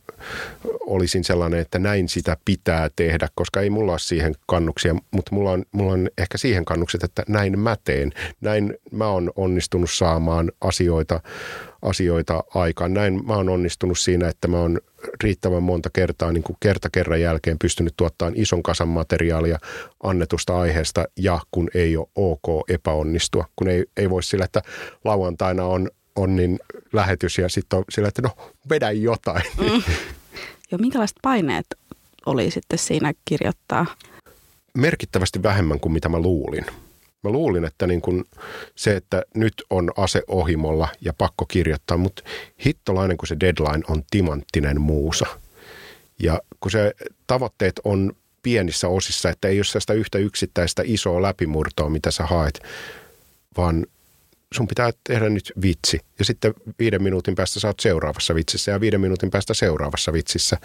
olisin 0.79 1.23
sellainen, 1.23 1.59
että 1.59 1.79
näin 1.79 2.09
sitä 2.09 2.37
pitää 2.45 2.89
tehdä, 2.95 3.27
koska 3.35 3.61
ei 3.61 3.69
mulla 3.69 3.91
ole 3.91 3.99
siihen 3.99 4.35
kannuksia, 4.47 4.95
mutta 5.11 5.35
mulla 5.35 5.51
on, 5.51 5.65
mulla 5.71 5.93
on 5.93 6.09
ehkä 6.17 6.37
siihen 6.37 6.65
kannukset, 6.65 7.03
että 7.03 7.23
näin 7.27 7.59
mä 7.59 7.77
teen. 7.83 8.13
Näin 8.41 8.77
mä 8.91 9.07
oon 9.07 9.31
onnistunut 9.35 9.91
saamaan 9.91 10.51
asioita, 10.61 11.21
asioita 11.81 12.43
aikaan. 12.55 12.93
Näin 12.93 13.27
mä 13.27 13.35
oon 13.35 13.49
onnistunut 13.49 13.99
siinä, 13.99 14.27
että 14.27 14.47
mä 14.47 14.57
oon 14.57 14.79
riittävän 15.23 15.63
monta 15.63 15.89
kertaa 15.93 16.31
niin 16.31 16.43
kuin 16.43 16.57
kerta 16.59 16.89
kerran 16.89 17.21
jälkeen 17.21 17.59
pystynyt 17.59 17.93
tuottamaan 17.97 18.33
ison 18.35 18.63
kasan 18.63 18.87
materiaalia 18.87 19.59
annetusta 20.03 20.59
aiheesta 20.59 21.05
ja 21.17 21.39
kun 21.51 21.69
ei 21.73 21.97
ole 21.97 22.07
ok 22.15 22.69
epäonnistua. 22.69 23.45
Kun 23.55 23.67
ei, 23.67 23.85
ei 23.97 24.09
voi 24.09 24.23
sillä, 24.23 24.45
että 24.45 24.61
lauantaina 25.03 25.65
on, 25.65 25.89
on 26.15 26.35
niin 26.35 26.59
lähetys 26.93 27.37
ja 27.37 27.49
sitten 27.49 27.79
on 27.79 27.85
sillä, 27.89 28.07
että 28.07 28.21
no 28.21 28.29
vedä 28.69 28.91
jotain. 28.91 29.43
Mm. 29.57 29.83
Jo 30.71 30.77
minkälaiset 30.77 31.17
paineet 31.21 31.65
oli 32.25 32.51
sitten 32.51 32.79
siinä 32.79 33.13
kirjoittaa? 33.25 33.85
Merkittävästi 34.77 35.43
vähemmän 35.43 35.79
kuin 35.79 35.93
mitä 35.93 36.09
mä 36.09 36.19
luulin. 36.19 36.65
Mä 37.23 37.29
luulin, 37.29 37.65
että 37.65 37.87
niin 37.87 38.01
kun 38.01 38.25
se, 38.75 38.95
että 38.95 39.23
nyt 39.35 39.53
on 39.69 39.91
ase 39.97 40.23
ohimolla 40.27 40.87
ja 41.01 41.13
pakko 41.13 41.45
kirjoittaa, 41.45 41.97
mutta 41.97 42.23
hittolainen, 42.65 43.17
kun 43.17 43.27
se 43.27 43.37
deadline 43.39 43.83
on 43.87 44.03
timanttinen 44.11 44.81
muusa. 44.81 45.25
Ja 46.19 46.41
kun 46.59 46.71
se 46.71 46.93
tavoitteet 47.27 47.81
on 47.83 48.13
pienissä 48.43 48.87
osissa, 48.87 49.29
että 49.29 49.47
ei 49.47 49.57
ole 49.57 49.81
sitä 49.81 49.93
yhtä 49.93 50.17
yksittäistä 50.17 50.83
isoa 50.85 51.21
läpimurtoa, 51.21 51.89
mitä 51.89 52.11
sä 52.11 52.25
haet, 52.25 52.59
vaan 53.57 53.85
sun 54.53 54.67
pitää 54.67 54.91
tehdä 55.03 55.29
nyt 55.29 55.53
vitsi. 55.61 55.99
Ja 56.19 56.25
sitten 56.25 56.53
viiden 56.79 57.03
minuutin 57.03 57.35
päästä 57.35 57.59
sä 57.59 57.67
oot 57.67 57.79
seuraavassa 57.79 58.35
vitsissä 58.35 58.71
ja 58.71 58.79
viiden 58.79 59.01
minuutin 59.01 59.31
päästä 59.31 59.53
seuraavassa 59.53 60.13
vitsissä. 60.13 60.57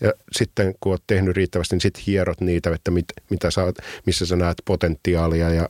Ja 0.00 0.12
sitten 0.32 0.74
kun 0.80 0.92
oot 0.92 1.02
tehnyt 1.06 1.36
riittävästi, 1.36 1.74
niin 1.74 1.80
sitten 1.80 2.02
hierot 2.06 2.40
niitä, 2.40 2.74
että 2.74 2.90
mit, 2.90 3.04
mitä 3.30 3.50
sä 3.50 3.62
missä 4.06 4.26
sä 4.26 4.36
näet 4.36 4.62
potentiaalia 4.64 5.50
ja 5.50 5.68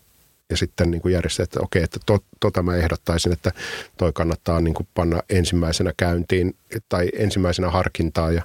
ja 0.51 0.57
sitten 0.57 0.91
niin 0.91 1.01
kuin 1.01 1.12
järjestää, 1.12 1.45
että 1.45 1.61
okei, 1.62 1.83
että 1.83 2.01
to, 2.07 2.19
tota 2.41 2.62
mä 2.62 2.77
ehdottaisin, 2.77 3.33
että 3.33 3.53
toi 3.99 4.12
kannattaa 4.12 4.61
niin 4.61 4.75
kuin 4.75 4.89
panna 4.95 5.23
ensimmäisenä 5.31 5.93
käyntiin 5.97 6.57
tai 6.89 7.09
ensimmäisenä 7.19 7.71
harkintaan 7.71 8.35
ja, 8.35 8.43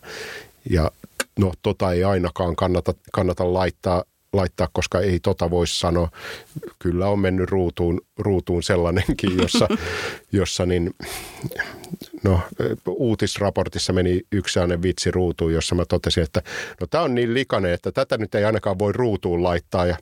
Ja 0.70 0.91
no 1.39 1.54
tota 1.62 1.91
ei 1.91 2.04
ainakaan 2.04 2.56
kannata, 2.56 2.94
kannata 3.12 3.54
laittaa, 3.54 4.04
laittaa, 4.34 4.67
koska 4.74 5.00
ei 5.00 5.20
tota 5.20 5.50
voi 5.50 5.67
sanoa. 5.67 6.10
Kyllä 6.80 7.08
on 7.08 7.20
mennyt 7.20 7.50
ruutuun, 7.50 8.02
ruutuun 8.17 8.63
sellainenkin, 8.63 9.38
jossa, 9.38 9.67
jossa 10.32 10.65
niin, 10.65 10.96
no, 12.24 12.41
uutisraportissa 12.88 13.94
meni 13.94 14.22
yksi 14.32 14.54
sellainen 14.54 14.82
vitsi 14.82 15.12
ruutuun, 15.12 15.54
jossa 15.54 15.76
mä 15.76 15.86
totesin, 15.86 16.24
että 16.24 16.41
no 16.82 16.88
tämä 16.88 17.04
on 17.04 17.15
niin 17.15 17.34
likainen, 17.34 17.74
että 17.74 17.91
tätä 17.91 18.17
nyt 18.17 18.36
ei 18.36 18.46
ainakaan 18.46 18.80
voi 18.80 18.91
ruutuun 18.91 19.44
laittaa. 19.44 19.86
Ja 19.86 19.98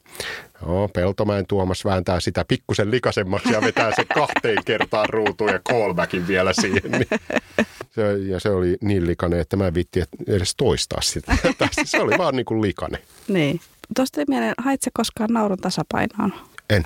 no, 0.66 0.88
Peltomäen 0.88 1.46
Tuomas 1.48 1.86
vääntää 1.86 2.20
sitä 2.20 2.46
pikkusen 2.48 2.92
likasemmaksi 2.92 3.54
ja 3.54 3.62
vetää 3.62 3.92
se 3.96 4.06
kahteen 4.06 4.64
kertaan 4.66 5.10
ruutuun 5.10 5.52
ja 5.52 5.60
callbackin 5.60 6.28
vielä 6.28 6.54
siihen. 6.54 6.92
Niin 6.92 7.08
se, 7.92 8.18
ja 8.18 8.40
se 8.40 8.50
oli 8.50 8.78
niin 8.82 9.08
likainen, 9.08 9.40
että 9.40 9.58
mä 9.58 9.68
en 9.68 9.74
vitti 9.74 10.04
edes 10.28 10.56
toistaa 10.56 11.02
sitä. 11.02 11.38
se 11.84 12.02
oli 12.02 12.18
vaan 12.18 12.36
niin 12.36 12.46
kuin 12.46 12.62
likainen. 12.62 13.02
Niin. 13.28 13.62
Tuosta 13.96 14.22
mieleen, 14.28 14.54
hait 14.58 14.82
se 14.82 14.92
koskaan 14.94 15.30
naurun 15.34 15.58
tasapainoon? 15.58 16.34
En. 16.70 16.86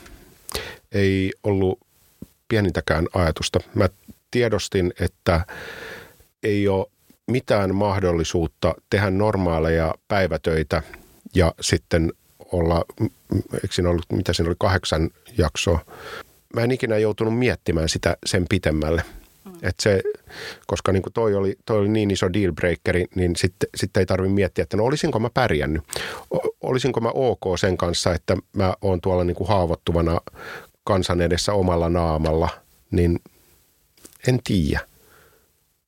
Ei 0.92 1.32
ollut 1.44 1.80
pienintäkään 2.48 3.08
ajatusta. 3.14 3.60
Mä 3.76 3.90
tiedostin, 4.32 4.94
että 5.00 5.46
ei 6.44 6.68
ole 6.68 6.86
mitään 7.28 7.76
mahdollisuutta 7.76 8.76
tehdä 8.90 9.10
normaaleja 9.10 9.96
päivätöitä 10.08 10.84
ja 11.36 11.54
sitten 11.62 12.14
olla, 12.52 12.86
eikö 13.54 13.72
siinä 13.72 13.90
ollut, 13.90 14.06
mitä 14.12 14.34
siinä 14.34 14.50
oli, 14.50 14.56
kahdeksan 14.60 15.10
jaksoa. 15.38 15.80
Mä 16.56 16.62
en 16.62 16.72
ikinä 16.72 16.98
joutunut 16.98 17.40
miettimään 17.40 17.90
sitä 17.90 18.18
sen 18.26 18.46
pitemmälle. 18.50 19.04
Mm. 19.46 19.54
Et 19.62 19.80
se, 19.80 20.02
koska 20.68 20.92
niin 20.92 21.04
toi, 21.14 21.36
oli, 21.36 21.56
toi 21.66 21.80
oli 21.80 21.90
niin 21.90 22.12
iso 22.12 22.34
dealbreakeri, 22.34 23.06
niin 23.16 23.36
sitten 23.36 23.70
sit 23.76 23.98
ei 23.98 24.06
tarvitse 24.06 24.34
miettiä, 24.34 24.64
että 24.64 24.78
no 24.78 24.84
olisinko 24.84 25.20
mä 25.20 25.30
pärjännyt. 25.34 25.84
Olisinko 26.62 27.00
mä 27.00 27.10
ok 27.14 27.42
sen 27.60 27.78
kanssa, 27.78 28.14
että 28.14 28.38
mä 28.54 28.74
oon 28.82 29.02
tuolla 29.02 29.24
niin 29.24 29.48
haavoittuvana 29.48 30.22
kansan 30.84 31.22
edessä 31.22 31.54
omalla 31.54 31.90
naamalla, 31.90 32.50
niin 32.92 33.20
en 34.28 34.40
tiedä. 34.44 34.80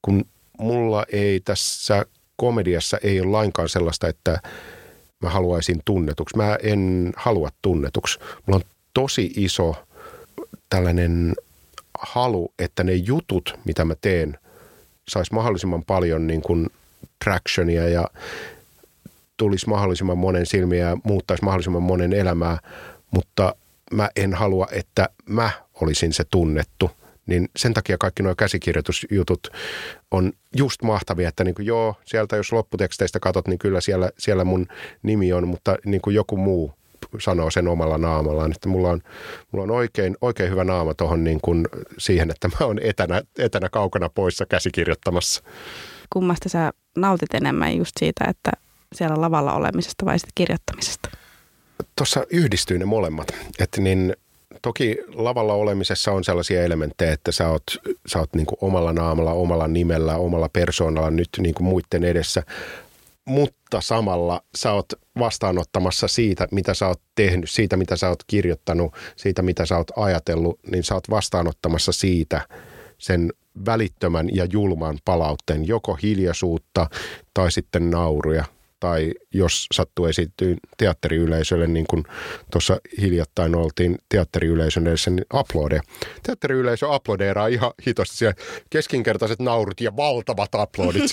Kun 0.02 0.26
mulla 0.60 1.06
ei 1.12 1.40
tässä 1.40 2.06
komediassa 2.36 2.98
ei 3.04 3.22
ole 3.22 3.32
lainkaan 3.32 3.70
sellaista, 3.70 4.08
että 4.08 4.40
mä 5.22 5.30
haluaisin 5.30 5.82
tunnetuksi. 5.86 6.38
Mä 6.38 6.58
en 6.64 7.14
halua 7.16 7.50
tunnetuksi. 7.62 8.20
Mulla 8.46 8.58
on 8.58 8.72
tosi 8.94 9.34
iso 9.36 9.76
tällainen 10.70 11.34
halu, 12.08 12.54
että 12.60 12.84
ne 12.84 12.94
jutut, 12.94 13.60
mitä 13.66 13.86
mä 13.86 13.96
teen, 14.02 14.38
saisi 15.08 15.34
mahdollisimman 15.34 15.84
paljon 15.84 16.28
niin 16.28 16.42
kuin 16.42 16.70
tractionia 17.24 17.90
ja 17.90 18.08
tulisi 19.38 19.70
mahdollisimman 19.70 20.18
monen 20.18 20.46
silmiä 20.46 20.90
ja 20.90 20.98
muuttaisi 21.04 21.44
mahdollisimman 21.44 21.84
monen 21.84 22.14
elämää, 22.14 22.58
mutta 23.12 23.56
mä 23.92 24.10
en 24.16 24.34
halua, 24.34 24.68
että 24.72 25.10
mä 25.26 25.50
olisin 25.82 26.14
se 26.14 26.24
tunnettu. 26.32 26.92
Niin 27.26 27.50
sen 27.56 27.74
takia 27.74 27.98
kaikki 27.98 28.24
nuo 28.24 28.36
käsikirjoitusjutut 28.36 29.48
on 30.12 30.32
just 30.56 30.82
mahtavia, 30.82 31.30
että 31.30 31.44
niin 31.44 31.56
kuin 31.56 31.66
joo, 31.66 31.96
sieltä 32.06 32.36
jos 32.36 32.52
lopputeksteistä 32.52 33.20
katot, 33.20 33.48
niin 33.48 33.60
kyllä 33.60 33.82
siellä, 33.82 34.10
siellä 34.18 34.44
mun 34.44 34.68
nimi 35.04 35.34
on, 35.34 35.48
mutta 35.48 35.78
niin 35.86 36.02
kuin 36.02 36.16
joku 36.16 36.38
muu 36.38 36.74
sanoo 37.20 37.52
sen 37.52 37.68
omalla 37.68 37.98
naamallaan. 37.98 38.52
Että 38.52 38.70
mulla 38.70 38.90
on, 38.90 39.02
mulla 39.52 39.64
on 39.64 39.72
oikein, 39.72 40.18
oikein 40.22 40.50
hyvä 40.50 40.64
naama 40.64 40.94
tuohon 40.94 41.24
niin 41.24 41.40
kuin 41.42 41.68
siihen, 41.98 42.32
että 42.32 42.48
mä 42.48 42.66
oon 42.66 42.80
etänä, 42.80 43.22
etänä 43.38 43.70
kaukana 43.70 44.10
poissa 44.10 44.46
käsikirjoittamassa. 44.46 45.44
Kummasta 46.10 46.50
sä 46.50 46.72
nautit 46.98 47.34
enemmän 47.34 47.78
just 47.78 47.92
siitä, 48.00 48.26
että 48.30 48.52
siellä 48.94 49.22
lavalla 49.22 49.54
olemisesta 49.54 50.06
vai 50.06 50.20
sitten 50.20 50.32
kirjoittamisesta? 50.36 51.10
Tuossa 51.96 52.24
yhdistyy 52.30 52.78
ne 52.78 52.86
molemmat. 52.86 53.28
Että 53.60 53.82
niin, 53.82 54.16
toki 54.62 54.98
lavalla 55.14 55.54
olemisessa 55.54 56.12
on 56.12 56.24
sellaisia 56.24 56.64
elementtejä, 56.64 57.14
että 57.14 57.32
sä 57.32 57.50
oot, 57.50 57.64
sä 58.08 58.20
oot 58.20 58.34
niin 58.36 58.46
kuin 58.46 58.58
omalla 58.62 58.94
naamalla, 58.94 59.32
omalla 59.32 59.68
nimellä, 59.68 60.16
omalla 60.18 60.50
persoonalla 60.50 61.12
nyt 61.12 61.30
niin 61.38 61.56
kuin 61.56 61.68
muiden 61.68 62.04
edessä 62.04 62.44
mutta 63.26 63.82
samalla 63.82 64.42
sä 64.56 64.72
oot 64.72 64.94
vastaanottamassa 65.20 66.08
siitä, 66.08 66.48
mitä 66.52 66.74
sä 66.74 66.88
oot 66.88 67.02
tehnyt, 67.16 67.50
siitä, 67.50 67.78
mitä 67.78 67.96
sä 67.96 68.10
oot 68.10 68.24
kirjoittanut, 68.28 68.94
siitä, 69.16 69.42
mitä 69.42 69.66
sä 69.66 69.78
oot 69.78 69.92
ajatellut, 69.96 70.60
niin 70.72 70.84
sä 70.84 70.94
oot 70.96 71.10
vastaanottamassa 71.10 71.92
siitä 71.92 72.48
sen 72.98 73.34
välittömän 73.66 74.30
ja 74.34 74.46
julman 74.52 74.98
palautteen, 75.06 75.68
joko 75.68 75.94
hiljaisuutta 75.94 76.90
tai 77.34 77.52
sitten 77.52 77.90
nauruja 77.90 78.46
tai 78.80 79.14
jos 79.34 79.68
sattuu 79.74 80.06
esittyyn 80.06 80.58
teatteriyleisölle, 80.78 81.68
niin 81.68 81.86
kuin 81.90 82.04
tuossa 82.52 82.78
hiljattain 83.02 83.56
oltiin 83.56 83.98
teatteriyleisön 84.10 84.88
edessä, 84.88 85.12
niin 85.12 85.26
uploadeja. 85.34 85.82
Teatteriyleisö 86.24 86.88
uploadeeraa 86.88 87.48
ihan 87.48 87.72
hitosti 87.88 88.18
siellä 88.18 88.36
keskinkertaiset 88.70 89.40
naurut 89.40 89.82
ja 89.82 89.96
valtavat 89.96 90.50
uploadit. 90.56 91.12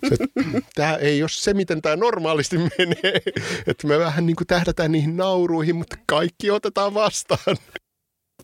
tämä 0.74 0.96
ei 0.96 1.22
ole 1.22 1.28
se, 1.28 1.54
miten 1.54 1.82
tämä 1.82 1.96
normaalisti 1.96 2.58
menee. 2.58 3.22
Että 3.66 3.86
me 3.86 3.98
vähän 3.98 4.26
niin 4.26 4.36
kuin 4.36 4.46
tähdätään 4.46 4.92
niihin 4.92 5.16
nauruihin, 5.16 5.76
mutta 5.76 5.96
kaikki 6.06 6.50
otetaan 6.50 6.94
vastaan 6.94 7.56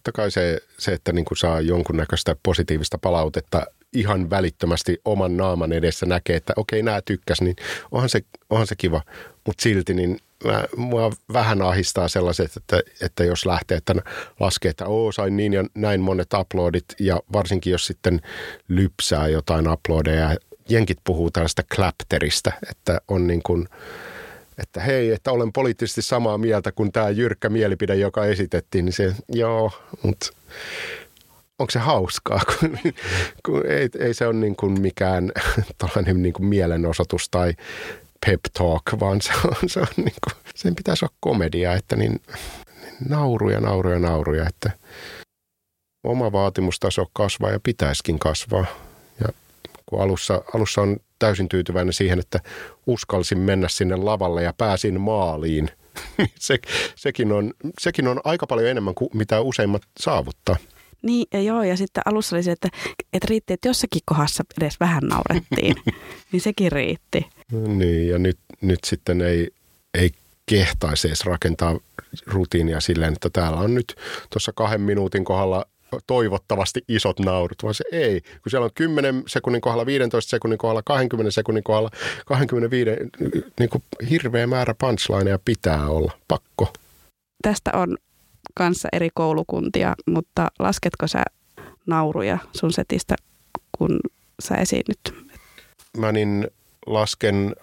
totta 0.08 0.22
kai 0.22 0.30
se, 0.30 0.60
se 0.78 0.92
että 0.92 1.12
niin 1.12 1.24
kuin 1.24 1.38
saa 1.38 1.60
jonkunnäköistä 1.60 2.36
positiivista 2.42 2.98
palautetta 2.98 3.66
ihan 3.92 4.30
välittömästi 4.30 5.00
oman 5.04 5.36
naaman 5.36 5.72
edessä 5.72 6.06
näkee, 6.06 6.36
että 6.36 6.52
okei, 6.56 6.82
nämä 6.82 7.02
tykkäs, 7.02 7.40
niin 7.40 7.56
onhan 7.90 8.08
se, 8.08 8.20
onhan 8.50 8.66
se 8.66 8.76
kiva. 8.76 9.02
Mutta 9.46 9.62
silti 9.62 9.94
niin 9.94 10.18
mä, 10.44 10.64
mua 10.76 11.12
vähän 11.32 11.62
ahistaa 11.62 12.08
sellaiset, 12.08 12.56
että, 12.56 12.80
että 13.00 13.24
jos 13.24 13.46
lähtee, 13.46 13.76
että 13.76 13.94
laskee, 14.40 14.70
että 14.70 14.86
oo, 14.86 15.12
sain 15.12 15.36
niin 15.36 15.52
ja 15.52 15.64
näin 15.74 16.00
monet 16.00 16.34
uploadit, 16.40 16.84
ja 17.00 17.20
varsinkin 17.32 17.70
jos 17.70 17.86
sitten 17.86 18.20
lypsää 18.68 19.28
jotain 19.28 19.68
uploadeja, 19.68 20.36
jenkit 20.68 20.98
puhuu 21.04 21.30
tällaista 21.30 21.62
clapterista, 21.74 22.52
että 22.70 23.00
on 23.08 23.26
niin 23.26 23.42
kuin, 23.42 23.68
että 24.58 24.80
hei, 24.80 25.12
että 25.12 25.32
olen 25.32 25.52
poliittisesti 25.52 26.02
samaa 26.02 26.38
mieltä 26.38 26.72
kuin 26.72 26.92
tämä 26.92 27.10
jyrkkä 27.10 27.48
mielipide, 27.48 27.94
joka 27.94 28.24
esitettiin, 28.24 28.84
niin 28.84 28.92
se, 28.92 29.14
joo, 29.28 29.72
mutta 30.02 30.32
onko 31.58 31.70
se 31.70 31.78
hauskaa, 31.78 32.40
kun, 32.46 32.78
kun 33.46 33.66
ei, 33.66 33.88
ei 33.98 34.14
se 34.14 34.26
ole 34.26 34.34
niin 34.34 34.56
kuin 34.56 34.80
mikään 34.80 35.32
tällainen 35.78 36.22
niin 36.22 36.32
kuin 36.32 36.46
mielenosoitus 36.46 37.28
tai 37.28 37.54
pep 38.26 38.40
talk, 38.58 38.82
vaan 39.00 39.20
se 39.20 39.32
on, 39.44 39.68
se 39.68 39.80
on 39.80 39.86
niin 39.96 40.16
kuin, 40.24 40.44
sen 40.54 40.74
pitäisi 40.74 41.04
olla 41.04 41.14
komedia, 41.20 41.74
että 41.74 41.96
niin, 41.96 42.20
niin 42.80 42.94
nauruja, 43.08 43.60
nauruja, 43.60 43.98
nauruja, 43.98 44.46
että 44.48 44.70
oma 46.04 46.32
vaatimustaso 46.32 47.06
kasvaa 47.12 47.50
ja 47.50 47.60
pitäisikin 47.62 48.18
kasvaa. 48.18 48.66
Kun 49.88 50.00
alussa, 50.00 50.42
alussa 50.54 50.82
on 50.82 50.96
täysin 51.18 51.48
tyytyväinen 51.48 51.92
siihen, 51.92 52.18
että 52.18 52.40
uskalsin 52.86 53.38
mennä 53.38 53.68
sinne 53.68 53.96
lavalle 53.96 54.42
ja 54.42 54.52
pääsin 54.52 55.00
maaliin, 55.00 55.70
se, 56.38 56.58
sekin, 56.96 57.32
on, 57.32 57.52
sekin 57.80 58.08
on 58.08 58.20
aika 58.24 58.46
paljon 58.46 58.68
enemmän 58.68 58.94
kuin 58.94 59.10
mitä 59.14 59.40
useimmat 59.40 59.82
saavuttaa. 60.00 60.56
Niin, 61.02 61.26
ja 61.32 61.40
joo, 61.40 61.62
ja 61.62 61.76
sitten 61.76 62.02
alussa 62.06 62.36
oli 62.36 62.42
se, 62.42 62.52
että, 62.52 62.68
että 63.12 63.26
riitti, 63.30 63.52
että 63.52 63.68
jossakin 63.68 64.02
kohdassa 64.04 64.44
edes 64.60 64.80
vähän 64.80 65.02
naurettiin, 65.02 65.76
niin 66.32 66.40
sekin 66.40 66.72
riitti. 66.72 67.26
Niin, 67.52 68.08
ja 68.08 68.18
nyt, 68.18 68.38
nyt 68.60 68.78
sitten 68.86 69.20
ei, 69.20 69.50
ei 69.94 70.10
kehtaisi 70.46 71.08
edes 71.08 71.24
rakentaa 71.24 71.78
rutiinia 72.26 72.80
silleen, 72.80 73.12
että 73.12 73.30
täällä 73.30 73.58
on 73.58 73.74
nyt 73.74 73.94
tuossa 74.30 74.52
kahden 74.52 74.80
minuutin 74.80 75.24
kohdalla 75.24 75.66
toivottavasti 76.06 76.84
isot 76.88 77.18
naurut, 77.18 77.62
vaan 77.62 77.74
se 77.74 77.84
ei. 77.92 78.20
Kun 78.20 78.50
siellä 78.50 78.64
on 78.64 78.70
10 78.74 79.22
sekunnin 79.26 79.60
kohdalla, 79.60 79.86
15 79.86 80.30
sekunnin 80.30 80.58
kohdalla, 80.58 80.82
20 80.82 81.30
sekunnin 81.30 81.64
kohdalla, 81.64 81.90
25, 82.26 82.90
niin 83.58 83.70
kuin 83.70 83.82
hirveä 84.10 84.46
määrä 84.46 84.74
punchlineja 84.78 85.38
pitää 85.44 85.88
olla. 85.88 86.12
Pakko. 86.28 86.72
Tästä 87.42 87.70
on 87.74 87.96
kanssa 88.54 88.88
eri 88.92 89.08
koulukuntia, 89.14 89.94
mutta 90.06 90.48
lasketko 90.58 91.06
sä 91.06 91.22
nauruja 91.86 92.38
sun 92.56 92.72
setistä, 92.72 93.16
kun 93.78 94.00
sä 94.42 94.54
esiinnyt? 94.54 95.00
Mä 95.96 96.12
niin 96.12 96.48
lasken 96.86 97.56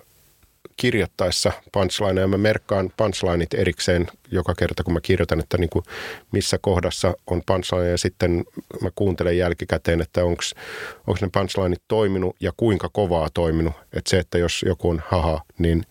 kirjoittaessa 0.77 1.51
punchlineja. 1.71 2.27
Mä 2.27 2.37
merkkaan 2.37 2.91
punchlineit 2.97 3.53
erikseen 3.53 4.07
joka 4.31 4.53
kerta, 4.55 4.83
kun 4.83 4.93
mä 4.93 5.01
kirjoitan, 5.01 5.39
että 5.39 5.57
niin 5.57 5.69
kuin 5.69 5.85
missä 6.31 6.57
kohdassa 6.61 7.13
on 7.27 7.41
punchline 7.45 7.89
ja 7.89 7.97
sitten 7.97 8.43
mä 8.81 8.89
kuuntelen 8.95 9.37
jälkikäteen, 9.37 10.01
että 10.01 10.23
onko 10.23 11.17
ne 11.21 11.29
punchlineit 11.33 11.81
toiminut 11.87 12.35
ja 12.39 12.51
kuinka 12.57 12.89
kovaa 12.93 13.29
toiminut. 13.33 13.73
Että 13.93 14.09
se, 14.09 14.19
että 14.19 14.37
jos 14.37 14.65
joku 14.67 14.89
on 14.89 15.01
haha, 15.07 15.41
niin 15.57 15.83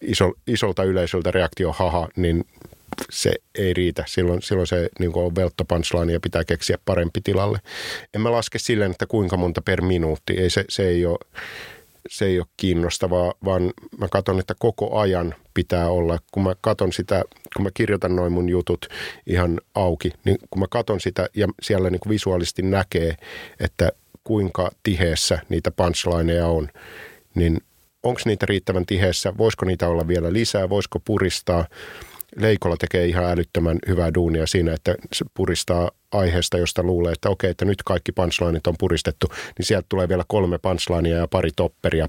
iso, 0.00 0.32
isolta 0.46 0.84
yleisöltä 0.84 1.30
reaktio 1.30 1.72
haha, 1.72 2.08
niin 2.16 2.44
se 3.10 3.32
ei 3.54 3.74
riitä. 3.74 4.04
Silloin, 4.06 4.42
silloin 4.42 4.66
se 4.66 4.88
niin 4.98 5.10
on 5.14 5.34
veltto 5.34 5.64
punchline 5.64 6.12
ja 6.12 6.20
pitää 6.20 6.44
keksiä 6.44 6.78
parempi 6.84 7.20
tilalle. 7.24 7.58
En 8.14 8.20
mä 8.20 8.32
laske 8.32 8.58
silleen, 8.58 8.90
että 8.90 9.06
kuinka 9.06 9.36
monta 9.36 9.62
per 9.62 9.82
minuutti. 9.82 10.32
Ei, 10.32 10.50
se, 10.50 10.64
se 10.68 10.88
ei 10.88 11.06
ole 11.06 11.18
se 12.08 12.24
ei 12.24 12.38
ole 12.38 12.46
kiinnostavaa, 12.56 13.34
vaan 13.44 13.72
mä 13.98 14.08
katson, 14.08 14.38
että 14.40 14.54
koko 14.58 14.98
ajan 14.98 15.34
pitää 15.54 15.88
olla, 15.88 16.18
kun 16.32 16.42
mä 16.42 16.54
katson 16.60 16.92
sitä, 16.92 17.24
kun 17.56 17.62
mä 17.64 17.70
kirjoitan 17.74 18.16
noin 18.16 18.32
mun 18.32 18.48
jutut 18.48 18.86
ihan 19.26 19.60
auki, 19.74 20.10
niin 20.24 20.38
kun 20.50 20.60
mä 20.60 20.66
katson 20.70 21.00
sitä 21.00 21.28
ja 21.36 21.48
siellä 21.62 21.90
niin 21.90 22.00
kuin 22.00 22.10
visuaalisesti 22.10 22.62
näkee, 22.62 23.16
että 23.60 23.92
kuinka 24.24 24.70
tiheessä 24.82 25.38
niitä 25.48 25.70
punchlineja 25.70 26.46
on, 26.46 26.68
niin 27.34 27.60
onko 28.02 28.20
niitä 28.24 28.46
riittävän 28.46 28.86
tiheessä, 28.86 29.36
voisiko 29.38 29.66
niitä 29.66 29.88
olla 29.88 30.08
vielä 30.08 30.32
lisää, 30.32 30.68
voisiko 30.68 31.00
puristaa. 31.00 31.64
Leikolla 32.36 32.76
tekee 32.76 33.06
ihan 33.06 33.24
älyttömän 33.24 33.78
hyvää 33.88 34.14
duunia 34.14 34.46
siinä, 34.46 34.72
että 34.72 34.94
se 35.12 35.24
puristaa 35.34 35.90
aiheesta, 36.12 36.58
josta 36.58 36.82
luulee, 36.82 37.12
että 37.12 37.30
okei, 37.30 37.50
että 37.50 37.64
nyt 37.64 37.82
kaikki 37.82 38.12
punchlineit 38.12 38.66
on 38.66 38.74
puristettu, 38.78 39.26
niin 39.58 39.66
sieltä 39.66 39.86
tulee 39.88 40.08
vielä 40.08 40.24
kolme 40.28 40.58
punchlinea 40.58 41.18
ja 41.18 41.28
pari 41.28 41.50
topperia 41.56 42.08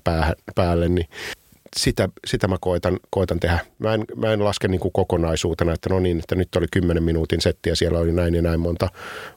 päälle, 0.55 0.89
niin 0.89 1.07
sitä, 1.77 2.09
sitä 2.27 2.47
mä 2.47 2.57
koitan, 2.61 2.99
koitan 3.09 3.39
tehdä. 3.39 3.59
Mä 3.79 3.93
en, 3.93 4.05
mä 4.15 4.33
en 4.33 4.45
laske 4.45 4.67
niin 4.67 4.79
kuin 4.79 4.91
kokonaisuutena, 4.91 5.73
että 5.73 5.89
no 5.89 5.99
niin, 5.99 6.19
että 6.19 6.35
nyt 6.35 6.55
oli 6.55 6.65
10 6.71 7.03
minuutin 7.03 7.41
setti 7.41 7.69
ja 7.69 7.75
siellä 7.75 7.99
oli 7.99 8.11
näin 8.11 8.35
ja 8.35 8.41
näin 8.41 8.59
monta, 8.59 8.89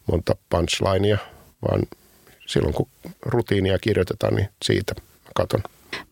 monta 0.07 0.37
punchlinea, 0.51 1.19
vaan 1.69 1.83
silloin 2.47 2.75
kun 2.75 2.89
rutiinia 3.23 3.79
kirjoitetaan, 3.79 4.35
niin 4.35 4.49
siitä 4.65 4.95
katon. 5.35 5.63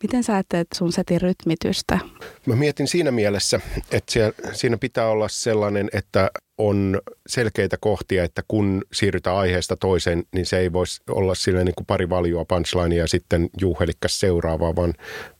Miten 0.03 0.23
sä 0.23 0.33
ajattelet 0.33 0.67
sun 0.73 0.91
setin 0.91 1.21
rytmitystä? 1.21 1.99
Mä 2.45 2.55
mietin 2.55 2.87
siinä 2.87 3.11
mielessä, 3.11 3.59
että 3.91 4.11
siellä, 4.11 4.33
siinä 4.53 4.77
pitää 4.77 5.07
olla 5.07 5.27
sellainen, 5.27 5.89
että 5.93 6.31
on 6.57 7.01
selkeitä 7.27 7.77
kohtia, 7.79 8.23
että 8.23 8.43
kun 8.47 8.81
siirrytään 8.93 9.37
aiheesta 9.37 9.75
toiseen, 9.75 10.23
niin 10.31 10.45
se 10.45 10.57
ei 10.57 10.73
voisi 10.73 11.01
olla 11.09 11.35
sille 11.35 11.63
niin 11.63 11.75
kuin 11.75 11.85
pari 11.85 12.09
valjua 12.09 12.45
punchlinea 12.45 12.97
ja 12.97 13.07
sitten 13.07 13.49
juuhelikkas 13.61 14.19
seuraavaa, 14.19 14.75
vaan, 14.75 14.93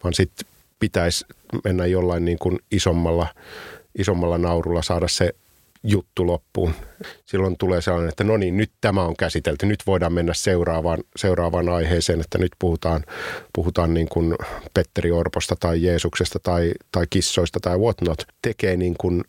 vaan 0.04 0.14
sitten 0.14 0.48
pitäisi 0.80 1.26
mennä 1.64 1.86
jollain 1.86 2.26
niin 2.26 2.40
kuin 2.40 2.60
isommalla, 2.72 3.28
isommalla 3.98 4.38
naurulla 4.38 4.82
saada 4.82 5.08
se 5.08 5.34
juttu 5.84 6.28
loppuun. 6.28 6.74
Silloin 7.26 7.58
tulee 7.58 7.82
sellainen, 7.82 8.10
että 8.10 8.24
no 8.24 8.38
niin, 8.38 8.58
nyt 8.58 8.72
tämä 8.82 9.04
on 9.04 9.16
käsitelty, 9.16 9.66
nyt 9.66 9.84
voidaan 9.88 10.14
mennä 10.14 10.34
seuraavaan, 10.34 11.00
seuraavaan 11.16 11.70
aiheeseen, 11.70 12.22
että 12.22 12.38
nyt 12.38 12.52
puhutaan, 12.60 13.04
puhutaan 13.54 13.94
niin 13.94 14.08
kuin 14.10 14.36
Petteri 14.74 15.12
Orposta 15.12 15.56
tai 15.60 15.84
Jeesuksesta 15.84 16.40
tai, 16.44 16.72
tai 16.92 17.06
kissoista 17.10 17.60
tai 17.60 17.78
whatnot. 17.78 18.24
Tekee 18.42 18.78
niin 18.78 18.96
kuin 18.98 19.24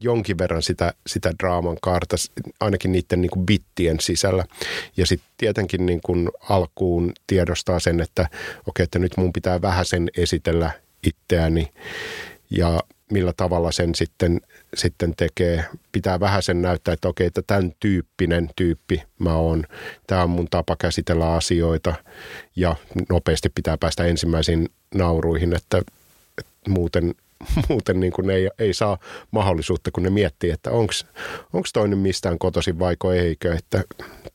jonkin 0.00 0.38
verran 0.38 0.62
sitä, 0.62 0.94
sitä 1.06 1.32
draaman 1.38 1.76
kaarta, 1.82 2.16
ainakin 2.60 2.92
niiden 2.92 3.20
niin 3.20 3.30
kuin 3.30 3.46
bittien 3.46 4.00
sisällä. 4.00 4.44
Ja 4.96 5.06
sitten 5.06 5.28
tietenkin 5.36 5.86
niin 5.86 6.00
kuin 6.04 6.30
alkuun 6.48 7.12
tiedostaa 7.26 7.80
sen, 7.80 8.00
että 8.00 8.28
okei, 8.66 8.84
että 8.84 8.98
nyt 8.98 9.16
mun 9.16 9.32
pitää 9.32 9.62
vähän 9.62 9.84
sen 9.84 10.10
esitellä 10.16 10.70
itseäni 11.06 11.72
ja 12.56 12.80
millä 13.10 13.32
tavalla 13.36 13.72
sen 13.72 13.94
sitten, 13.94 14.40
sitten 14.74 15.14
tekee. 15.16 15.64
Pitää 15.92 16.20
vähän 16.20 16.42
sen 16.42 16.62
näyttää, 16.62 16.94
että 16.94 17.08
okei, 17.08 17.26
että 17.26 17.42
tämän 17.46 17.72
tyyppinen 17.80 18.50
tyyppi 18.56 19.02
mä 19.18 19.36
oon. 19.36 19.64
Tämä 20.06 20.22
on 20.22 20.30
mun 20.30 20.48
tapa 20.50 20.76
käsitellä 20.76 21.32
asioita 21.32 21.94
ja 22.56 22.76
nopeasti 23.08 23.48
pitää 23.54 23.78
päästä 23.78 24.04
ensimmäisiin 24.04 24.68
nauruihin, 24.94 25.56
että, 25.56 25.78
että 26.38 26.70
muuten 26.70 27.14
muuten 27.68 28.00
niin 28.00 28.12
kuin 28.12 28.30
ei, 28.30 28.48
ei 28.58 28.74
saa 28.74 28.98
mahdollisuutta, 29.30 29.90
kun 29.90 30.02
ne 30.02 30.10
miettii, 30.10 30.50
että 30.50 30.70
onko 30.70 31.66
toinen 31.72 31.98
mistään 31.98 32.38
kotoisin 32.38 32.78
vaiko 32.78 33.12
eikö, 33.12 33.54
että 33.54 33.84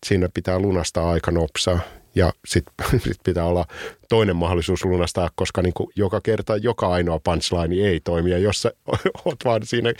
siinä 0.06 0.30
pitää 0.34 0.60
lunastaa 0.60 1.10
aika 1.10 1.32
nopsaa. 1.32 1.80
Ja 2.20 2.34
sitten 2.48 2.74
sit 3.08 3.18
pitää 3.24 3.46
olla 3.46 3.66
toinen 4.10 4.36
mahdollisuus 4.36 4.86
lunastaa, 4.86 5.30
koska 5.36 5.62
niin 5.62 5.74
joka 5.96 6.22
kerta 6.22 6.58
joka 6.58 6.88
ainoa 6.88 7.20
punchline 7.20 7.88
ei 7.90 8.00
toimi. 8.00 8.32
Ja 8.32 8.38
jos 8.38 8.62
sä 8.62 8.72
oot 9.26 9.46
vaan 9.46 9.66
siinä, 9.66 9.94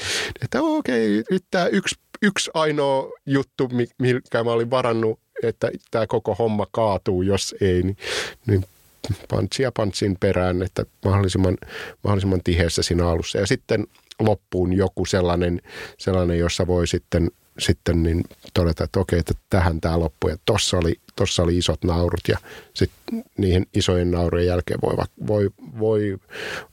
että 0.44 0.62
okei, 0.62 1.24
nyt 1.32 1.44
tämä 1.52 1.68
yksi, 1.68 1.96
yksi 2.22 2.52
ainoa 2.54 3.12
juttu, 3.26 3.70
mikä 4.00 4.44
mä 4.44 4.52
olin 4.52 4.70
varannut, 4.70 5.20
että 5.44 5.72
tämä 5.92 6.08
koko 6.08 6.36
homma 6.36 6.66
kaatuu, 6.72 7.22
jos 7.22 7.56
ei, 7.62 7.84
niin, 7.84 7.98
niin 8.48 8.66
pantsia 9.30 9.72
pantsin 9.72 10.18
perään, 10.20 10.62
että 10.62 10.86
mahdollisimman, 11.06 11.58
mahdollisimman 12.04 12.44
tiheässä 12.44 12.84
siinä 12.84 13.10
alussa. 13.10 13.38
Ja 13.38 13.48
sitten 13.48 13.88
loppuun 14.20 14.74
joku 14.74 15.06
sellainen, 15.06 15.62
sellainen 15.98 16.40
jossa 16.40 16.68
voi 16.68 16.88
sitten 16.88 17.32
sitten 17.60 18.04
niin 18.04 18.24
todeta, 18.54 18.84
että 18.84 19.00
okei, 19.00 19.20
että 19.20 19.34
tähän 19.50 19.82
tämä 19.82 20.00
loppui. 20.00 20.32
Ja 20.32 20.38
tossa 20.46 20.78
oli, 20.78 21.00
tossa 21.16 21.44
oli 21.44 21.58
isot 21.58 21.84
naurut 21.84 22.28
ja 22.28 22.38
sitten 22.74 23.24
niihin 23.38 23.68
isojen 23.74 24.12
naurujen 24.12 24.48
jälkeen 24.48 24.80
voi, 24.82 25.06
voi, 25.28 25.50
voi 25.80 26.18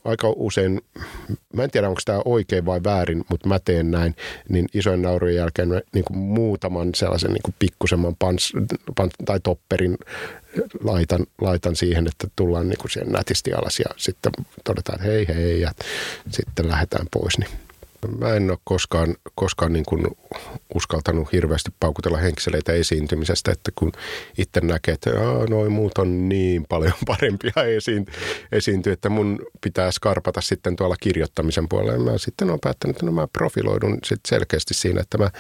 aika 0.05 0.33
usein, 0.37 0.81
mä 1.53 1.65
en 1.65 1.71
tiedä 1.71 1.89
onko 1.89 2.01
tämä 2.05 2.21
oikein 2.25 2.67
vai 2.67 2.81
väärin, 2.85 3.25
mutta 3.29 3.49
mä 3.49 3.59
teen 3.59 3.91
näin, 3.91 4.17
niin 4.49 4.67
isojen 4.75 5.03
naurujen 5.03 5.37
jälkeen 5.37 5.69
mä 5.69 5.81
niin 5.95 6.05
kuin 6.05 6.19
muutaman 6.19 6.95
sellaisen 6.95 7.33
niin 7.33 7.43
kuin 7.43 7.55
pikkusemman 7.59 8.17
pans, 8.19 8.53
pans, 8.97 9.13
tai 9.25 9.41
topperin 9.41 9.99
laitan, 10.85 11.27
laitan 11.41 11.77
siihen, 11.77 12.07
että 12.07 12.29
tullaan 12.37 12.69
niin 12.69 12.79
kuin 12.79 12.91
siihen 12.91 13.13
nätisti 13.13 13.53
alas 13.53 13.79
ja 13.79 13.87
sitten 13.97 14.33
todetaan, 14.65 15.01
hei 15.01 15.29
hei 15.29 15.61
ja 15.61 15.73
sitten 16.31 16.69
lähdetään 16.69 17.07
pois. 17.13 17.39
Niin 17.39 17.66
Mä 18.19 18.35
en 18.35 18.51
ole 18.51 18.59
koskaan, 18.65 19.17
koskaan 19.35 19.73
niin 19.73 19.85
kuin 19.85 20.07
uskaltanut 20.75 21.33
hirveästi 21.33 21.71
paukutella 21.81 22.19
henkseleitä 22.19 22.73
esiintymisestä, 22.73 23.53
että 23.53 23.73
kun 23.75 23.93
itse 24.39 24.61
näkee, 24.61 24.95
että 24.95 25.11
noin 25.49 25.73
muut 25.73 25.99
on 25.99 26.29
niin 26.29 26.65
paljon 26.69 26.93
parempia 27.07 27.65
esiin, 27.77 28.07
esiintyä, 28.53 28.93
että 28.93 29.09
mun 29.09 29.39
pitää 29.61 29.91
skarpata 29.91 30.41
sitten 30.41 30.77
tuolla 30.77 30.97
kirjoittamisen 31.01 31.69
puolella. 31.69 32.13
Mä 32.13 32.19
sitten 32.19 32.49
olen 32.49 32.61
päättänyt, 32.61 32.97
että 32.97 33.07
no 33.07 33.13
mä 33.13 33.27
profiloidun 33.27 33.99
sit 34.05 34.21
selkeästi 34.29 34.75
siinä, 34.75 35.01
että 35.01 35.19
mä 35.19 35.31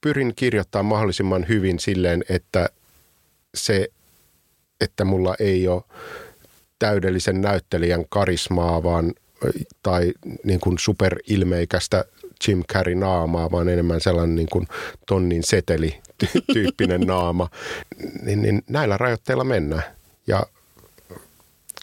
pyrin 0.00 0.32
kirjoittamaan 0.36 0.86
mahdollisimman 0.86 1.48
hyvin 1.48 1.78
silleen, 1.78 2.24
että 2.28 2.68
se, 3.54 3.88
että 4.80 5.04
mulla 5.04 5.34
ei 5.38 5.68
ole 5.68 5.82
täydellisen 6.78 7.40
näyttelijän 7.40 8.04
karismaa, 8.08 8.82
vaan 8.82 9.12
tai 9.82 10.12
niin 10.44 10.60
kuin 10.60 10.78
superilmeikästä 10.78 12.04
Jim 12.48 12.62
Carrey 12.72 12.94
naamaa, 12.94 13.50
vaan 13.50 13.68
enemmän 13.68 14.00
sellainen 14.00 14.34
niin 14.34 14.48
kuin 14.52 14.66
tonnin 15.06 15.42
seteli 15.42 16.00
tyyppinen 16.52 17.00
naama, 17.10 17.48
niin, 18.22 18.42
niin 18.42 18.62
näillä 18.68 18.96
rajoitteilla 18.96 19.44
mennään. 19.44 19.82
Ja 20.26 20.42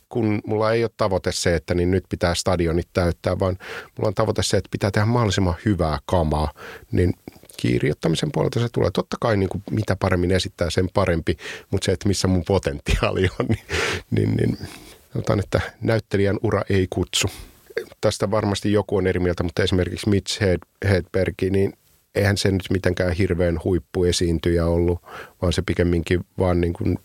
kun 0.09 0.41
mulla 0.45 0.71
ei 0.71 0.83
ole 0.83 0.91
tavoite 0.97 1.31
se, 1.31 1.55
että 1.55 1.73
niin 1.73 1.91
nyt 1.91 2.03
pitää 2.09 2.35
stadionit 2.35 2.87
täyttää, 2.93 3.39
vaan 3.39 3.57
mulla 3.97 4.07
on 4.07 4.13
tavoite 4.13 4.43
se, 4.43 4.57
että 4.57 4.71
pitää 4.71 4.91
tehdä 4.91 5.05
mahdollisimman 5.05 5.55
hyvää 5.65 5.99
kamaa, 6.05 6.53
niin 6.91 7.13
kirjoittamisen 7.57 8.29
puolelta 8.31 8.59
se 8.59 8.67
tulee. 8.71 8.91
Totta 8.93 9.17
kai 9.19 9.37
niin 9.37 9.49
kuin 9.49 9.63
mitä 9.71 9.95
paremmin 9.95 10.31
esittää, 10.31 10.69
sen 10.69 10.89
parempi, 10.93 11.37
mutta 11.71 11.85
se, 11.85 11.91
että 11.91 12.07
missä 12.07 12.27
mun 12.27 12.43
potentiaali 12.47 13.29
on, 13.39 13.45
niin, 13.49 13.65
niin, 14.11 14.35
niin 14.35 14.57
sanotaan, 15.13 15.39
että 15.39 15.61
näyttelijän 15.81 16.39
ura 16.43 16.61
ei 16.69 16.87
kutsu 16.89 17.27
tästä 18.01 18.31
varmasti 18.31 18.71
joku 18.71 18.97
on 18.97 19.07
eri 19.07 19.19
mieltä, 19.19 19.43
mutta 19.43 19.63
esimerkiksi 19.63 20.09
Mitch 20.09 20.41
Hedberg, 20.89 21.35
niin 21.49 21.73
eihän 22.15 22.37
se 22.37 22.51
nyt 22.51 22.69
mitenkään 22.69 23.11
hirveän 23.11 23.59
huippuesiintyjä 23.63 24.65
ollut, 24.65 25.01
vaan 25.41 25.53
se 25.53 25.61
pikemminkin 25.61 26.25
vaan 26.39 26.61
niin 26.61 26.73
kuin 26.73 26.99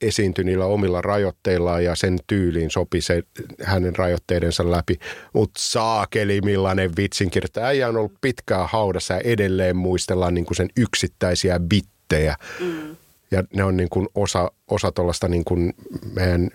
esiintyi 0.00 0.44
niillä 0.44 0.64
omilla 0.64 1.02
rajoitteillaan 1.02 1.84
ja 1.84 1.94
sen 1.94 2.18
tyyliin 2.26 2.70
sopi 2.70 3.00
se 3.00 3.22
hänen 3.62 3.96
rajoitteidensa 3.96 4.70
läpi. 4.70 4.98
Mutta 5.32 5.60
saakeli 5.62 6.40
millainen 6.40 6.90
vitsinkirjoittaja. 6.96 7.66
Äijä 7.66 7.88
on 7.88 7.96
ollut 7.96 8.20
pitkään 8.20 8.68
haudassa 8.68 9.14
ja 9.14 9.20
edelleen 9.20 9.76
muistellaan 9.76 10.34
niin 10.34 10.44
kuin 10.44 10.56
sen 10.56 10.68
yksittäisiä 10.76 11.60
bittejä. 11.60 12.36
Mm. 12.60 12.96
Ja 13.30 13.44
ne 13.54 13.64
on 13.64 13.76
niin 13.76 13.88
kuin 13.88 14.08
osa, 14.14 14.50
osa 14.68 14.92
tuollaista 14.92 15.28
niin 15.28 15.44
kuin 15.44 15.74
meidän 16.14 16.50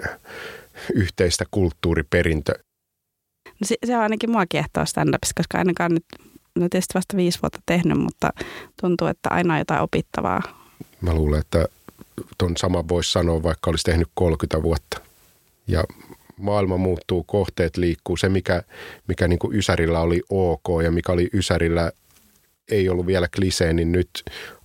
yhteistä 0.95 1.45
kulttuuriperintöä 1.51 2.55
No 3.45 3.67
se, 3.67 3.75
se 3.85 3.97
on 3.97 4.03
ainakin 4.03 4.31
mua 4.31 4.45
kiehtoo 4.45 4.83
stand-upissa, 4.85 5.33
koska 5.35 5.57
ainakaan 5.57 5.93
nyt, 5.93 6.05
no 6.55 6.69
tietysti 6.69 6.93
vasta 6.93 7.17
viisi 7.17 7.39
vuotta 7.41 7.59
tehnyt, 7.65 7.97
mutta 7.97 8.29
tuntuu, 8.81 9.07
että 9.07 9.29
aina 9.29 9.53
on 9.53 9.59
jotain 9.59 9.81
opittavaa. 9.81 10.41
Mä 11.01 11.13
luulen, 11.13 11.39
että 11.39 11.67
ton 12.37 12.57
sama 12.57 12.87
voisi 12.87 13.11
sanoa, 13.11 13.43
vaikka 13.43 13.69
olisi 13.69 13.83
tehnyt 13.83 14.07
30 14.13 14.63
vuotta. 14.63 15.01
Ja 15.67 15.83
maailma 16.37 16.77
muuttuu, 16.77 17.23
kohteet 17.23 17.77
liikkuu. 17.77 18.17
Se, 18.17 18.29
mikä, 18.29 18.63
mikä 19.07 19.27
niin 19.27 19.39
kuin 19.39 19.55
Ysärillä 19.57 19.99
oli 19.99 20.21
ok 20.29 20.83
ja 20.83 20.91
mikä 20.91 21.11
oli 21.11 21.29
Ysärillä 21.33 21.91
ei 22.71 22.89
ollut 22.89 23.07
vielä 23.07 23.27
klisee, 23.35 23.73
niin 23.73 23.91
nyt 23.91 24.09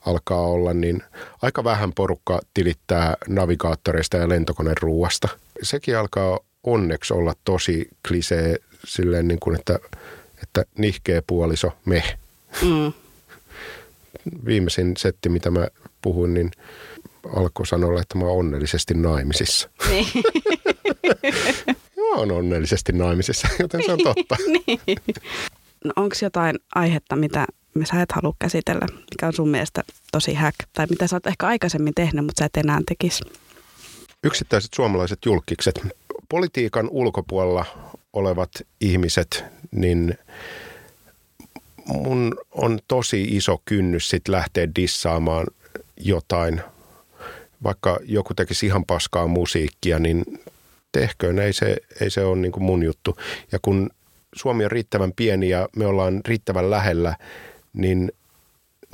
alkaa 0.06 0.40
olla, 0.40 0.74
niin 0.74 1.02
aika 1.42 1.64
vähän 1.64 1.92
porukka 1.92 2.40
tilittää 2.54 3.16
navigaattoreista 3.28 4.16
ja 4.16 4.28
lentokoneen 4.28 4.76
ruuasta. 4.80 5.28
Sekin 5.62 5.98
alkaa 5.98 6.38
onneksi 6.62 7.14
olla 7.14 7.34
tosi 7.44 7.88
klisee 8.08 8.56
silleen 8.86 9.28
niin 9.28 9.40
kuin, 9.40 9.56
että, 9.56 9.78
että 10.42 10.64
nihkeä 10.78 11.22
puoliso, 11.26 11.72
me. 11.84 12.02
Mm. 12.62 12.92
Viimeisin 14.46 14.96
setti, 14.96 15.28
mitä 15.28 15.50
mä 15.50 15.68
puhuin, 16.02 16.34
niin 16.34 16.50
alkoi 17.36 17.66
sanoa, 17.66 18.00
että 18.00 18.18
mä 18.18 18.24
oon 18.24 18.38
onnellisesti 18.38 18.94
naimisissa. 18.94 19.68
Niin. 19.88 20.06
mä 21.96 22.16
oon 22.16 22.32
onnellisesti 22.32 22.92
naimisissa, 22.92 23.48
joten 23.58 23.84
se 23.86 23.92
on 23.92 23.98
totta. 24.02 24.36
niin. 24.66 24.98
no, 25.84 25.92
Onko 25.96 26.16
jotain 26.22 26.56
aihetta, 26.74 27.16
mitä 27.16 27.46
sä 27.86 28.02
et 28.02 28.12
halua 28.12 28.34
käsitellä, 28.38 28.86
mikä 29.10 29.26
on 29.26 29.32
sun 29.32 29.48
mielestä 29.48 29.82
tosi 30.12 30.34
häk, 30.34 30.54
tai 30.72 30.86
mitä 30.90 31.06
sä 31.06 31.16
oot 31.16 31.26
ehkä 31.26 31.46
aikaisemmin 31.46 31.94
tehnyt, 31.94 32.24
mutta 32.24 32.40
sä 32.40 32.44
et 32.44 32.56
enää 32.56 32.80
tekisi? 32.88 33.24
Yksittäiset 34.24 34.70
suomalaiset 34.74 35.18
julkikset, 35.24 35.80
politiikan 36.28 36.88
ulkopuolella 36.90 37.64
olevat 38.12 38.50
ihmiset, 38.80 39.44
niin 39.70 40.18
mun 41.86 42.34
on 42.50 42.78
tosi 42.88 43.22
iso 43.22 43.62
kynnys 43.64 44.10
sit 44.10 44.28
lähteä 44.28 44.68
dissaamaan 44.76 45.46
jotain. 45.96 46.60
Vaikka 47.62 47.98
joku 48.04 48.34
tekisi 48.34 48.66
ihan 48.66 48.84
paskaa 48.84 49.26
musiikkia, 49.26 49.98
niin 49.98 50.24
tehköön, 50.92 51.38
ei 51.38 51.52
se, 51.52 51.76
ei 52.00 52.10
se 52.10 52.24
ole 52.24 52.36
niin 52.36 52.52
mun 52.58 52.82
juttu. 52.82 53.16
Ja 53.52 53.58
kun 53.62 53.90
Suomi 54.34 54.64
on 54.64 54.70
riittävän 54.70 55.12
pieni 55.16 55.48
ja 55.48 55.68
me 55.76 55.86
ollaan 55.86 56.20
riittävän 56.28 56.70
lähellä, 56.70 57.16
niin 57.78 58.12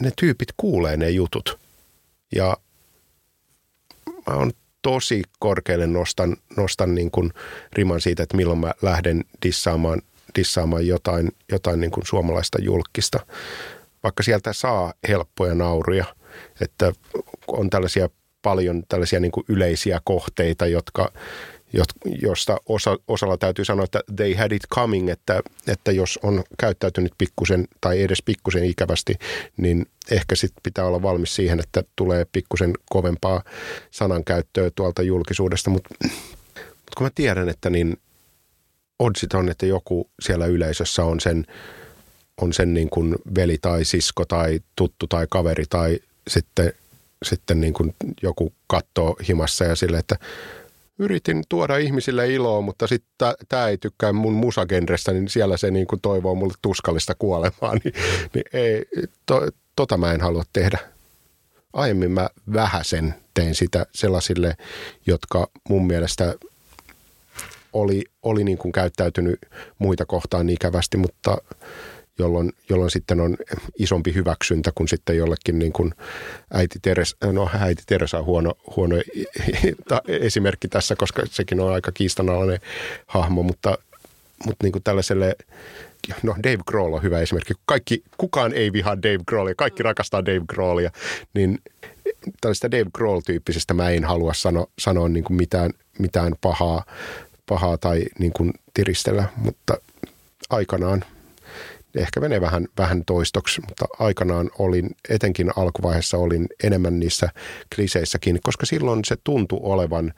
ne 0.00 0.12
tyypit 0.18 0.48
kuulee 0.56 0.96
ne 0.96 1.10
jutut. 1.10 1.58
Ja 2.34 2.56
mä 4.06 4.34
oon 4.34 4.52
tosi 4.82 5.22
korkealle 5.38 5.86
nostan, 5.86 6.36
nostan 6.56 6.94
niin 6.94 7.10
kuin 7.10 7.32
riman 7.72 8.00
siitä, 8.00 8.22
että 8.22 8.36
milloin 8.36 8.58
mä 8.58 8.72
lähden 8.82 9.24
dissaamaan, 9.44 10.02
dissaamaan 10.38 10.86
jotain, 10.86 11.32
jotain 11.52 11.80
niin 11.80 11.90
kuin 11.90 12.06
suomalaista 12.06 12.58
julkista. 12.60 13.26
Vaikka 14.02 14.22
sieltä 14.22 14.52
saa 14.52 14.94
helppoja 15.08 15.54
nauruja, 15.54 16.04
että 16.60 16.92
on 17.46 17.70
tällaisia 17.70 18.08
paljon 18.42 18.82
tällaisia 18.88 19.20
niin 19.20 19.32
kuin 19.32 19.44
yleisiä 19.48 20.00
kohteita, 20.04 20.66
jotka, 20.66 21.12
josta 22.22 22.56
osa, 22.66 22.98
osalla 23.08 23.38
täytyy 23.38 23.64
sanoa, 23.64 23.84
että 23.84 24.00
they 24.16 24.34
had 24.34 24.52
it 24.52 24.62
coming, 24.74 25.08
että, 25.08 25.42
että 25.66 25.92
jos 25.92 26.18
on 26.22 26.44
käyttäytynyt 26.58 27.12
pikkusen 27.18 27.68
tai 27.80 28.02
edes 28.02 28.22
pikkusen 28.22 28.64
ikävästi, 28.64 29.14
niin 29.56 29.86
ehkä 30.10 30.34
sitten 30.34 30.62
pitää 30.62 30.84
olla 30.84 31.02
valmis 31.02 31.34
siihen, 31.34 31.60
että 31.60 31.82
tulee 31.96 32.26
pikkusen 32.32 32.72
kovempaa 32.90 33.42
sanankäyttöä 33.90 34.70
tuolta 34.74 35.02
julkisuudesta, 35.02 35.70
mutta 35.70 35.94
mut 36.94 36.94
kun 36.96 37.06
mä 37.06 37.10
tiedän, 37.14 37.48
että 37.48 37.70
niin 37.70 37.96
oddsit 38.98 39.34
on, 39.34 39.48
että 39.48 39.66
joku 39.66 40.10
siellä 40.22 40.46
yleisössä 40.46 41.04
on 41.04 41.20
sen, 41.20 41.46
on 42.40 42.52
sen 42.52 42.74
niin 42.74 42.90
kuin 42.90 43.14
veli 43.34 43.58
tai 43.62 43.84
sisko 43.84 44.24
tai 44.24 44.60
tuttu 44.76 45.06
tai 45.06 45.26
kaveri 45.30 45.64
tai 45.70 45.98
sitten, 46.28 46.72
sitten 47.22 47.60
niin 47.60 47.74
kuin 47.74 47.94
joku 48.22 48.52
katsoo 48.66 49.16
himassa 49.28 49.64
ja 49.64 49.76
sille, 49.76 49.98
että 49.98 50.16
yritin 50.98 51.42
tuoda 51.48 51.76
ihmisille 51.76 52.32
iloa, 52.32 52.60
mutta 52.60 52.86
sitten 52.86 53.34
tämä 53.48 53.68
ei 53.68 53.78
tykkää 53.78 54.12
mun 54.12 54.32
musagenrestä, 54.32 55.12
niin 55.12 55.28
siellä 55.28 55.56
se 55.56 55.70
niin 55.70 55.86
kuin 55.86 56.00
toivoo 56.00 56.34
mulle 56.34 56.54
tuskallista 56.62 57.14
kuolemaa, 57.18 57.74
niin, 57.84 57.94
niin 58.34 58.44
ei, 58.52 58.84
to, 59.26 59.48
tota 59.76 59.96
mä 59.96 60.12
en 60.12 60.20
halua 60.20 60.42
tehdä. 60.52 60.78
Aiemmin 61.72 62.10
mä 62.10 62.28
vähäsen 62.52 63.14
tein 63.34 63.54
sitä 63.54 63.86
sellaisille, 63.94 64.56
jotka 65.06 65.50
mun 65.68 65.86
mielestä 65.86 66.34
oli, 67.72 68.04
oli 68.22 68.44
niin 68.44 68.58
kuin 68.58 68.72
käyttäytynyt 68.72 69.38
muita 69.78 70.06
kohtaan 70.06 70.48
ikävästi, 70.48 70.96
mutta 70.96 71.36
jolloin, 72.18 72.52
jolloin 72.68 72.90
sitten 72.90 73.20
on 73.20 73.36
isompi 73.78 74.14
hyväksyntä 74.14 74.72
kuin 74.74 74.88
sitten 74.88 75.16
jollekin 75.16 75.58
niin 75.58 75.72
kuin 75.72 75.94
äiti 76.52 76.78
Teresa, 76.82 77.16
no 77.32 77.50
äiti 77.58 77.82
Teresa 77.86 78.18
on 78.18 78.24
huono, 78.24 78.52
huono 78.76 78.96
esimerkki 80.08 80.68
tässä, 80.68 80.96
koska 80.96 81.22
sekin 81.30 81.60
on 81.60 81.72
aika 81.72 81.92
kiistanalainen 81.92 82.60
hahmo, 83.06 83.42
mutta, 83.42 83.78
mutta 84.46 84.64
niin 84.64 84.72
kuin 84.72 84.82
tällaiselle, 84.82 85.36
no 86.22 86.36
Dave 86.42 86.62
Grohl 86.66 86.94
on 86.94 87.02
hyvä 87.02 87.20
esimerkki. 87.20 87.54
Kaikki, 87.66 88.02
kukaan 88.16 88.52
ei 88.52 88.72
vihaa 88.72 89.02
Dave 89.02 89.24
Grohlia, 89.26 89.54
kaikki 89.54 89.82
rakastaa 89.82 90.24
Dave 90.24 90.44
Grohlia, 90.48 90.90
niin 91.34 91.58
tällaista 92.40 92.70
Dave 92.70 92.90
Grohl-tyyppisestä 92.94 93.74
mä 93.74 93.90
en 93.90 94.04
halua 94.04 94.34
sano, 94.34 94.66
sanoa 94.78 95.08
niin 95.08 95.24
kuin 95.24 95.36
mitään, 95.36 95.70
mitään 95.98 96.32
pahaa, 96.40 96.84
pahaa 97.46 97.78
tai 97.78 98.04
niin 98.18 98.32
kuin 98.32 98.52
tiristellä, 98.74 99.24
mutta 99.36 99.76
aikanaan 100.50 101.04
ehkä 101.96 102.20
menee 102.20 102.40
vähän, 102.40 102.68
vähän 102.78 103.04
toistoksi, 103.04 103.60
mutta 103.68 103.84
aikanaan 103.98 104.50
olin, 104.58 104.90
etenkin 105.08 105.50
alkuvaiheessa 105.56 106.18
olin 106.18 106.46
enemmän 106.62 107.00
niissä 107.00 107.28
kliseissäkin, 107.74 108.38
koska 108.42 108.66
silloin 108.66 109.04
se 109.04 109.16
tuntui 109.24 109.60
olevan 109.62 110.14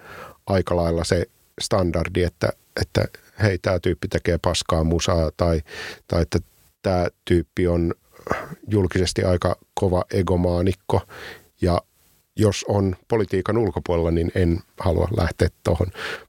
aika 0.46 0.76
lailla 0.76 1.04
se 1.04 1.26
standardi, 1.60 2.22
että, 2.22 2.48
että 2.80 3.04
hei, 3.42 3.58
tämä 3.58 3.78
tyyppi 3.78 4.08
tekee 4.08 4.38
paskaa 4.38 4.84
musaa 4.84 5.30
tai, 5.36 5.62
tai 6.08 6.22
että 6.22 6.38
tämä 6.82 7.06
tyyppi 7.24 7.68
on 7.68 7.94
julkisesti 8.68 9.24
aika 9.24 9.56
kova 9.74 10.04
egomaanikko 10.14 11.00
ja 11.60 11.82
jos 12.36 12.64
on 12.68 12.96
politiikan 13.08 13.58
ulkopuolella, 13.58 14.10
niin 14.10 14.32
en 14.34 14.58
halua 14.80 15.08
lähteä 15.16 15.48
tuohon. 15.64 15.86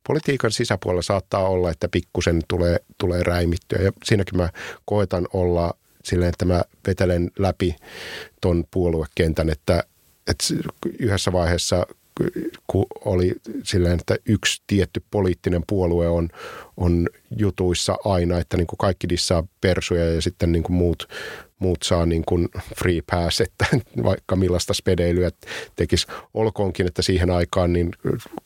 Politiikan 0.08 0.52
sisäpuolella 0.52 1.02
saattaa 1.02 1.48
olla, 1.48 1.72
että 1.72 1.88
pikkusen 1.88 2.42
tulee, 2.48 2.78
tulee 2.98 3.24
räimittyä 3.24 3.80
ja 3.82 3.92
siinäkin 4.04 4.38
mä 4.38 4.50
koetan 4.86 5.28
olla 5.34 5.74
silleen, 6.04 6.30
että 6.30 6.46
mä 6.46 6.62
vetelen 6.88 7.32
läpi 7.40 7.76
ton 8.42 8.66
puoluekentän, 8.72 9.50
että, 9.50 9.84
että 10.28 10.46
yhdessä 11.00 11.32
vaiheessa 11.32 11.86
kun 12.68 12.86
oli 13.06 13.36
silleen, 13.64 14.00
että 14.00 14.18
yksi 14.26 14.62
tietty 14.68 15.04
poliittinen 15.12 15.64
puolue 15.68 16.08
on, 16.08 16.30
on 16.78 17.10
jutuissa 17.38 17.98
aina, 18.06 18.38
että 18.38 18.58
niin 18.58 18.68
kuin 18.68 18.78
kaikki 18.78 19.10
dissaa 19.10 19.48
persuja 19.62 20.14
ja 20.14 20.22
sitten 20.22 20.52
niin 20.52 20.64
kuin 20.64 20.76
muut, 20.76 21.10
muut 21.60 21.78
saa 21.84 22.06
niin 22.06 22.24
kuin 22.26 22.50
free 22.80 23.02
pass, 23.12 23.42
että 23.42 23.66
vaikka 24.04 24.36
millaista 24.36 24.74
spedeilyä 24.74 25.30
tekisi. 25.76 26.08
Olkoonkin, 26.34 26.88
että 26.88 27.02
siihen 27.02 27.32
aikaan, 27.32 27.74
niin 27.74 27.92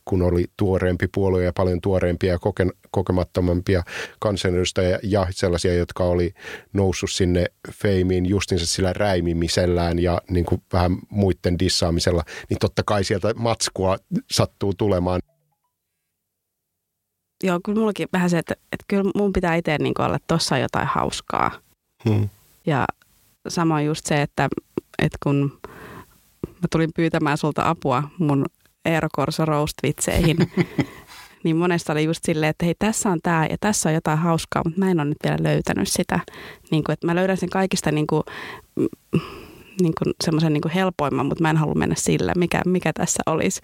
kun 0.05 0.21
oli 0.21 0.45
tuoreempi 0.57 1.07
puolue 1.07 1.43
ja 1.43 1.53
paljon 1.53 1.81
tuoreempia 1.81 2.31
ja 2.31 2.39
koke, 2.39 2.67
kokemattomampia 2.91 3.83
kansanedustajia 4.19 4.99
ja 5.03 5.27
sellaisia, 5.29 5.73
jotka 5.73 6.03
oli 6.03 6.33
noussut 6.73 7.11
sinne 7.11 7.45
feimiin 7.73 8.25
justinsa 8.25 8.65
sillä 8.65 8.93
räimimisellään 8.93 9.99
ja 9.99 10.21
niin 10.29 10.45
kuin 10.45 10.61
vähän 10.73 10.97
muiden 11.09 11.59
dissaamisella, 11.59 12.23
niin 12.49 12.59
totta 12.59 12.83
kai 12.85 13.03
sieltä 13.03 13.33
matskua 13.33 13.97
sattuu 14.31 14.73
tulemaan. 14.73 15.21
Joo, 17.43 17.59
kyllä 17.65 17.79
mullakin 17.79 18.07
vähän 18.13 18.29
se, 18.29 18.37
että, 18.37 18.53
että 18.53 18.85
kyllä 18.87 19.11
mun 19.15 19.33
pitää 19.33 19.55
itse 19.55 19.77
niin 19.77 20.01
olla, 20.01 20.15
että 20.15 20.27
tuossa 20.27 20.55
on 20.55 20.61
jotain 20.61 20.87
hauskaa. 20.87 21.51
Hmm. 22.09 22.29
Ja 22.65 22.85
sama 23.47 23.81
just 23.81 24.05
se, 24.05 24.21
että, 24.21 24.49
että 24.99 25.17
kun 25.23 25.59
mä 26.47 26.67
tulin 26.71 26.89
pyytämään 26.95 27.37
sulta 27.37 27.69
apua 27.69 28.03
mun 28.17 28.45
Eero 28.85 29.07
Corso 29.17 29.45
roast-vitseihin, 29.45 30.37
niin 31.43 31.57
monesta 31.57 31.93
oli 31.93 32.03
just 32.03 32.23
silleen, 32.23 32.49
että 32.49 32.65
hei 32.65 32.75
tässä 32.79 33.09
on 33.09 33.19
tämä 33.23 33.45
ja 33.45 33.57
tässä 33.59 33.89
on 33.89 33.95
jotain 33.95 34.17
hauskaa, 34.17 34.61
mutta 34.65 34.79
mä 34.79 34.91
en 34.91 34.99
ole 34.99 35.09
nyt 35.09 35.17
vielä 35.23 35.37
löytänyt 35.41 35.87
sitä. 35.87 36.19
Niin 36.71 36.83
kuin, 36.83 36.93
että 36.93 37.07
mä 37.07 37.15
löydän 37.15 37.37
sen 37.37 37.49
kaikista 37.49 37.91
niin 37.91 38.07
kuin, 38.07 38.23
niin 39.81 39.93
kuin 40.03 40.13
semmoisen 40.23 40.53
niin 40.53 40.61
kuin 40.61 40.71
helpoimman, 40.71 41.25
mutta 41.25 41.41
mä 41.41 41.49
en 41.49 41.57
halua 41.57 41.75
mennä 41.75 41.95
sillä, 41.97 42.33
mikä, 42.35 42.61
mikä 42.65 42.93
tässä 42.93 43.23
olisi. 43.25 43.61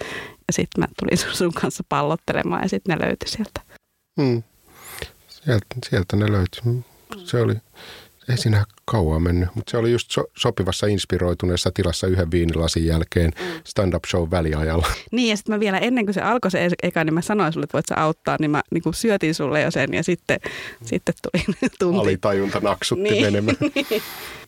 Ja 0.47 0.53
sitten 0.53 0.83
mä 0.83 0.87
tulin 0.99 1.17
sun 1.37 1.53
kanssa 1.53 1.83
pallottelemaan 1.89 2.61
ja 2.63 2.69
sitten 2.69 2.97
ne 2.97 3.05
löytyi 3.05 3.29
sieltä. 3.29 3.61
Hmm. 4.21 4.43
Sieltä, 5.27 5.65
sieltä 5.89 6.15
ne 6.15 6.31
löytyi. 6.31 6.85
Se 7.25 7.41
oli, 7.41 7.55
ei 8.29 8.37
siinä 8.37 8.65
kauan 8.91 9.21
mennyt, 9.21 9.49
mutta 9.55 9.71
se 9.71 9.77
oli 9.77 9.91
just 9.91 10.11
so- 10.11 10.27
sopivassa 10.37 10.87
inspiroituneessa 10.87 11.71
tilassa 11.73 12.07
yhden 12.07 12.31
viinilasin 12.31 12.85
jälkeen 12.85 13.31
mm. 13.39 13.45
stand-up 13.63 14.05
show 14.05 14.31
väliajalla. 14.31 14.87
Niin 15.11 15.29
ja 15.29 15.37
sitten 15.37 15.55
mä 15.55 15.59
vielä 15.59 15.77
ennen 15.77 16.05
kuin 16.05 16.13
se 16.13 16.21
alkoi 16.21 16.51
se 16.51 16.69
eka, 16.83 17.03
niin 17.03 17.13
mä 17.13 17.21
sanoin 17.21 17.53
sulle, 17.53 17.63
että 17.63 17.73
voit 17.73 17.85
sä 17.85 17.95
auttaa, 17.97 18.37
niin 18.39 18.51
mä 18.51 18.61
niin 18.71 18.83
kuin 18.83 18.93
syötin 18.93 19.35
sulle 19.35 19.61
jo 19.61 19.71
sen 19.71 19.93
ja 19.93 20.03
sitten, 20.03 20.39
mm. 20.43 20.85
sitten 20.87 21.15
tuli 21.21 21.43
tunti. 21.79 21.99
Alitajunta 21.99 22.59
naksutti 22.59 23.03
niin, 23.03 23.23
menemään. 23.23 23.57
Niin. 23.75 24.01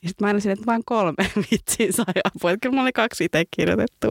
Ja 0.04 0.10
sitten 0.10 0.28
mä 0.28 0.32
olin 0.32 0.42
silleen, 0.42 0.60
että 0.60 0.66
vain 0.66 0.82
kolme 0.86 1.32
vitsiä 1.52 1.92
sai 1.92 2.14
apua. 2.24 2.52
Että 2.52 2.62
kyllä 2.62 2.76
mä 2.76 2.82
olin 2.82 2.94
kaksi 2.94 3.26
itse 3.26 3.44
kirjoitettu. 3.52 4.08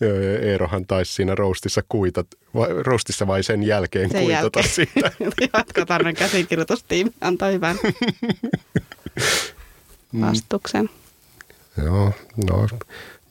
Joo, 0.00 0.14
ja 0.14 0.38
Eerohan 0.38 0.86
taisi 0.86 1.12
siinä 1.12 1.34
roostissa 1.34 1.82
kuitat, 1.88 2.26
vai, 2.54 2.68
roostissa 2.82 3.26
vai 3.26 3.42
sen 3.42 3.62
jälkeen 3.62 4.10
sen 4.10 4.22
kuitata 4.22 4.60
jälkeen. 4.60 4.68
siitä. 4.68 5.12
Jatkotarnan 5.54 6.14
käsikirjoitustiimi 6.14 7.10
antaa 7.20 7.50
hyvän 7.50 7.76
vastuksen. 10.20 10.90
Mm. 11.76 11.84
Joo, 11.84 12.12
no 12.50 12.66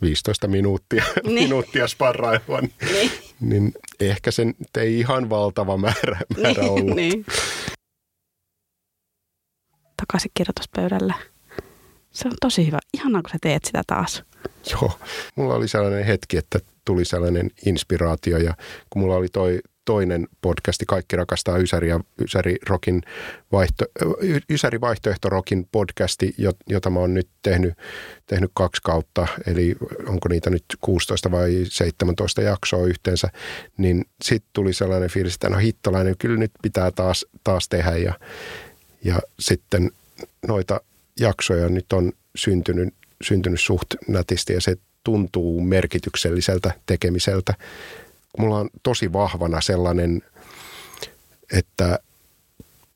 15 0.01 0.47
minuuttia, 0.47 1.03
niin. 1.23 1.33
minuuttia 1.33 1.87
sparrailua, 1.87 2.61
niin, 2.61 2.71
niin. 2.91 3.11
niin 3.39 3.73
ehkä 3.99 4.31
sen 4.31 4.55
ei 4.77 4.99
ihan 4.99 5.29
valtava 5.29 5.77
määrä, 5.77 6.19
määrä 6.41 6.61
niin, 6.61 6.71
ollut. 6.71 6.95
Niin. 6.95 7.25
Takaisin 9.97 10.31
kirjoituspöydälle. 10.33 11.13
Se 12.11 12.27
on 12.27 12.33
tosi 12.41 12.67
hyvä. 12.67 12.79
Ihanaa, 12.93 13.21
kun 13.21 13.31
sä 13.31 13.37
teet 13.41 13.65
sitä 13.65 13.81
taas. 13.87 14.23
Joo, 14.71 14.99
mulla 15.35 15.55
oli 15.55 15.67
sellainen 15.67 16.05
hetki, 16.05 16.37
että 16.37 16.59
tuli 16.85 17.05
sellainen 17.05 17.51
inspiraatio 17.65 18.37
ja 18.37 18.53
kun 18.89 19.01
mulla 19.01 19.15
oli 19.15 19.27
toi 19.29 19.59
toinen 19.85 20.27
podcasti, 20.41 20.85
Kaikki 20.87 21.15
rakastaa 21.15 21.57
Ysäri 21.57 21.89
ja 21.89 21.99
Ysäri, 22.21 22.55
Rockin 22.69 23.01
vaihto, 23.51 23.85
Ysäri 24.49 24.81
Vaihtoehto 24.81 25.29
Rockin 25.29 25.67
podcasti, 25.71 26.35
jota 26.69 26.89
mä 26.89 26.99
oon 26.99 27.13
nyt 27.13 27.27
tehnyt, 27.41 27.73
tehnyt 28.27 28.51
kaksi 28.53 28.81
kautta, 28.81 29.27
eli 29.47 29.75
onko 30.07 30.29
niitä 30.29 30.49
nyt 30.49 30.65
16 30.81 31.31
vai 31.31 31.65
17 31.69 32.41
jaksoa 32.41 32.85
yhteensä, 32.85 33.29
niin 33.77 34.05
sitten 34.23 34.49
tuli 34.53 34.73
sellainen 34.73 35.09
fiilis, 35.09 35.33
että 35.33 35.49
no 35.49 35.57
hittolainen, 35.57 36.15
kyllä 36.19 36.37
nyt 36.37 36.51
pitää 36.61 36.91
taas, 36.91 37.25
taas 37.43 37.69
tehdä 37.69 37.95
ja, 37.97 38.13
ja 39.03 39.19
sitten 39.39 39.91
noita 40.47 40.81
jaksoja 41.19 41.69
nyt 41.69 41.93
on 41.93 42.11
syntynyt, 42.35 42.93
syntynyt 43.23 43.61
suht 43.61 43.87
nätisti 44.07 44.53
ja 44.53 44.61
se 44.61 44.75
tuntuu 45.03 45.61
merkitykselliseltä 45.61 46.71
tekemiseltä 46.85 47.53
mulla 48.37 48.57
on 48.57 48.69
tosi 48.83 49.13
vahvana 49.13 49.61
sellainen, 49.61 50.21
että 51.53 51.99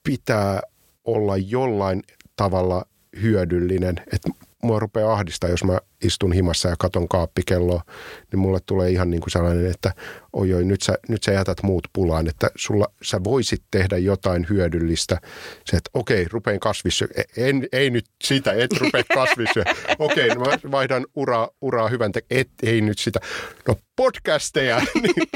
pitää 0.04 0.62
olla 1.06 1.38
jollain 1.38 2.04
tavalla 2.36 2.86
hyödyllinen. 3.22 3.96
Että 4.14 4.30
mua 4.64 4.80
rupeaa 4.80 5.14
ahdistaa, 5.14 5.50
jos 5.50 5.64
mä 5.64 5.80
istun 6.04 6.34
himassa 6.34 6.70
ja 6.70 6.76
katon 6.80 7.08
kaappikelloa, 7.08 7.84
niin 8.32 8.40
mulle 8.40 8.60
tulee 8.66 8.90
ihan 8.90 9.10
niin 9.10 9.22
kuin 9.22 9.32
sellainen, 9.32 9.72
että 9.72 9.94
oi 10.34 10.54
oi, 10.54 10.64
nyt 10.64 10.82
sä, 10.82 10.98
nyt 11.08 11.24
sä 11.24 11.32
jätät 11.32 11.64
muut 11.64 11.88
pulaan, 11.94 12.28
että 12.28 12.50
sulla, 12.56 12.88
sä 13.02 13.24
voisit 13.24 13.64
tehdä 13.72 13.98
jotain 13.98 14.48
hyödyllistä. 14.50 15.18
Se, 15.66 15.78
että 15.78 15.90
okei, 15.94 16.26
rupean 16.32 16.60
kasvissyö. 16.60 17.08
E, 17.16 17.24
en, 17.50 17.68
ei 17.72 17.90
nyt 17.90 18.06
sitä, 18.24 18.54
et 18.54 18.74
rupea 18.80 19.04
kasvissyö. 19.14 19.64
okei, 20.00 20.30
no 20.30 20.46
mä 20.46 20.72
vaihdan 20.72 21.06
uraa, 21.16 21.50
uraa 21.62 21.88
hyvän 21.88 22.12
te- 22.12 22.26
et, 22.30 22.50
ei 22.64 22.82
nyt 22.82 23.00
sitä. 23.00 23.20
No 23.68 23.76
podcasteja, 23.96 24.82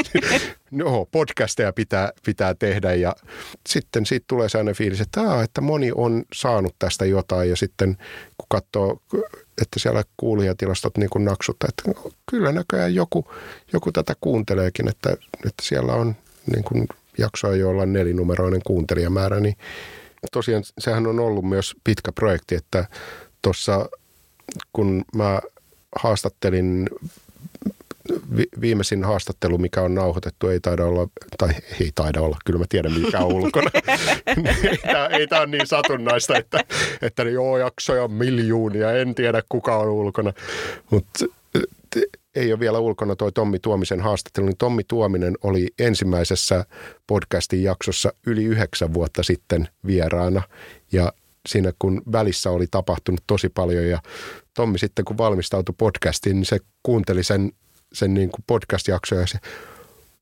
no 0.72 1.06
podcasteja 1.12 1.74
pitää, 1.74 2.12
pitää 2.26 2.56
tehdä 2.56 2.94
ja 2.94 3.16
sitten 3.70 4.06
siitä 4.06 4.26
tulee 4.28 4.50
sellainen 4.50 4.76
fiilis, 4.76 5.02
että, 5.02 5.22
aa, 5.22 5.44
että 5.44 5.62
moni 5.62 5.92
on 5.96 6.24
saanut 6.34 6.76
tästä 6.80 7.06
jotain 7.06 7.50
ja 7.50 7.56
sitten 7.56 7.98
kun 8.38 8.48
katsoo 8.50 9.02
että 9.62 9.80
siellä 9.80 10.04
kuulijatilastot 10.18 10.98
niin 10.98 11.10
kuin 11.10 11.26
naksuttaa, 11.26 11.70
että 11.70 12.12
kyllä 12.32 12.52
näköjään 12.52 12.96
joku, 12.96 13.32
joku 13.74 13.92
tätä 13.92 14.14
kuunteleekin, 14.22 14.88
että, 14.88 15.10
että 15.46 15.64
siellä 15.64 15.94
on 15.94 16.16
niin 16.54 16.64
kuin 16.64 16.88
jaksoja, 17.18 17.56
joilla 17.56 17.82
on 17.82 17.94
nelinumeroinen 17.94 18.62
kuuntelijamäärä, 18.64 19.40
niin 19.40 19.56
tosiaan 20.32 20.64
sehän 20.80 21.08
on 21.08 21.20
ollut 21.20 21.46
myös 21.46 21.76
pitkä 21.84 22.12
projekti, 22.12 22.56
että 22.56 22.86
tuossa 23.42 23.90
kun 24.74 25.06
mä 25.16 25.42
haastattelin 25.96 26.90
viimeisin 28.62 29.04
haastattelu, 29.04 29.58
mikä 29.58 29.82
on 29.82 29.96
nauhoitettu, 29.96 30.48
ei 30.48 30.60
taida 30.60 30.86
olla, 30.86 31.08
tai 31.38 31.50
ei 31.82 31.92
taida 31.96 32.22
olla, 32.22 32.38
kyllä 32.46 32.60
mä 32.60 32.66
tiedän 32.70 33.02
mikä 33.02 33.20
on 33.20 33.34
ulkona. 33.34 33.70
ei, 34.72 34.78
tämä, 34.78 35.06
ei 35.08 35.28
tämä 35.28 35.42
ole 35.42 35.50
niin 35.50 35.68
satunnaista, 35.68 36.38
että, 36.38 36.60
että 37.02 37.24
joo, 37.24 37.58
jaksoja 37.58 38.04
on 38.04 38.12
miljoonia, 38.12 38.92
en 38.92 39.16
tiedä 39.16 39.42
kuka 39.50 39.78
on 39.78 39.90
ulkona. 39.90 40.34
Mutta 40.90 41.26
ei 42.36 42.52
ole 42.52 42.60
vielä 42.60 42.80
ulkona 42.80 43.16
toi 43.16 43.32
Tommi 43.32 43.60
Tuomisen 43.60 44.02
haastattelu, 44.02 44.46
niin 44.46 44.58
Tommi 44.58 44.84
Tuominen 44.84 45.38
oli 45.44 45.68
ensimmäisessä 45.80 46.66
podcastin 47.08 47.64
jaksossa 47.64 48.14
yli 48.28 48.44
yhdeksän 48.44 48.94
vuotta 48.94 49.24
sitten 49.24 49.68
vieraana. 49.86 50.42
Ja 50.92 51.14
siinä 51.50 51.74
kun 51.80 52.02
välissä 52.12 52.50
oli 52.50 52.68
tapahtunut 52.72 53.22
tosi 53.28 53.50
paljon 53.50 53.88
ja 53.88 54.00
Tommi 54.54 54.80
sitten 54.80 55.06
kun 55.06 55.18
valmistautui 55.18 55.76
podcastiin, 55.78 56.36
niin 56.36 56.46
se 56.46 56.60
kuunteli 56.84 57.24
sen 57.24 57.52
sen 57.94 58.14
niin 58.14 58.30
kuin 58.30 58.44
podcast-jaksoja 58.48 59.22
ja 59.22 59.28
se, 59.28 59.40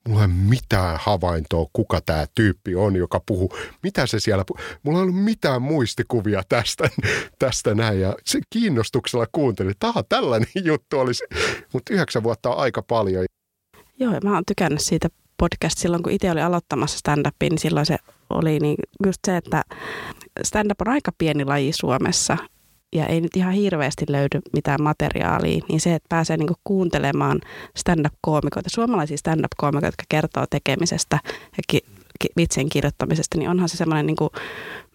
mulla 0.07 0.22
ei 0.22 0.26
ole 0.26 0.34
mitään 0.34 0.97
havaintoa, 1.01 1.65
kuka 1.74 2.01
tämä 2.01 2.26
tyyppi 2.36 2.76
on, 2.76 2.95
joka 2.95 3.22
puhuu. 3.26 3.57
Mitä 3.84 4.07
se 4.07 4.19
siellä 4.19 4.45
puhuu? 4.47 4.63
Mulla 4.84 4.99
ei 4.99 5.03
ollut 5.03 5.24
mitään 5.24 5.61
muistikuvia 5.61 6.43
tästä, 6.49 6.89
tästä 7.39 7.76
näin. 7.76 8.01
Ja 8.01 8.15
se 8.26 8.39
kiinnostuksella 8.49 9.28
kuuntelin, 9.32 9.72
että 9.72 9.93
tällainen 10.09 10.49
juttu 10.63 10.99
olisi. 10.99 11.24
Mutta 11.74 11.93
yhdeksän 11.93 12.24
vuotta 12.24 12.49
on 12.49 12.57
aika 12.57 12.82
paljon. 12.82 13.26
Joo, 13.99 14.19
mä 14.24 14.34
oon 14.34 14.43
tykännyt 14.47 14.82
siitä 14.82 15.09
podcast 15.38 15.78
silloin, 15.78 16.03
kun 16.03 16.11
itse 16.11 16.32
oli 16.32 16.41
aloittamassa 16.41 16.97
stand-upia, 16.97 17.49
niin 17.49 17.59
silloin 17.59 17.86
se 17.86 17.97
oli 18.30 18.59
niin 18.59 18.78
just 19.05 19.19
se, 19.26 19.38
että 19.38 19.63
stand-up 20.43 20.82
on 20.82 20.88
aika 20.93 21.11
pieni 21.17 21.45
laji 21.45 21.74
Suomessa 21.74 22.38
ja 22.94 23.06
ei 23.06 23.22
nyt 23.22 23.36
ihan 23.36 23.54
hirveästi 23.54 24.06
löydy 24.10 24.39
mitään 24.54 24.84
materiaalia, 24.84 25.66
niin 25.70 25.80
se, 25.80 25.96
että 25.96 26.10
pääsee 26.10 26.38
niinku 26.38 26.56
kuuntelemaan 26.64 27.42
stand-up-koomikoita, 27.78 28.70
suomalaisia 28.70 29.18
stand-up-koomikoita, 29.18 29.88
jotka 29.88 30.04
kertoo 30.10 30.46
tekemisestä 30.50 31.20
ja 31.58 31.64
ki- 31.68 31.86
ki- 32.20 32.30
vitsien 32.38 32.70
kirjoittamisesta, 32.70 33.38
niin 33.38 33.50
onhan 33.50 33.70
se 33.70 33.78
semmoinen 33.78 34.06
niinku 34.06 34.32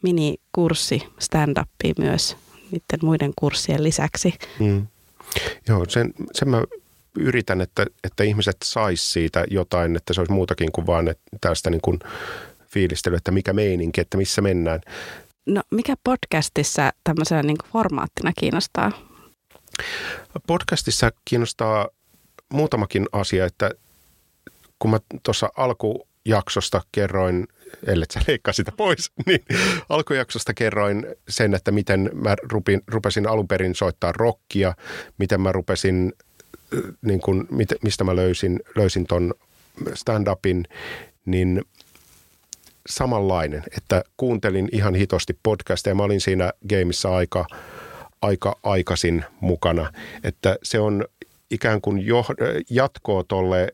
minikurssi 0.03 1.03
stand-upia 1.19 1.95
myös 1.99 2.37
niiden 2.71 2.99
muiden 3.03 3.33
kurssien 3.37 3.83
lisäksi. 3.83 4.35
Mm. 4.59 4.87
Joo, 5.69 5.85
sen, 5.89 6.15
sen 6.33 6.49
mä 6.49 6.63
yritän, 7.19 7.61
että, 7.61 7.87
että 8.05 8.25
ihmiset 8.25 8.57
sais 8.65 9.13
siitä 9.13 9.45
jotain, 9.51 9.97
että 9.97 10.15
se 10.15 10.21
olisi 10.21 10.33
muutakin 10.33 10.73
kuin 10.73 10.87
vaan 10.87 11.15
tästä 11.41 11.71
niin 11.71 11.81
kuin 11.81 11.99
fiilistely, 12.67 13.17
että 13.17 13.31
mikä 13.31 13.53
meininki, 13.53 14.01
että 14.01 14.17
missä 14.17 14.43
mennään. 14.43 14.81
No 15.47 15.63
mikä 15.71 15.95
podcastissa 16.05 16.93
tämmöisenä 17.05 17.43
niin 17.43 17.57
formaattina 17.73 18.33
kiinnostaa? 18.39 18.93
Podcastissa 20.47 21.11
kiinnostaa 21.25 21.89
muutamakin 22.53 23.07
asia, 23.13 23.47
että 23.47 23.71
kun 24.79 24.91
mä 24.91 24.99
tuossa 25.23 25.51
alkujaksosta 25.57 26.83
kerroin, 26.93 27.49
ellei 27.87 28.07
sä 28.13 28.21
leikkaa 28.29 28.53
sitä 28.53 28.73
pois, 28.73 29.13
niin 29.27 29.45
alkujaksosta 29.89 30.55
kerroin 30.55 31.07
sen, 31.29 31.55
että 31.55 31.71
miten 31.71 32.11
mä 32.15 32.37
rupin, 32.43 32.83
rupesin 32.87 33.29
alun 33.29 33.49
perin 33.49 33.75
soittaa 33.75 34.13
rockia, 34.13 34.75
miten 35.19 35.41
mä 35.41 35.53
rupesin, 35.53 36.13
niin 37.03 37.21
kun, 37.21 37.49
mistä 37.83 38.05
mä 38.05 38.17
löysin, 38.17 38.61
löysin 38.77 39.07
ton 39.07 39.35
stand-upin, 39.95 40.65
niin– 41.27 41.63
samanlainen, 42.89 43.63
että 43.77 44.05
kuuntelin 44.17 44.69
ihan 44.73 44.95
hitosti 44.95 45.39
podcasteja. 45.43 45.95
Mä 45.95 46.03
olin 46.03 46.21
siinä 46.21 46.53
gameissa 46.69 47.17
aika, 47.17 47.47
aika 48.23 48.59
aikaisin 48.63 49.25
mukana, 49.41 49.93
että 50.25 50.57
se 50.63 50.81
on 50.81 51.05
ikään 51.51 51.81
kuin 51.81 52.07
jo, 52.07 52.25
jatkoa 52.71 53.25
tolle, 53.29 53.69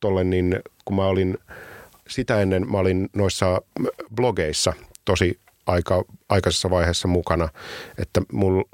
tolle, 0.00 0.24
niin 0.24 0.60
kun 0.84 0.96
mä 0.96 1.06
olin 1.06 1.38
sitä 2.08 2.40
ennen, 2.40 2.70
mä 2.70 2.78
olin 2.78 3.08
noissa 3.16 3.62
blogeissa 4.14 4.72
tosi 5.04 5.40
aika 5.66 6.04
aikaisessa 6.28 6.70
vaiheessa 6.70 7.08
mukana, 7.08 7.48
että 7.98 8.22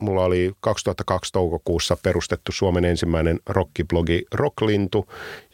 mulla 0.00 0.24
oli 0.24 0.52
2002 0.60 1.32
toukokuussa 1.32 1.96
perustettu 2.02 2.52
Suomen 2.52 2.84
ensimmäinen 2.84 3.40
rockiblogi 3.46 4.24
Rocklintu, 4.34 5.06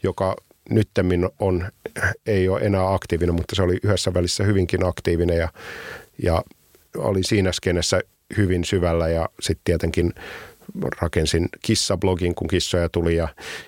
joka 0.03 0.35
nyttemmin 0.69 1.29
on, 1.39 1.71
ei 2.25 2.49
ole 2.49 2.61
enää 2.61 2.93
aktiivinen, 2.93 3.35
mutta 3.35 3.55
se 3.55 3.61
oli 3.61 3.79
yhdessä 3.83 4.13
välissä 4.13 4.43
hyvinkin 4.43 4.85
aktiivinen 4.85 5.37
ja, 5.37 5.49
ja 6.23 6.43
oli 6.97 7.23
siinä 7.23 7.51
skenessä 7.51 8.01
hyvin 8.37 8.65
syvällä 8.65 9.07
ja 9.07 9.29
sitten 9.39 9.63
tietenkin 9.63 10.13
rakensin 11.01 11.49
kissablogin, 11.61 12.35
kun 12.35 12.47
kissoja 12.47 12.89
tuli 12.89 13.15
ja, 13.15 13.27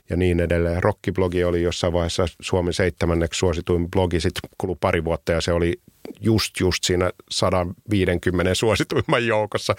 ja 0.10 0.18
niin 0.18 0.40
edelleen. 0.40 0.84
Rockiblogi 0.84 1.44
oli 1.44 1.62
jossain 1.62 1.94
vaiheessa 1.94 2.26
Suomen 2.42 2.74
seitsemänneksi 2.74 3.38
suosituin 3.38 3.92
blogi, 3.92 4.22
sitten 4.22 4.50
kului 4.58 4.76
pari 4.80 5.06
vuotta 5.06 5.32
ja 5.32 5.42
se 5.42 5.54
oli 5.54 5.82
just 6.22 6.60
just 6.60 6.84
siinä 6.84 7.12
150 7.30 8.56
suosituimman 8.56 9.26
joukossa. 9.26 9.76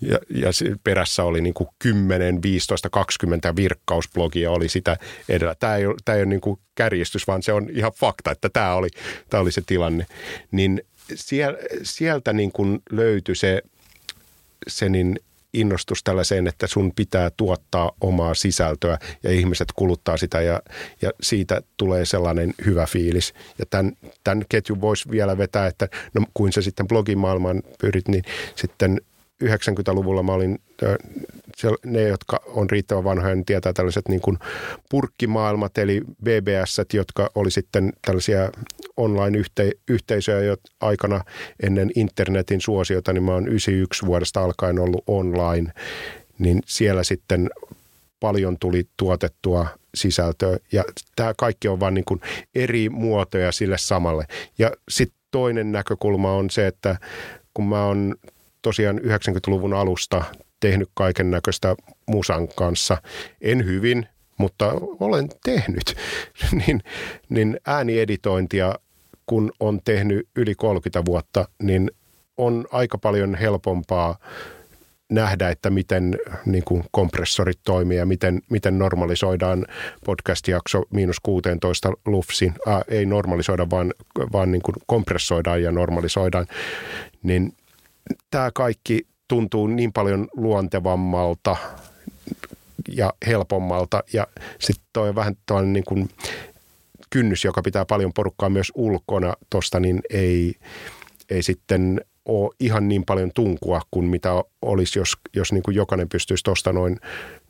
Ja, 0.00 0.18
ja 0.28 0.48
perässä 0.84 1.24
oli 1.24 1.40
niin 1.40 1.54
kuin 1.54 1.68
10, 1.78 2.42
15, 2.42 2.90
20 2.90 3.56
virkkausblogia 3.56 4.50
oli 4.50 4.68
sitä 4.68 4.96
edellä. 5.28 5.54
Tämä 5.54 5.76
ei 5.76 5.84
tämä 6.04 6.16
ei 6.16 6.22
ole 6.22 6.28
niin 6.28 6.40
kuin 6.40 6.60
kärjistys, 6.74 7.26
vaan 7.26 7.42
se 7.42 7.52
on 7.52 7.68
ihan 7.72 7.92
fakta, 7.92 8.30
että 8.30 8.48
tämä 8.48 8.74
oli, 8.74 8.88
tämä 9.30 9.40
oli 9.40 9.52
se 9.52 9.62
tilanne. 9.66 10.06
Niin 10.50 10.82
sieltä 11.82 12.32
niin 12.32 12.52
kuin 12.52 12.82
löytyi 12.90 13.34
se, 13.34 13.62
se 14.68 14.88
niin 14.88 15.20
innostus 15.54 16.04
tällaiseen, 16.04 16.46
että 16.46 16.66
sun 16.66 16.92
pitää 16.96 17.30
tuottaa 17.36 17.92
omaa 18.00 18.34
sisältöä 18.34 18.98
ja 19.22 19.30
ihmiset 19.30 19.68
kuluttaa 19.74 20.16
sitä 20.16 20.40
ja, 20.40 20.62
ja 21.02 21.10
siitä 21.22 21.62
tulee 21.76 22.04
sellainen 22.04 22.54
hyvä 22.64 22.86
fiilis. 22.86 23.34
Ja 23.58 23.66
tämän, 23.66 23.92
tämän 24.24 24.44
ketjun 24.48 24.80
voisi 24.80 25.10
vielä 25.10 25.38
vetää, 25.38 25.66
että 25.66 25.88
no 26.14 26.26
kuin 26.34 26.52
se 26.52 26.62
sitten 26.62 26.88
blogimaailmaan 26.88 27.62
pyrit, 27.80 28.08
niin 28.08 28.24
sitten 28.54 29.00
90-luvulla 29.42 30.22
mä 30.22 30.32
olin, 30.32 30.58
ne 31.84 32.02
jotka 32.02 32.40
on 32.46 32.70
riittävän 32.70 33.04
vanhoja, 33.04 33.34
niin 33.34 33.44
tietää 33.44 33.72
tällaiset 33.72 34.08
niin 34.08 34.20
kuin 34.20 34.38
purkkimaailmat, 34.90 35.78
eli 35.78 36.00
BBS, 36.24 36.80
jotka 36.92 37.30
oli 37.34 37.50
sitten 37.50 37.92
tällaisia 38.06 38.50
online-yhteisöjä 38.96 40.40
jo 40.40 40.56
aikana 40.80 41.24
ennen 41.62 41.90
internetin 41.96 42.60
suosiota, 42.60 43.12
niin 43.12 43.22
mä 43.22 43.32
oon 43.32 43.48
91 43.48 44.06
vuodesta 44.06 44.44
alkaen 44.44 44.78
ollut 44.78 45.04
online, 45.06 45.72
niin 46.38 46.62
siellä 46.66 47.02
sitten 47.02 47.50
paljon 48.20 48.56
tuli 48.60 48.84
tuotettua 48.96 49.66
sisältöä 49.94 50.56
ja 50.72 50.84
tämä 51.16 51.34
kaikki 51.36 51.68
on 51.68 51.80
vain 51.80 51.94
niin 51.94 52.04
kuin 52.04 52.20
eri 52.54 52.88
muotoja 52.88 53.52
sille 53.52 53.78
samalle. 53.78 54.26
Ja 54.58 54.70
sitten 54.88 55.18
toinen 55.30 55.72
näkökulma 55.72 56.32
on 56.32 56.50
se, 56.50 56.66
että 56.66 56.96
kun 57.54 57.68
mä 57.68 57.86
oon 57.86 58.14
tosiaan 58.62 58.98
90-luvun 58.98 59.74
alusta 59.74 60.24
tehnyt 60.60 60.88
kaiken 60.94 61.30
näköistä 61.30 61.76
musan 62.06 62.48
kanssa, 62.48 62.96
en 63.40 63.64
hyvin, 63.64 64.06
mutta 64.38 64.72
olen 65.00 65.28
tehnyt, 65.44 65.96
niin, 66.66 66.82
niin 67.28 67.60
äänieditointia 67.66 68.74
kun 69.26 69.52
on 69.60 69.80
tehnyt 69.84 70.28
yli 70.36 70.54
30 70.54 71.04
vuotta, 71.04 71.48
niin 71.62 71.90
on 72.36 72.66
aika 72.72 72.98
paljon 72.98 73.34
helpompaa 73.34 74.18
nähdä, 75.10 75.48
että 75.48 75.70
miten 75.70 76.18
niin 76.46 76.64
kuin 76.64 76.84
kompressorit 76.90 77.58
toimii 77.64 77.98
ja 77.98 78.06
miten, 78.06 78.40
miten 78.50 78.78
normalisoidaan 78.78 79.66
podcast-jakso 80.06 80.82
miinus 80.90 81.16
16 81.22 81.92
lufsin. 82.06 82.54
Äh, 82.68 82.80
ei 82.88 83.06
normalisoida, 83.06 83.70
vaan, 83.70 83.94
vaan 84.32 84.52
niin 84.52 84.62
kuin 84.62 84.74
kompressoidaan 84.86 85.62
ja 85.62 85.72
normalisoidaan. 85.72 86.46
Niin 87.22 87.52
tämä 88.30 88.50
kaikki 88.54 89.06
tuntuu 89.28 89.66
niin 89.66 89.92
paljon 89.92 90.28
luontevammalta 90.36 91.56
ja 92.88 93.12
helpommalta. 93.26 94.02
Ja 94.12 94.26
sitten 94.60 94.86
toi 94.92 95.08
on 95.08 95.14
vähän 95.14 95.36
tällainen 95.46 95.72
niin 95.72 95.84
kuin 95.84 96.08
kynnys, 97.10 97.44
joka 97.44 97.62
pitää 97.62 97.84
paljon 97.84 98.12
porukkaa 98.12 98.50
myös 98.50 98.72
ulkona 98.74 99.34
tuosta, 99.50 99.80
niin 99.80 100.00
ei, 100.10 100.54
ei 101.30 101.42
sitten 101.42 102.00
ole 102.24 102.50
ihan 102.60 102.88
niin 102.88 103.04
paljon 103.04 103.30
tunkua 103.34 103.80
kuin 103.90 104.06
mitä 104.06 104.30
olisi, 104.62 104.98
jos, 104.98 105.12
jos 105.36 105.52
niin 105.52 105.62
kuin 105.62 105.74
jokainen 105.74 106.08
pystyisi 106.08 106.44
tuosta 106.44 106.72
noin 106.72 107.00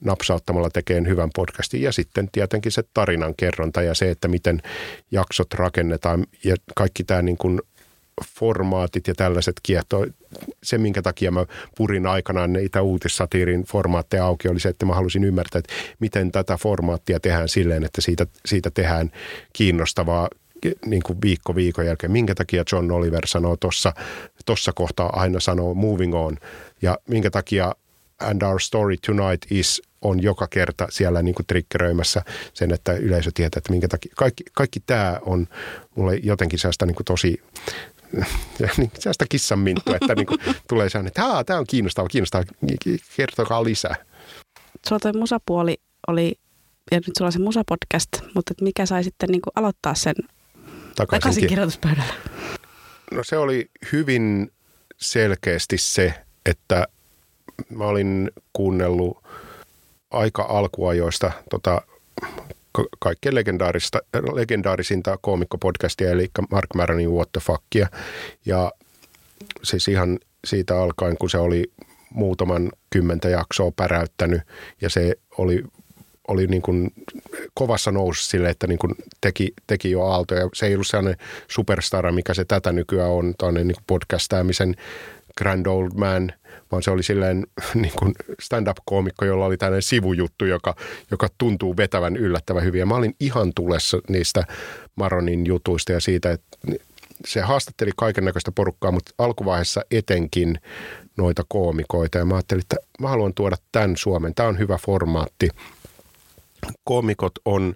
napsauttamalla 0.00 0.70
tekemään 0.70 1.08
hyvän 1.08 1.30
podcastin. 1.34 1.82
Ja 1.82 1.92
sitten 1.92 2.28
tietenkin 2.32 2.72
se 2.72 2.82
tarinan 2.94 3.34
kerronta 3.36 3.82
ja 3.82 3.94
se, 3.94 4.10
että 4.10 4.28
miten 4.28 4.62
jaksot 5.10 5.54
rakennetaan 5.54 6.26
ja 6.44 6.56
kaikki 6.74 7.04
tämä 7.04 7.22
niin 7.22 7.36
kuin 7.36 7.60
formaatit 8.38 9.06
ja 9.06 9.14
tällaiset 9.14 9.54
kiehtoo. 9.62 10.06
Se, 10.62 10.78
minkä 10.78 11.02
takia 11.02 11.30
mä 11.30 11.46
purin 11.76 12.06
aikanaan 12.06 12.52
niitä 12.52 12.82
uutissatiirin 12.82 13.64
formaatteja 13.64 14.24
auki, 14.24 14.48
oli 14.48 14.60
se, 14.60 14.68
että 14.68 14.86
mä 14.86 14.94
halusin 14.94 15.24
ymmärtää, 15.24 15.58
että 15.58 15.74
miten 16.00 16.32
tätä 16.32 16.56
formaattia 16.56 17.20
tehdään 17.20 17.48
silleen, 17.48 17.84
että 17.84 18.00
siitä, 18.00 18.26
siitä 18.46 18.70
tehdään 18.70 19.10
kiinnostavaa 19.52 20.28
niin 20.86 21.02
kuin 21.02 21.18
viikko 21.22 21.54
viikon 21.54 21.86
jälkeen. 21.86 22.12
Minkä 22.12 22.34
takia 22.34 22.64
John 22.72 22.90
Oliver 22.90 23.26
sanoo 23.26 23.56
tuossa 23.56 23.92
tossa 24.46 24.72
kohtaa 24.72 25.20
aina 25.20 25.40
sanoo 25.40 25.74
moving 25.74 26.14
on 26.14 26.38
ja 26.82 26.98
minkä 27.08 27.30
takia 27.30 27.74
And 28.20 28.42
Our 28.42 28.60
Story 28.60 28.96
Tonight 28.96 29.52
is 29.52 29.82
on 30.02 30.22
joka 30.22 30.46
kerta 30.46 30.86
siellä 30.90 31.22
niin 31.22 31.34
kuin 31.34 31.46
sen, 32.54 32.72
että 32.72 32.92
yleisö 32.92 33.30
tietää, 33.34 33.58
että 33.58 33.72
minkä 33.72 33.88
takia. 33.88 34.12
Kaikki, 34.16 34.44
kaikki 34.52 34.80
tämä 34.80 35.18
on 35.22 35.48
mulle 35.94 36.20
jotenkin 36.22 36.58
sellaista 36.58 36.86
niin 36.86 36.94
kuin 36.94 37.04
tosi 37.04 37.42
niin, 38.78 38.90
sellaista 38.98 39.26
kissan 39.28 39.58
minttua, 39.58 39.96
että 39.96 40.14
niin 40.14 40.26
kuin, 40.26 40.40
tulee 40.68 40.88
sellainen, 40.88 41.08
että 41.08 41.44
tämä 41.46 41.58
on 41.58 41.66
kiinnostava, 41.66 42.08
kiinnostava, 42.08 42.44
kertokaa 43.16 43.64
lisää. 43.64 43.96
Sulla 44.88 45.00
toi 45.00 45.12
musapuoli 45.12 45.80
oli, 46.08 46.34
ja 46.90 46.96
nyt 46.96 47.16
sulla 47.18 47.28
on 47.28 47.32
se 47.32 47.38
musapodcast, 47.38 48.08
mutta 48.34 48.54
mikä 48.60 48.86
sai 48.86 49.04
sitten 49.04 49.28
niin 49.28 49.42
kuin 49.42 49.52
aloittaa 49.54 49.94
sen 49.94 50.14
takaisin, 50.16 51.20
takaisin 51.20 51.46
kirjoituspöydällä? 51.46 52.14
No 53.12 53.24
se 53.24 53.38
oli 53.38 53.70
hyvin 53.92 54.52
selkeästi 54.96 55.78
se, 55.78 56.14
että 56.46 56.88
mä 57.68 57.84
olin 57.84 58.30
kuunnellut 58.52 59.24
aika 60.10 60.42
alkuajoista 60.42 61.32
tota 61.50 61.82
kaikkein 62.98 63.34
legendaarista, 63.34 63.98
legendaarisinta 64.34 65.18
koomikkopodcastia, 65.20 66.10
eli 66.10 66.30
Mark 66.50 66.74
Maronin 66.74 67.10
What 67.10 67.32
the 67.32 67.40
Fuckia. 67.40 67.88
Ja 68.46 68.72
siis 69.62 69.88
ihan 69.88 70.18
siitä 70.44 70.80
alkaen, 70.80 71.16
kun 71.16 71.30
se 71.30 71.38
oli 71.38 71.72
muutaman 72.10 72.72
kymmentä 72.90 73.28
jaksoa 73.28 73.72
päräyttänyt 73.76 74.42
ja 74.80 74.90
se 74.90 75.14
oli, 75.38 75.64
oli 76.28 76.46
niin 76.46 76.62
kuin 76.62 76.90
kovassa 77.54 77.92
nousussa 77.92 78.30
sille, 78.30 78.48
että 78.48 78.66
niin 78.66 78.78
kuin 78.78 78.94
teki, 79.20 79.52
teki 79.66 79.90
jo 79.90 80.02
aaltoja. 80.02 80.48
Se 80.54 80.66
ei 80.66 80.74
ollut 80.74 80.86
sellainen 80.86 81.16
superstara, 81.48 82.12
mikä 82.12 82.34
se 82.34 82.44
tätä 82.44 82.72
nykyään 82.72 83.10
on, 83.10 83.34
tuonne 83.38 83.64
niin 83.64 83.76
podcastaamisen 83.86 84.76
grand 85.36 85.66
old 85.66 85.90
man– 85.96 86.32
vaan 86.72 86.82
se 86.82 86.90
oli 86.90 87.02
silleen 87.02 87.46
niin 87.74 87.92
kuin 87.98 88.14
stand-up-koomikko, 88.40 89.24
jolla 89.24 89.46
oli 89.46 89.56
tällainen 89.56 89.82
sivujuttu, 89.82 90.44
joka, 90.44 90.76
joka 91.10 91.28
tuntuu 91.38 91.76
vetävän 91.76 92.16
yllättävän 92.16 92.64
hyvin. 92.64 92.78
Ja 92.78 92.86
mä 92.86 92.94
olin 92.94 93.14
ihan 93.20 93.52
tulessa 93.54 93.98
niistä 94.08 94.44
Maronin 94.96 95.46
jutuista 95.46 95.92
ja 95.92 96.00
siitä, 96.00 96.30
että 96.30 96.58
se 97.26 97.40
haastatteli 97.40 97.90
kaiken 97.96 98.24
näköistä 98.24 98.52
porukkaa, 98.52 98.92
mutta 98.92 99.14
alkuvaiheessa 99.18 99.82
etenkin 99.90 100.60
noita 101.16 101.42
koomikoita. 101.48 102.18
Ja 102.18 102.24
mä 102.24 102.34
ajattelin, 102.34 102.62
että 102.62 102.76
mä 103.00 103.08
haluan 103.08 103.34
tuoda 103.34 103.56
tämän 103.72 103.96
Suomen. 103.96 104.34
Tämä 104.34 104.48
on 104.48 104.58
hyvä 104.58 104.78
formaatti. 104.78 105.48
Koomikot 106.84 107.32
on 107.44 107.74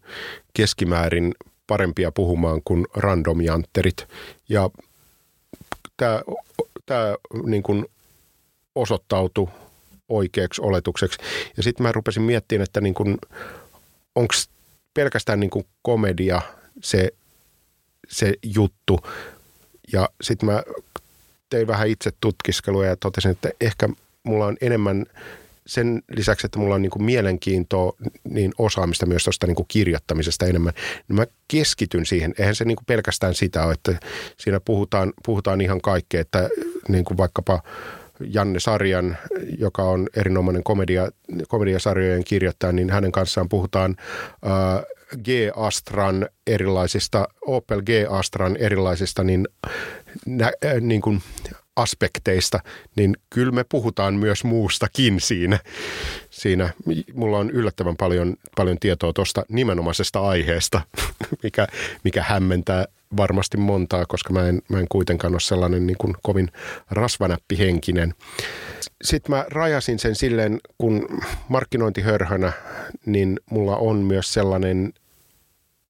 keskimäärin 0.55 1.35
parempia 1.67 2.13
puhumaan 2.13 2.61
kuin 2.65 2.87
randomjantterit. 2.95 4.09
Ja 4.49 4.71
tämä, 5.97 6.21
tämä 6.87 7.15
niin 7.45 7.63
kuin 7.63 7.87
osoittautui 8.75 9.49
oikeaksi 10.09 10.63
oletukseksi. 10.63 11.19
Ja 11.57 11.63
sitten 11.63 11.87
mä 11.87 11.93
rupesin 11.93 12.23
miettimään, 12.23 12.65
että 12.65 12.81
niin 12.81 12.95
onko 14.15 14.35
pelkästään 14.95 15.41
niin 15.41 15.51
kuin 15.51 15.67
komedia 15.83 16.43
se, 16.83 17.11
se 18.09 18.35
juttu. 18.43 19.01
Ja 19.93 20.09
sitten 20.23 20.49
mä 20.49 20.63
tein 21.51 21.67
vähän 21.67 21.89
itse 21.89 22.13
tutkiskelua 22.21 22.87
ja 22.87 22.97
totesin, 22.97 23.31
että 23.31 23.51
ehkä 23.61 23.89
mulla 24.23 24.47
on 24.47 24.57
enemmän 24.61 25.07
sen 25.67 26.03
lisäksi, 26.17 26.47
että 26.47 26.59
mulla 26.59 26.75
on 26.75 26.83
niin 26.83 26.91
kuin 26.91 27.03
mielenkiintoa, 27.03 27.93
niin 28.25 28.53
osaamista 28.59 29.07
myös 29.07 29.25
tuosta 29.25 29.47
niin 29.47 29.57
kirjoittamisesta 29.69 30.47
enemmän, 30.47 30.73
niin 31.09 31.17
mä 31.17 31.27
keskityn 31.49 32.07
siihen. 32.07 32.35
Eihän 32.39 32.55
se 32.55 32.65
niin 32.65 32.77
kuin 32.77 32.87
pelkästään 32.87 33.35
sitä 33.35 33.65
ole, 33.65 33.73
että 33.73 33.99
siinä 34.37 34.61
puhutaan, 34.61 35.13
puhutaan 35.27 35.61
ihan 35.61 35.81
kaikkea, 35.81 36.21
että 36.21 36.49
niin 36.89 37.05
kuin 37.05 37.17
vaikkapa– 37.17 37.63
Janne 38.21 38.61
Sarjan, 38.61 39.17
joka 39.59 39.83
on 39.83 40.09
erinomainen 40.17 40.63
komedia, 40.63 41.09
komediasarjojen 41.49 42.25
kirjoittaja, 42.25 42.73
niin 42.73 42.91
hänen 42.91 43.13
kanssaan 43.13 43.49
puhutaan 43.49 43.97
äh, 44.47 44.85
G-Astran 45.25 46.29
erilaisista, 46.47 47.29
Opel 47.47 47.83
G-Astran 47.83 48.57
erilaisista 48.57 49.25
niin, 49.25 49.49
nä, 50.27 50.47
äh, 50.47 50.81
niin 50.81 51.01
kuin 51.01 51.23
aspekteista, 51.77 52.61
niin 52.97 53.17
kyllä 53.31 53.53
me 53.53 53.65
puhutaan 53.65 54.15
myös 54.15 54.45
muustakin 54.45 55.21
siinä. 55.21 55.59
siinä. 56.31 56.73
Mulla 57.15 57.39
on 57.39 57.51
yllättävän 57.51 57.97
paljon, 57.97 58.37
paljon 58.57 58.79
tietoa 58.79 59.13
tuosta 59.13 59.45
nimenomaisesta 59.49 60.21
aiheesta, 60.21 60.81
mikä, 61.43 61.67
mikä 62.05 62.23
hämmentää 62.23 62.87
varmasti 63.17 63.57
montaa, 63.57 64.07
koska 64.07 64.33
mä 64.33 64.49
en, 64.49 64.63
mä 64.69 64.79
en 64.79 64.87
kuitenkaan 64.89 65.35
ole 65.35 65.41
sellainen 65.41 65.87
niin 65.87 65.97
kuin 65.99 66.15
kovin 66.23 66.51
rasvanäppihenkinen. 66.91 68.15
Sitten 69.03 69.37
mä 69.37 69.45
rajasin 69.49 69.99
sen 69.99 70.15
silleen, 70.15 70.61
kun 70.79 71.09
markkinointihörhönä, 71.49 72.53
niin 73.07 73.41
mulla 73.51 73.77
on 73.77 73.97
myös 73.97 74.33
sellainen 74.33 74.93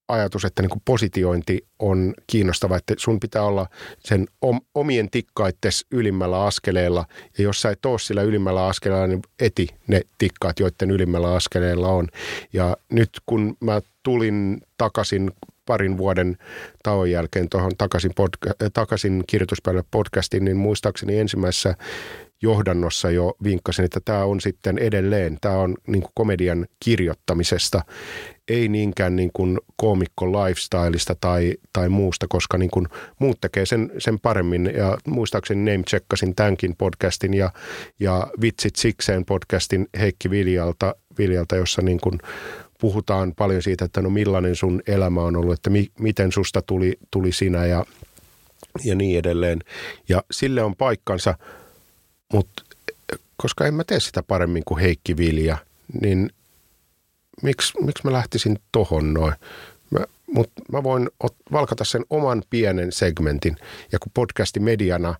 ajatus, 0.09 0.45
että 0.45 0.63
niin 0.63 0.71
kuin 0.71 0.83
positiointi 0.85 1.67
on 1.79 2.15
kiinnostava, 2.27 2.77
että 2.77 2.95
sun 2.99 3.21
pitää 3.21 3.43
olla 3.43 3.67
sen 3.99 4.27
omien 4.75 5.11
tikkaittes 5.11 5.87
ylimmällä 5.91 6.45
askeleella, 6.45 7.05
ja 7.39 7.45
jos 7.45 7.63
sä 7.63 7.71
et 7.71 7.87
ole 7.87 7.99
sillä 7.99 8.23
ylimmällä 8.23 8.67
askeleella, 8.67 9.07
niin 9.07 9.23
eti 9.41 9.69
ne 9.87 10.01
tikkaat, 10.19 10.61
joiden 10.61 10.91
ylimmällä 10.91 11.35
askeleella 11.35 11.89
on. 11.89 12.09
Ja 12.53 12.77
nyt 12.93 13.11
kun 13.27 13.57
mä 13.61 13.81
tulin 14.03 14.61
takaisin 14.77 15.31
parin 15.67 15.99
vuoden 15.99 16.37
tauon 16.83 17.11
jälkeen 17.11 17.49
tuohon 17.49 17.73
takaisin, 17.79 18.11
podca- 18.11 18.71
takaisin 18.73 19.25
kirjoituspäivälle 19.27 19.85
podcastiin, 19.91 20.45
niin 20.45 20.57
muistaakseni 20.57 21.19
ensimmäisessä 21.19 21.75
johdannossa 22.43 23.11
jo 23.11 23.37
vinkkasin, 23.45 23.85
että 23.85 24.01
tämä 24.05 24.25
on 24.25 24.41
sitten 24.41 24.79
edelleen, 24.79 25.39
tämä 25.41 25.59
on 25.59 25.75
niin 25.87 26.03
kuin 26.03 26.13
komedian 26.15 26.67
kirjoittamisesta, 26.85 27.83
ei 28.49 28.69
niinkään 28.69 29.17
niin 29.17 29.31
kuin 29.33 29.59
koomikko 29.77 30.27
lifestyleista 30.27 31.15
tai, 31.21 31.55
tai 31.73 31.89
muusta, 31.89 32.27
koska 32.29 32.59
niin 32.59 32.71
kuin 32.71 32.87
muut 33.19 33.41
tekee 33.41 33.67
sen, 33.67 33.93
sen 33.99 34.21
paremmin. 34.21 34.73
Ja 34.77 34.99
muistaakseni 35.07 35.73
name 35.73 35.85
checkasin 35.85 36.35
tämänkin 36.35 36.77
podcastin 36.77 37.35
ja, 37.35 37.53
ja 38.01 38.27
Vitsit 38.41 38.77
sikseen 38.77 39.25
podcastin 39.25 39.89
Heikki 39.99 40.31
Viljalta, 40.31 40.95
Viljalta 41.19 41.57
jossa 41.57 41.83
niin 41.83 42.01
kuin 42.01 42.19
puhutaan 42.81 43.33
paljon 43.37 43.63
siitä, 43.63 43.85
että 43.85 44.03
no 44.03 44.11
millainen 44.11 44.57
sun 44.57 44.83
elämä 44.87 45.23
on 45.23 45.37
ollut, 45.37 45.55
että 45.55 45.71
mi, 45.71 45.87
miten 45.99 46.33
susta 46.33 46.63
tuli, 46.63 46.99
tuli 47.11 47.33
sinä 47.33 47.67
ja, 47.67 47.87
ja 48.85 48.95
niin 48.95 49.19
edelleen. 49.19 49.59
Ja 50.09 50.23
sille 50.31 50.63
on 50.63 50.77
paikkansa, 50.77 51.35
mutta 52.33 52.63
koska 53.37 53.67
en 53.67 53.75
mä 53.75 53.85
tee 53.85 54.01
sitä 54.01 54.23
paremmin 54.23 54.63
kuin 54.65 54.81
Heikki 54.81 55.17
Vilja, 55.17 55.59
niin 56.03 56.31
miksi, 57.43 57.73
miksi 57.81 58.05
mä 58.05 58.13
lähtisin 58.13 58.59
tohon 58.73 59.15
noin. 59.15 59.35
Mutta 60.27 60.63
mä 60.73 60.83
voin 60.83 61.09
ot, 61.21 61.37
valkata 61.53 61.85
sen 61.85 62.05
oman 62.11 62.43
pienen 62.51 62.93
segmentin. 62.93 63.57
Ja 63.93 63.99
kun 63.99 64.13
podcasti 64.15 64.61
mediana 64.61 65.15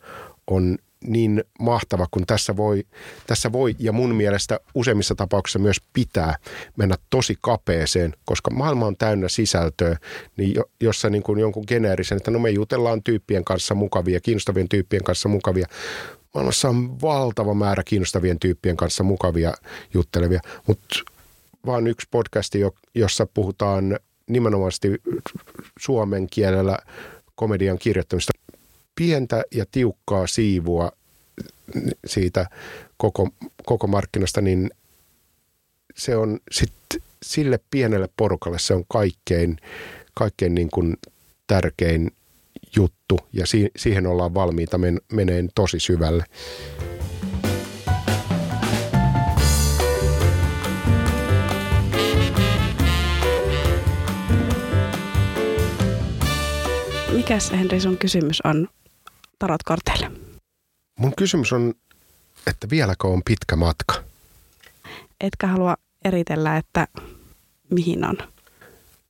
on 0.47 0.79
niin 1.05 1.45
mahtava, 1.61 2.07
kun 2.11 2.27
tässä 2.27 2.57
voi, 2.57 2.85
tässä 3.27 3.53
voi 3.53 3.77
ja 3.79 3.93
mun 3.93 4.15
mielestä 4.15 4.61
useimmissa 4.75 5.15
tapauksissa 5.15 5.59
myös 5.59 5.77
pitää 5.93 6.37
mennä 6.77 6.97
tosi 7.11 7.39
kapeeseen, 7.41 8.15
koska 8.25 8.51
maailma 8.51 8.87
on 8.87 8.97
täynnä 8.97 9.29
sisältöä, 9.29 9.97
niin 10.37 10.55
jo, 10.55 10.65
jossa 10.81 11.11
niin 11.11 11.23
kuin 11.23 11.39
jonkun 11.39 11.65
geneerisen, 11.69 12.17
että 12.17 12.31
no 12.31 12.39
me 12.39 12.51
jutellaan 12.51 13.03
tyyppien 13.03 13.45
kanssa 13.45 13.75
mukavia, 13.75 14.21
kiinnostavien 14.21 14.69
tyyppien 14.69 15.05
kanssa 15.05 15.29
mukavia. 15.29 15.67
Maailmassa 16.37 16.69
on 16.69 17.01
valtava 17.01 17.55
määrä 17.55 17.83
kiinnostavien 17.85 18.39
tyyppien 18.39 18.77
kanssa 18.77 19.05
mukavia 19.05 19.55
juttelevia, 19.95 20.41
mutta 20.67 20.97
vaan 21.67 21.87
yksi 21.87 22.09
podcasti, 22.11 22.59
jossa 22.95 23.27
puhutaan 23.35 23.99
nimenomaisesti 24.27 24.89
suomen 25.79 26.27
kielellä 26.31 26.79
komedian 27.35 27.79
kirjoittamista. 27.79 28.33
Pientä 28.95 29.45
ja 29.55 29.65
tiukkaa 29.71 30.27
siivua 30.27 30.93
siitä 32.07 32.47
koko, 32.97 33.29
koko 33.65 33.87
markkinasta, 33.87 34.41
niin 34.41 34.71
se 35.95 36.17
on 36.17 36.41
sitten 36.51 37.01
sille 37.23 37.61
pienelle 37.71 38.09
porukalle 38.17 38.59
se 38.59 38.75
on 38.75 38.85
kaikkein, 38.89 39.57
kaikkein 40.15 40.55
niin 40.55 40.71
kuin 40.71 40.97
tärkein 41.47 42.11
juttu 42.77 43.19
ja 43.33 43.47
si- 43.47 43.71
siihen 43.77 44.07
ollaan 44.07 44.35
valmiita 44.35 44.79
men- 44.79 45.01
meneen 45.13 45.49
tosi 45.55 45.81
syvälle. 45.81 46.25
Mikäs 57.13 57.51
Henri 57.53 57.81
sun 57.81 57.99
kysymys 57.99 58.41
on 58.45 58.69
tarotkorteille? 59.39 60.11
Mun 60.99 61.13
kysymys 61.17 61.53
on, 61.53 61.75
että 62.47 62.71
vieläkö 62.71 63.09
on 63.09 63.23
pitkä 63.25 63.57
matka? 63.57 63.95
Etkä 65.21 65.47
halua 65.47 65.77
eritellä, 66.05 66.57
että 66.57 66.89
mihin 67.71 68.05
on? 68.05 68.19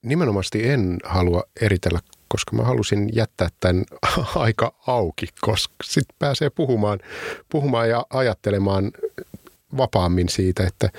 Nimenomaisesti 0.03 0.69
en 0.69 0.99
halua 1.05 1.43
eritellä, 1.61 2.01
koska 2.29 2.57
mä 2.57 2.63
halusin 2.63 3.09
jättää 3.13 3.49
tämän 3.61 3.85
aika 4.35 4.75
auki, 4.87 5.27
koska 5.41 5.75
sitten 5.85 6.17
pääsee 6.19 6.51
puhumaan, 6.51 6.99
puhumaan 7.49 7.89
ja 7.89 8.07
ajattelemaan 8.11 8.93
vapaammin 9.77 10.29
siitä, 10.29 10.67
että 10.67 10.91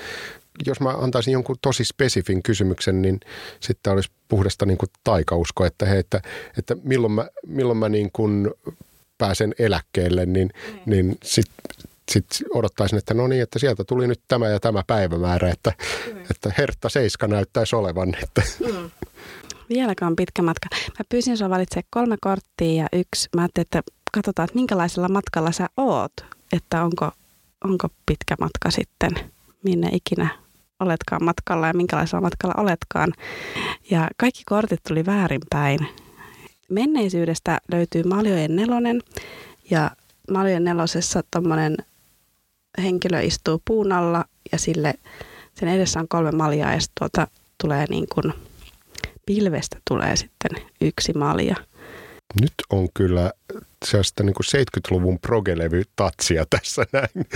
jos 0.66 0.80
mä 0.80 0.90
antaisin 0.90 1.32
jonkun 1.32 1.56
tosi 1.62 1.84
spesifin 1.84 2.42
kysymyksen, 2.42 3.02
niin 3.02 3.20
sitten 3.60 3.92
olisi 3.92 4.10
puhdasta 4.28 4.66
niin 4.66 4.78
kuin 4.78 4.90
taikausko, 5.04 5.64
että, 5.64 5.86
he, 5.86 5.98
että, 5.98 6.20
että 6.58 6.76
milloin 6.82 7.12
mä, 7.12 7.28
milloin 7.46 7.78
mä 7.78 7.88
niin 7.88 8.10
kuin 8.12 8.50
pääsen 9.18 9.54
eläkkeelle, 9.58 10.26
niin, 10.26 10.50
mm. 10.68 10.80
niin 10.86 11.18
sitten 11.22 11.64
sit 12.10 12.26
odottaisin, 12.54 12.98
että 12.98 13.14
no 13.14 13.26
niin, 13.26 13.42
että 13.42 13.58
sieltä 13.58 13.84
tuli 13.84 14.06
nyt 14.06 14.20
tämä 14.28 14.48
ja 14.48 14.60
tämä 14.60 14.82
päivämäärä, 14.86 15.50
että, 15.50 15.72
mm. 16.14 16.20
että 16.30 16.52
Hertta 16.58 16.88
Seiska 16.88 17.26
näyttäisi 17.26 17.76
olevan. 17.76 18.16
Että. 18.22 18.42
Mm. 18.60 18.90
Vieläkö 19.68 20.06
on 20.06 20.16
pitkä 20.16 20.42
matka? 20.42 20.68
Mä 20.72 21.04
pyysin 21.08 21.36
sinua 21.36 21.50
valitsemaan 21.50 21.88
kolme 21.90 22.16
korttia 22.20 22.82
ja 22.82 22.88
yksi. 22.92 23.28
Mä 23.36 23.42
ajattelin, 23.42 23.64
että 23.64 23.82
katsotaan, 24.12 24.44
että 24.44 24.54
minkälaisella 24.54 25.08
matkalla 25.08 25.52
sä 25.52 25.66
oot. 25.76 26.12
Että 26.52 26.84
onko, 26.84 27.10
onko 27.64 27.88
pitkä 28.06 28.34
matka 28.40 28.70
sitten, 28.70 29.10
minne 29.64 29.90
ikinä 29.92 30.28
oletkaan 30.80 31.24
matkalla 31.24 31.66
ja 31.66 31.74
minkälaisella 31.74 32.20
matkalla 32.20 32.62
oletkaan. 32.62 33.12
Ja 33.90 34.08
kaikki 34.16 34.42
kortit 34.46 34.80
tuli 34.88 35.06
väärinpäin. 35.06 35.78
Menneisyydestä 36.70 37.58
löytyy 37.72 38.02
Maljojen 38.02 38.56
nelonen 38.56 39.02
ja 39.70 39.90
Maljojen 40.30 40.64
nelosessa 40.64 41.22
tuommoinen 41.30 41.76
henkilö 42.82 43.20
istuu 43.20 43.62
puun 43.64 43.92
alla 43.92 44.24
ja 44.52 44.58
sille, 44.58 44.94
sen 45.54 45.68
edessä 45.68 46.00
on 46.00 46.08
kolme 46.08 46.30
maljaa 46.32 46.72
ja 46.72 46.78
tuolta 46.98 47.26
tulee 47.60 47.86
niin 47.90 48.06
kuin 48.14 48.32
pilvestä 49.28 49.78
tulee 49.88 50.16
sitten 50.16 50.50
yksi 50.80 51.12
malja. 51.12 51.56
Nyt 52.40 52.54
on 52.70 52.88
kyllä 52.94 53.32
sellaista 53.84 54.22
niin 54.22 54.34
kuin 54.34 54.62
70-luvun 54.62 55.18
progelevy 55.18 55.82
tatsia 55.96 56.44
tässä 56.50 56.86
näin. 56.92 57.26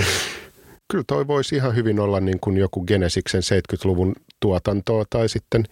Kyllä 0.93 1.05
toi 1.07 1.27
voisi 1.27 1.57
ihan 1.57 1.77
hyvin 1.77 2.01
olla 2.01 2.21
niin 2.21 2.41
kuin 2.41 2.57
joku 2.57 2.85
Genesiksen 2.85 3.43
70-luvun 3.43 4.15
tuotantoa 4.41 5.05
tai 5.11 5.29
sitten 5.29 5.65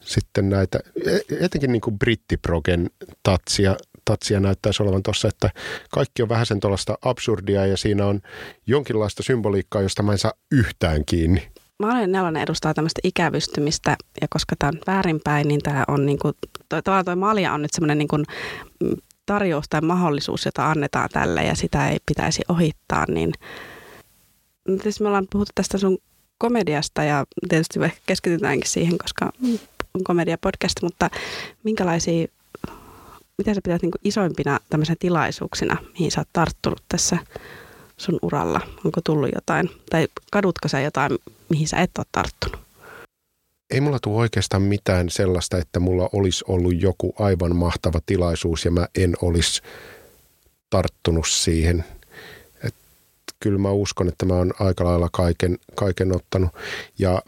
sitten 0.00 0.48
näitä, 0.48 0.80
e, 1.06 1.44
etenkin 1.44 1.72
niin 1.72 1.80
kuin 1.80 1.98
brittiprogen 1.98 2.90
tatsia, 3.22 3.76
tatsia 4.04 4.40
näyttäisi 4.40 4.82
olevan 4.82 5.02
tuossa, 5.02 5.28
että 5.28 5.50
kaikki 5.90 6.22
on 6.22 6.28
vähän 6.28 6.46
sen 6.46 6.60
tuollaista 6.60 6.98
absurdia 7.02 7.66
ja 7.66 7.76
siinä 7.76 8.06
on 8.06 8.20
jonkinlaista 8.66 9.22
symboliikkaa, 9.22 9.82
josta 9.82 10.02
mä 10.02 10.12
en 10.12 10.18
saa 10.18 10.32
yhtään 10.52 11.04
kiinni. 11.04 11.48
Olen 11.82 12.12
nelonen 12.12 12.42
edustaa 12.42 12.74
tämmöistä 12.74 13.00
ikävystymistä 13.04 13.96
ja 14.20 14.26
koska 14.30 14.56
tämä 14.58 14.70
on 14.74 14.80
väärinpäin, 14.86 15.48
niin 15.48 15.62
tämä 15.62 15.84
on 15.88 16.06
niin 16.06 16.18
kuin, 16.18 16.34
toi, 16.68 16.82
tavallaan 16.82 17.04
toi 17.04 17.16
malja 17.16 17.52
on 17.52 17.62
nyt 17.62 17.72
semmoinen 17.72 17.98
niin 17.98 18.08
mm, 18.80 18.96
tarjous 19.26 19.68
tai 19.68 19.80
mahdollisuus, 19.80 20.44
jota 20.44 20.70
annetaan 20.70 21.08
tälle 21.12 21.44
ja 21.44 21.54
sitä 21.54 21.88
ei 21.88 21.98
pitäisi 22.06 22.42
ohittaa, 22.48 23.04
niin 23.08 23.32
tietysti 24.66 25.02
me 25.02 25.08
ollaan 25.08 25.26
puhuttu 25.32 25.52
tästä 25.54 25.78
sun 25.78 25.98
komediasta 26.38 27.04
ja 27.04 27.24
tietysti 27.48 27.80
keskitytäänkin 28.06 28.70
siihen, 28.70 28.98
koska 28.98 29.32
on 29.94 30.04
komedia-podcast, 30.04 30.82
mutta 30.82 31.10
minkälaisia, 31.64 32.26
mitä 33.38 33.54
sä 33.54 33.60
pidät 33.64 33.82
niin 33.82 33.92
isoimpina 34.04 34.58
tämmöisenä 34.70 34.96
tilaisuuksina, 34.98 35.76
mihin 35.92 36.10
sä 36.10 36.20
oot 36.20 36.28
tarttunut 36.32 36.82
tässä 36.88 37.18
sun 38.00 38.18
uralla? 38.22 38.60
Onko 38.84 39.00
tullut 39.04 39.30
jotain, 39.34 39.70
tai 39.90 40.08
kadutko 40.32 40.68
sä 40.68 40.80
jotain, 40.80 41.18
mihin 41.48 41.68
sä 41.68 41.76
et 41.76 41.90
ole 41.98 42.06
tarttunut? 42.12 42.66
Ei 43.70 43.80
mulla 43.80 43.98
tule 44.02 44.16
oikeastaan 44.16 44.62
mitään 44.62 45.10
sellaista, 45.10 45.58
että 45.58 45.80
mulla 45.80 46.08
olisi 46.12 46.44
ollut 46.48 46.82
joku 46.82 47.14
aivan 47.18 47.56
mahtava 47.56 48.00
tilaisuus 48.06 48.64
ja 48.64 48.70
mä 48.70 48.86
en 48.94 49.14
olisi 49.22 49.62
tarttunut 50.70 51.28
siihen. 51.28 51.84
Et 52.64 52.74
kyllä 53.40 53.58
mä 53.58 53.70
uskon, 53.70 54.08
että 54.08 54.26
mä 54.26 54.34
oon 54.34 54.52
aika 54.60 54.84
lailla 54.84 55.08
kaiken, 55.12 55.58
kaiken 55.74 56.16
ottanut. 56.16 56.50
Ja 56.98 57.22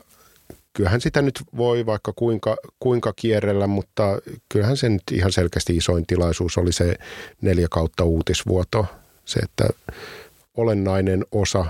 kyllähän 0.72 1.00
sitä 1.00 1.22
nyt 1.22 1.42
voi 1.56 1.86
vaikka 1.86 2.12
kuinka, 2.16 2.56
kuinka 2.80 3.12
kierrellä, 3.16 3.66
mutta 3.66 4.18
kyllähän 4.48 4.76
se 4.76 4.88
nyt 4.88 5.02
ihan 5.12 5.32
selkeästi 5.32 5.76
isoin 5.76 6.06
tilaisuus 6.06 6.58
oli 6.58 6.72
se 6.72 6.94
neljä 7.40 7.66
kautta 7.70 8.04
uutisvuoto. 8.04 8.86
Se, 9.24 9.40
että 9.40 9.68
olennainen 10.58 11.24
osa 11.32 11.66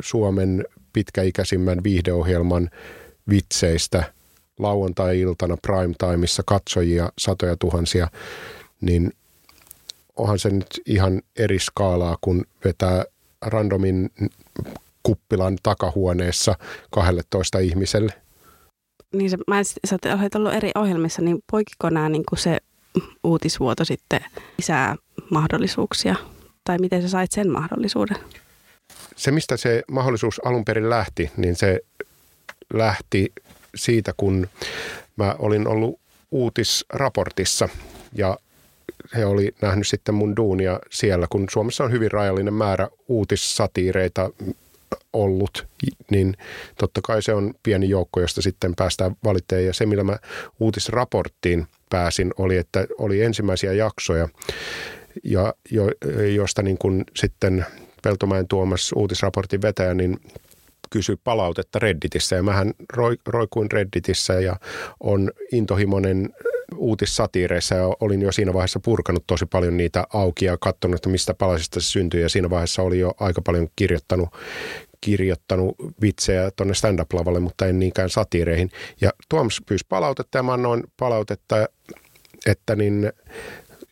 Suomen 0.00 0.64
pitkäikäisimmän 0.92 1.84
viihdeohjelman 1.84 2.70
vitseistä 3.28 4.12
lauantai-iltana 4.58 5.56
prime 5.62 5.94
timeissa 5.98 6.42
katsojia 6.46 7.12
satoja 7.18 7.56
tuhansia, 7.56 8.08
niin 8.80 9.12
onhan 10.16 10.38
se 10.38 10.50
nyt 10.50 10.80
ihan 10.86 11.22
eri 11.36 11.58
skaalaa, 11.58 12.18
kun 12.20 12.44
vetää 12.64 13.04
randomin 13.42 14.10
kuppilan 15.02 15.58
takahuoneessa 15.62 16.54
12 16.90 17.58
ihmiselle. 17.58 18.12
Niin 19.12 19.30
se, 19.30 19.36
mä, 19.48 19.64
sä 19.64 19.96
olet 20.20 20.34
ollut 20.34 20.54
eri 20.54 20.70
ohjelmissa, 20.74 21.22
niin 21.22 21.38
poikiko 21.50 21.90
nämä 21.90 22.08
niin 22.08 22.24
kuin 22.28 22.38
se 22.38 22.58
uutisvuoto 23.24 23.84
sitten 23.84 24.24
lisää 24.58 24.96
mahdollisuuksia? 25.30 26.16
Tai 26.64 26.78
miten 26.78 27.02
sä 27.02 27.08
sait 27.08 27.32
sen 27.32 27.50
mahdollisuuden? 27.50 28.16
Se, 29.16 29.30
mistä 29.30 29.56
se 29.56 29.82
mahdollisuus 29.90 30.40
alun 30.44 30.64
perin 30.64 30.90
lähti, 30.90 31.30
niin 31.36 31.56
se 31.56 31.80
lähti 32.74 33.32
siitä, 33.74 34.14
kun 34.16 34.48
mä 35.16 35.36
olin 35.38 35.66
ollut 35.68 36.00
uutisraportissa 36.30 37.68
ja 38.14 38.38
he 39.16 39.26
oli 39.26 39.54
nähnyt 39.62 39.88
sitten 39.88 40.14
mun 40.14 40.36
duunia 40.36 40.80
siellä, 40.90 41.26
kun 41.30 41.46
Suomessa 41.50 41.84
on 41.84 41.92
hyvin 41.92 42.10
rajallinen 42.10 42.54
määrä 42.54 42.88
uutissatiireita, 43.08 44.30
ollut, 45.12 45.66
niin 46.10 46.36
totta 46.78 47.00
kai 47.02 47.22
se 47.22 47.34
on 47.34 47.54
pieni 47.62 47.88
joukko, 47.88 48.20
josta 48.20 48.42
sitten 48.42 48.74
päästään 48.74 49.16
valitteen. 49.24 49.66
Ja 49.66 49.72
se, 49.72 49.86
millä 49.86 50.04
mä 50.04 50.18
uutisraporttiin 50.60 51.66
pääsin, 51.90 52.34
oli, 52.38 52.56
että 52.56 52.86
oli 52.98 53.22
ensimmäisiä 53.22 53.72
jaksoja, 53.72 54.28
ja 55.24 55.54
jo, 55.70 55.90
josta 56.34 56.62
niin 56.62 56.78
kuin 56.78 57.04
sitten 57.16 57.66
Peltomäen 58.02 58.48
Tuomas 58.48 58.92
uutisraportin 58.96 59.62
vetäjä, 59.62 59.94
niin 59.94 60.20
kysyi 60.90 61.16
palautetta 61.24 61.78
Redditissä 61.78 62.36
ja 62.36 62.42
mähän 62.42 62.74
roikuin 63.26 63.70
Redditissä 63.70 64.40
ja 64.40 64.56
on 65.00 65.30
intohimoinen 65.52 66.30
uutissatiireissa 66.76 67.74
ja 67.74 67.88
olin 68.00 68.22
jo 68.22 68.32
siinä 68.32 68.52
vaiheessa 68.52 68.80
purkanut 68.80 69.24
tosi 69.26 69.46
paljon 69.46 69.76
niitä 69.76 70.04
auki 70.12 70.44
ja 70.44 70.56
katsonut, 70.60 70.96
että 70.96 71.08
mistä 71.08 71.34
palasista 71.34 71.80
se 71.80 71.86
syntyi 71.86 72.22
ja 72.22 72.28
siinä 72.28 72.50
vaiheessa 72.50 72.82
oli 72.82 72.98
jo 72.98 73.14
aika 73.20 73.42
paljon 73.42 73.68
kirjoittanut 73.76 74.28
kirjoittanut 75.00 75.76
vitsejä 76.00 76.50
tuonne 76.56 76.74
stand-up-lavalle, 76.74 77.40
mutta 77.40 77.66
en 77.66 77.78
niinkään 77.78 78.10
satiireihin. 78.10 78.70
Ja 79.00 79.10
Tuomas 79.28 79.60
pyysi 79.66 79.86
palautetta 79.88 80.38
ja 80.38 80.42
mä 80.42 80.52
annoin 80.52 80.84
palautetta, 80.96 81.68
että 82.46 82.76
niin, 82.76 83.12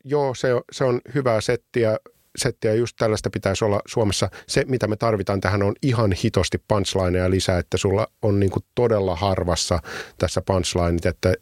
joo, 0.05 0.34
se, 0.34 0.48
se 0.72 0.84
on 0.84 1.00
hyvää 1.14 1.40
settiä, 1.40 1.98
settiä 2.36 2.74
just 2.74 2.96
tällaista 2.98 3.30
pitäisi 3.30 3.64
olla 3.64 3.80
Suomessa. 3.86 4.30
Se, 4.46 4.64
mitä 4.68 4.86
me 4.86 4.96
tarvitaan 4.96 5.40
tähän, 5.40 5.62
on 5.62 5.74
ihan 5.82 6.12
hitosti 6.12 6.62
punchlineja 6.68 7.30
lisää, 7.30 7.59
että 7.59 7.76
sulla 7.76 8.07
on 8.22 8.40
niin 8.40 8.50
kuin 8.50 8.64
todella 8.74 9.16
harvassa 9.16 9.78
tässä 10.18 10.42
punchlineit, 10.46 11.07
että, 11.07 11.34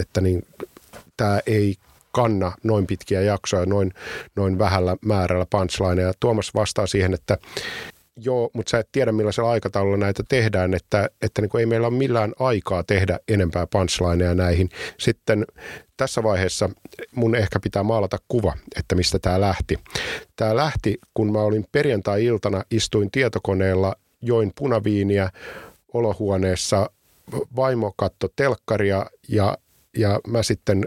että 0.00 0.20
niin, 0.20 0.42
tämä 1.16 1.40
ei 1.46 1.74
kanna 2.12 2.52
noin 2.64 2.86
pitkiä 2.86 3.20
jaksoja 3.20 3.66
noin, 3.66 3.92
noin 4.36 4.58
vähällä 4.58 4.96
määrällä 5.04 5.46
punchlineja. 5.50 6.12
Tuomas 6.20 6.54
vastaa 6.54 6.86
siihen, 6.86 7.14
että 7.14 7.38
joo, 8.16 8.50
mutta 8.52 8.70
sä 8.70 8.78
et 8.78 8.88
tiedä 8.92 9.12
millaisella 9.12 9.50
aikataululla 9.50 9.96
näitä 9.96 10.22
tehdään, 10.28 10.74
että, 10.74 11.10
että 11.22 11.42
niin 11.42 11.48
kuin 11.48 11.60
ei 11.60 11.66
meillä 11.66 11.86
ole 11.86 11.96
millään 11.96 12.32
aikaa 12.38 12.82
tehdä 12.82 13.18
enempää 13.28 13.66
punchlineja 13.66 14.34
näihin. 14.34 14.68
Sitten 14.98 15.44
tässä 15.98 16.22
vaiheessa 16.22 16.70
mun 17.14 17.34
ehkä 17.34 17.60
pitää 17.60 17.82
maalata 17.82 18.18
kuva, 18.28 18.54
että 18.76 18.94
mistä 18.94 19.18
tämä 19.18 19.40
lähti. 19.40 19.78
Tämä 20.36 20.56
lähti, 20.56 20.98
kun 21.14 21.32
mä 21.32 21.40
olin 21.40 21.66
perjantai-iltana, 21.72 22.64
istuin 22.70 23.10
tietokoneella, 23.10 23.94
join 24.22 24.52
punaviiniä 24.58 25.30
olohuoneessa, 25.92 26.90
vaimo 27.56 27.92
katto 27.96 28.28
telkkaria 28.36 29.06
ja, 29.28 29.58
ja 29.96 30.20
mä 30.26 30.42
sitten 30.42 30.86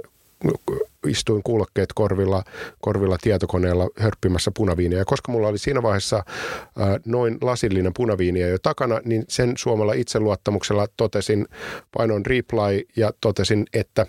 istuin 1.07 1.43
kuulokkeet 1.43 1.93
korvilla, 1.93 2.43
korvilla 2.81 3.17
tietokoneella 3.21 3.89
hörppimässä 3.99 4.51
punaviiniä. 4.55 4.99
Ja 4.99 5.05
koska 5.05 5.31
mulla 5.31 5.47
oli 5.47 5.57
siinä 5.57 5.83
vaiheessa 5.83 6.23
ää, 6.77 6.99
noin 7.05 7.37
lasillinen 7.41 7.93
punaviiniä 7.95 8.47
jo 8.47 8.57
takana, 8.59 9.01
niin 9.05 9.25
sen 9.27 9.53
suomalla 9.57 9.93
itseluottamuksella 9.93 10.87
totesin, 10.97 11.47
painoin 11.97 12.25
reply 12.25 12.81
ja 12.95 13.11
totesin, 13.21 13.65
että 13.73 14.05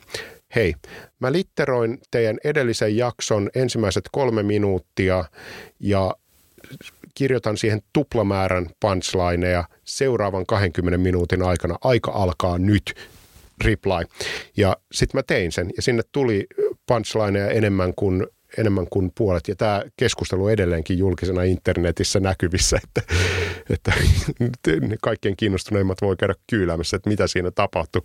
hei, 0.55 0.75
mä 1.21 1.33
litteroin 1.33 1.99
teidän 2.11 2.39
edellisen 2.45 2.97
jakson 2.97 3.51
ensimmäiset 3.55 4.05
kolme 4.13 4.43
minuuttia 4.43 5.25
ja 5.81 6.15
kirjoitan 7.15 7.57
siihen 7.57 7.83
tuplamäärän 7.93 8.67
punchlineja 8.81 9.65
seuraavan 9.85 10.47
20 10.47 10.99
minuutin 10.99 11.43
aikana. 11.43 11.77
Aika 11.85 12.11
alkaa 12.11 12.59
nyt 12.59 12.95
reply. 13.65 14.05
Ja 14.57 14.77
sitten 14.93 15.19
mä 15.19 15.23
tein 15.23 15.53
sen 15.53 15.71
ja 15.77 15.83
sinne 15.83 16.03
tuli 16.13 16.47
punchlineja 16.87 17.51
enemmän 17.51 17.95
kuin 17.95 18.27
enemmän 18.59 18.87
kuin 18.91 19.13
puolet. 19.15 19.49
Ja 19.49 19.57
tämä 19.57 19.83
keskustelu 19.97 20.49
edelleenkin 20.49 20.99
julkisena 20.99 21.43
internetissä 21.43 22.21
näkyvissä, 22.21 22.79
että, 22.85 23.15
että 23.71 23.93
kaikkien 25.03 25.37
kiinnostuneimmat 25.37 26.03
voi 26.03 26.17
käydä 26.17 26.35
kyyläämässä, 26.51 26.97
että 26.97 27.11
mitä 27.11 27.27
siinä 27.27 27.51
tapahtui. 27.51 28.03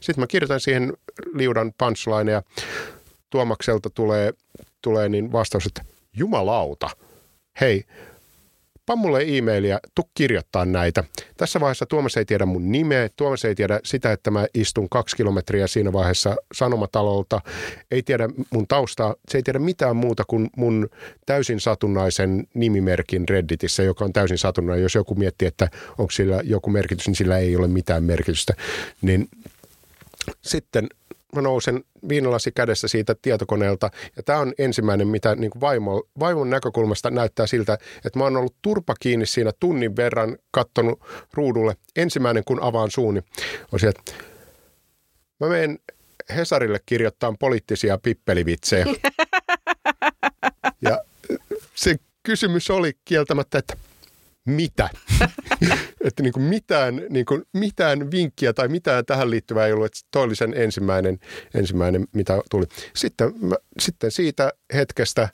Sitten 0.00 0.22
mä 0.22 0.26
kirjoitan 0.26 0.60
siihen 0.60 0.92
liudan 1.34 1.72
punchlineja. 1.78 2.42
Tuomakselta 3.30 3.90
tulee, 3.90 4.32
tulee 4.82 5.08
niin 5.08 5.32
vastaus, 5.32 5.66
että 5.66 5.84
jumalauta, 6.16 6.90
hei, 7.60 7.84
pan 8.88 8.98
mulle 8.98 9.24
e-mailia, 9.26 9.78
tu 9.94 10.02
kirjoittaa 10.14 10.64
näitä. 10.64 11.04
Tässä 11.36 11.60
vaiheessa 11.60 11.86
Tuomas 11.86 12.16
ei 12.16 12.24
tiedä 12.24 12.46
mun 12.46 12.72
nimeä, 12.72 13.08
Tuomas 13.16 13.44
ei 13.44 13.54
tiedä 13.54 13.80
sitä, 13.84 14.12
että 14.12 14.30
mä 14.30 14.46
istun 14.54 14.88
kaksi 14.88 15.16
kilometriä 15.16 15.66
siinä 15.66 15.92
vaiheessa 15.92 16.36
Sanomatalolta, 16.54 17.40
ei 17.90 18.02
tiedä 18.02 18.28
mun 18.50 18.66
taustaa, 18.68 19.14
se 19.28 19.38
ei 19.38 19.42
tiedä 19.42 19.58
mitään 19.58 19.96
muuta 19.96 20.24
kuin 20.26 20.50
mun 20.56 20.88
täysin 21.26 21.60
satunnaisen 21.60 22.46
nimimerkin 22.54 23.28
Redditissä, 23.28 23.82
joka 23.82 24.04
on 24.04 24.12
täysin 24.12 24.38
satunnainen. 24.38 24.82
Jos 24.82 24.94
joku 24.94 25.14
miettii, 25.14 25.48
että 25.48 25.68
onko 25.98 26.10
sillä 26.10 26.40
joku 26.44 26.70
merkitys, 26.70 27.06
niin 27.06 27.16
sillä 27.16 27.38
ei 27.38 27.56
ole 27.56 27.66
mitään 27.68 28.04
merkitystä. 28.04 28.54
Niin 29.02 29.28
sitten 30.42 30.86
mä 31.36 31.42
nousen 31.42 31.84
viinalasi 32.08 32.52
kädessä 32.52 32.88
siitä 32.88 33.14
tietokoneelta. 33.22 33.90
Ja 34.16 34.22
tämä 34.22 34.38
on 34.38 34.52
ensimmäinen, 34.58 35.08
mitä 35.08 35.34
niin 35.34 35.50
kuin 35.50 35.60
vaimo, 35.60 36.02
vaimon 36.20 36.50
näkökulmasta 36.50 37.10
näyttää 37.10 37.46
siltä, 37.46 37.78
että 38.04 38.18
mä 38.18 38.24
oon 38.24 38.36
ollut 38.36 38.56
turpa 38.62 38.94
kiinni 39.00 39.26
siinä 39.26 39.52
tunnin 39.60 39.96
verran, 39.96 40.38
kattonut 40.50 41.00
ruudulle. 41.34 41.76
Ensimmäinen, 41.96 42.44
kun 42.44 42.62
avaan 42.62 42.90
suuni, 42.90 43.20
on 43.72 43.80
se, 43.80 43.88
että 43.88 44.12
mä 45.40 45.48
menen 45.48 45.78
Hesarille 46.36 46.80
kirjoittaa 46.86 47.34
poliittisia 47.38 47.98
pippelivitsejä. 47.98 48.86
Ja 50.82 51.00
se 51.74 51.96
kysymys 52.22 52.70
oli 52.70 52.92
kieltämättä, 53.04 53.58
että 53.58 53.76
mitä. 54.48 54.90
että 56.04 56.22
niin 56.22 56.32
kuin 56.32 56.42
mitään, 56.42 57.02
niin 57.10 57.26
kuin 57.26 57.42
mitään 57.52 58.10
vinkkiä 58.10 58.52
tai 58.52 58.68
mitään 58.68 59.04
tähän 59.04 59.30
liittyvää 59.30 59.66
ei 59.66 59.72
ollut, 59.72 59.92
toi 60.10 60.22
oli 60.22 60.36
sen 60.36 60.54
ensimmäinen, 60.56 61.18
ensimmäinen 61.54 62.06
mitä 62.12 62.40
tuli. 62.50 62.64
Sitten, 62.96 63.32
mä, 63.40 63.56
sitten 63.78 64.10
siitä 64.10 64.52
hetkestä 64.74 65.28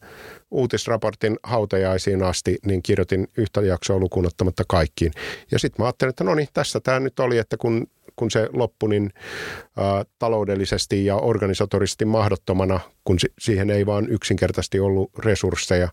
uutisraportin 0.51 1.37
hautajaisiin 1.43 2.23
asti, 2.23 2.59
niin 2.67 2.83
kirjoitin 2.83 3.29
yhtä 3.37 3.61
jaksoa 3.61 3.99
lukuun 3.99 4.27
ottamatta 4.27 4.63
kaikkiin. 4.69 5.13
Ja 5.51 5.59
sitten 5.59 5.83
mä 5.83 5.87
ajattelin, 5.87 6.11
että 6.11 6.25
no 6.25 6.35
niin, 6.35 6.49
tässä 6.53 6.81
tämä 6.81 7.01
nyt 7.01 7.21
oli, 7.21 7.39
että 7.39 7.57
kun 7.57 7.87
kun 8.17 8.31
se 8.31 8.49
loppui 8.53 8.89
niin 8.89 9.13
ä, 9.79 10.05
taloudellisesti 10.19 11.07
ja 11.07 11.17
organisatorisesti 11.17 12.05
mahdottomana, 12.05 12.81
kun 13.05 13.21
si- 13.21 13.33
siihen 13.39 13.71
ei 13.71 13.87
vaan 13.87 14.09
yksinkertaisesti 14.11 14.81
ollut 14.81 15.11
resursseja, 15.19 15.89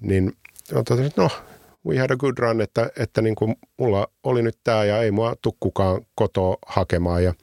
niin 0.00 0.32
totesin, 0.74 1.12
no 1.16 1.30
we 1.86 1.98
had 1.98 2.10
a 2.10 2.16
good 2.16 2.38
run, 2.38 2.60
että, 2.60 2.90
että 2.98 3.22
niin 3.22 3.34
kuin 3.34 3.56
mulla 3.76 4.08
oli 4.22 4.42
nyt 4.42 4.58
tämä 4.64 4.84
ja 4.84 5.02
ei 5.02 5.10
mua 5.10 5.36
tuu 5.42 5.56
kukaan 5.60 6.06
kotoa 6.14 6.56
hakemaan. 6.66 7.24
Ja 7.24 7.34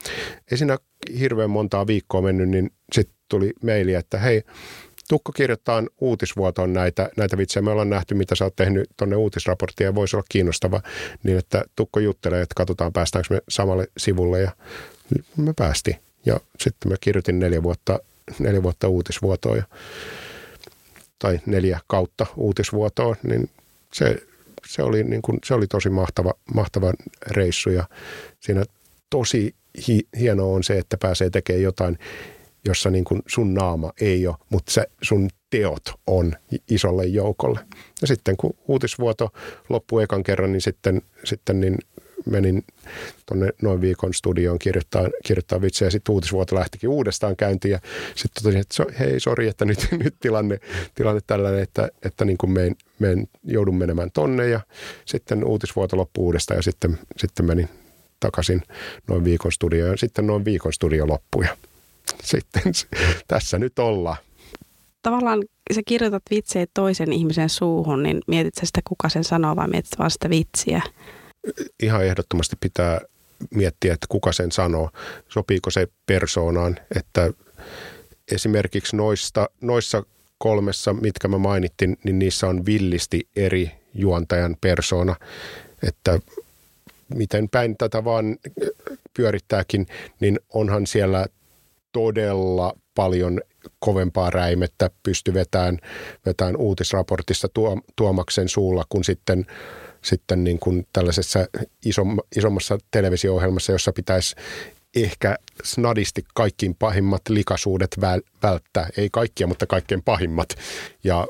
ei 0.51 0.57
siinä 0.57 0.77
hirveän 1.19 1.49
montaa 1.49 1.87
viikkoa 1.87 2.21
mennyt, 2.21 2.49
niin 2.49 2.71
sitten 2.91 3.15
tuli 3.29 3.53
maili, 3.63 3.93
että 3.93 4.17
hei, 4.17 4.43
Tukko 5.09 5.31
kirjoittaa 5.31 5.83
uutisvuotoon 6.01 6.73
näitä, 6.73 7.09
näitä 7.17 7.37
vitsejä. 7.37 7.61
Me 7.61 7.71
ollaan 7.71 7.89
nähty, 7.89 8.15
mitä 8.15 8.35
sä 8.35 8.43
oot 8.43 8.55
tehnyt 8.55 8.89
tuonne 8.97 9.15
uutisraporttiin 9.15 9.85
ja 9.85 9.95
voisi 9.95 10.15
olla 10.15 10.25
kiinnostava 10.29 10.81
niin, 11.23 11.37
että 11.37 11.63
Tukko 11.75 11.99
juttelee, 11.99 12.41
että 12.41 12.55
katsotaan 12.55 12.93
päästäänkö 12.93 13.33
me 13.33 13.41
samalle 13.49 13.87
sivulle 13.97 14.41
ja 14.41 14.51
me 15.37 15.53
päästiin. 15.55 15.97
Ja 16.25 16.39
sitten 16.59 16.91
mä 16.91 16.95
kirjoitin 17.01 17.39
neljä 17.39 17.63
vuotta, 17.63 17.99
neljä 18.39 18.63
vuotta 18.63 18.87
uutisvuotoa 18.87 19.55
ja, 19.55 19.63
tai 21.19 21.39
neljä 21.45 21.79
kautta 21.87 22.25
uutisvuotoa, 22.35 23.15
niin 23.23 23.49
se, 23.93 24.15
se, 24.67 24.83
oli, 24.83 25.03
niin 25.03 25.21
kuin, 25.21 25.39
se 25.45 25.53
oli 25.53 25.67
tosi 25.67 25.89
mahtava, 25.89 26.33
mahtava 26.53 26.93
reissu 27.27 27.69
ja 27.69 27.83
siinä 28.39 28.63
tosi 29.09 29.55
hi, 29.87 29.99
hienoa 30.19 30.55
on 30.55 30.63
se, 30.63 30.77
että 30.77 30.97
pääsee 30.97 31.29
tekemään 31.29 31.63
jotain, 31.63 31.97
jossa 32.65 32.89
niin 32.89 33.03
kuin 33.03 33.21
sun 33.27 33.53
naama 33.53 33.91
ei 34.01 34.27
ole, 34.27 34.35
mutta 34.49 34.71
se 34.71 34.87
sun 35.01 35.29
teot 35.49 35.83
on 36.07 36.33
isolle 36.69 37.05
joukolle. 37.05 37.59
Ja 38.01 38.07
sitten 38.07 38.37
kun 38.37 38.53
uutisvuoto 38.67 39.29
loppui 39.69 40.03
ekan 40.03 40.23
kerran, 40.23 40.51
niin 40.51 40.61
sitten, 40.61 41.01
sitten 41.23 41.59
niin 41.59 41.77
menin 42.31 42.63
tuonne 43.25 43.49
noin 43.61 43.81
viikon 43.81 44.13
studioon 44.13 44.59
kirjoittaa, 44.59 45.09
kirjoittaa 45.25 45.61
vitsejä. 45.61 45.91
Sitten 45.91 46.13
uutisvuoto 46.13 46.55
lähtikin 46.55 46.89
uudestaan 46.89 47.35
käyntiin 47.35 47.71
ja 47.71 47.79
sitten 48.15 48.43
totesin, 48.43 48.61
että 48.61 48.75
so, 48.75 48.85
hei, 48.99 49.19
sori, 49.19 49.47
että 49.47 49.65
nyt, 49.65 49.87
nyt 50.03 50.15
tilanne, 50.19 50.59
tilanne 50.95 51.21
tällainen, 51.27 51.63
että, 51.63 51.89
että 52.03 52.25
niin 52.25 52.37
kuin 52.37 52.51
mein, 52.51 52.75
mein, 52.99 53.27
joudun 53.43 53.77
menemään 53.77 54.11
tonne 54.11 54.49
ja 54.49 54.59
sitten 55.05 55.43
uutisvuoto 55.43 55.97
loppui 55.97 56.23
uudestaan 56.23 56.57
ja 56.57 56.61
sitten, 56.63 56.99
sitten 57.17 57.45
menin 57.45 57.69
takaisin 58.19 58.61
noin 59.07 59.23
viikon 59.23 59.51
studioon 59.51 59.91
ja 59.91 59.97
sitten 59.97 60.27
noin 60.27 60.45
viikon 60.45 60.73
studio 60.73 61.07
loppui 61.07 61.45
ja 61.45 61.57
sitten 62.23 62.61
tässä 63.27 63.59
nyt 63.59 63.79
ollaan. 63.79 64.17
Tavallaan 65.01 65.43
sä 65.73 65.81
kirjoitat 65.85 66.23
vitsejä 66.29 66.65
toisen 66.73 67.13
ihmisen 67.13 67.49
suuhun, 67.49 68.03
niin 68.03 68.21
mietit 68.27 68.55
sä 68.55 68.65
sitä, 68.65 68.81
kuka 68.87 69.09
sen 69.09 69.23
sanoo 69.23 69.55
vai 69.55 69.67
mietit 69.67 69.99
vaan 69.99 70.11
sitä 70.11 70.29
vitsiä? 70.29 70.81
Ihan 71.83 72.05
ehdottomasti 72.05 72.55
pitää 72.59 73.01
miettiä, 73.55 73.93
että 73.93 74.07
kuka 74.09 74.31
sen 74.31 74.51
sanoo, 74.51 74.89
sopiiko 75.29 75.71
se 75.71 75.87
persoonaan, 76.05 76.79
että 76.95 77.31
esimerkiksi 78.31 78.95
noista, 78.95 79.49
noissa 79.61 80.03
kolmessa, 80.37 80.93
mitkä 80.93 81.27
mä 81.27 81.37
mainittin, 81.37 81.97
niin 82.03 82.19
niissä 82.19 82.47
on 82.47 82.65
villisti 82.65 83.27
eri 83.35 83.71
juontajan 83.93 84.55
persona, 84.61 85.15
että 85.87 86.19
miten 87.15 87.49
päin 87.49 87.77
tätä 87.77 88.03
vaan 88.03 88.37
pyörittääkin, 89.17 89.87
niin 90.19 90.39
onhan 90.53 90.87
siellä 90.87 91.25
todella 91.91 92.73
paljon 92.95 93.41
kovempaa 93.79 94.29
räimettä 94.29 94.89
pysty 95.03 95.33
vetämään, 95.33 95.79
vetämään 96.25 96.57
uutisraportissa 96.57 97.47
Tuomaksen 97.95 98.49
suulla, 98.49 98.83
kun 98.89 99.03
sitten 99.03 99.45
sitten 100.01 100.43
niin 100.43 100.59
kuin 100.59 100.87
tällaisessa 100.93 101.39
isommassa 102.35 102.77
televisio-ohjelmassa, 102.91 103.71
jossa 103.71 103.93
pitäisi 103.93 104.35
ehkä 104.95 105.35
snadisti 105.63 106.23
kaikkiin 106.33 106.75
pahimmat 106.75 107.21
likaisuudet 107.29 107.97
välttää. 108.43 108.89
Ei 108.97 109.09
kaikkia, 109.11 109.47
mutta 109.47 109.67
kaikkein 109.67 110.03
pahimmat. 110.03 110.49
Ja 111.03 111.27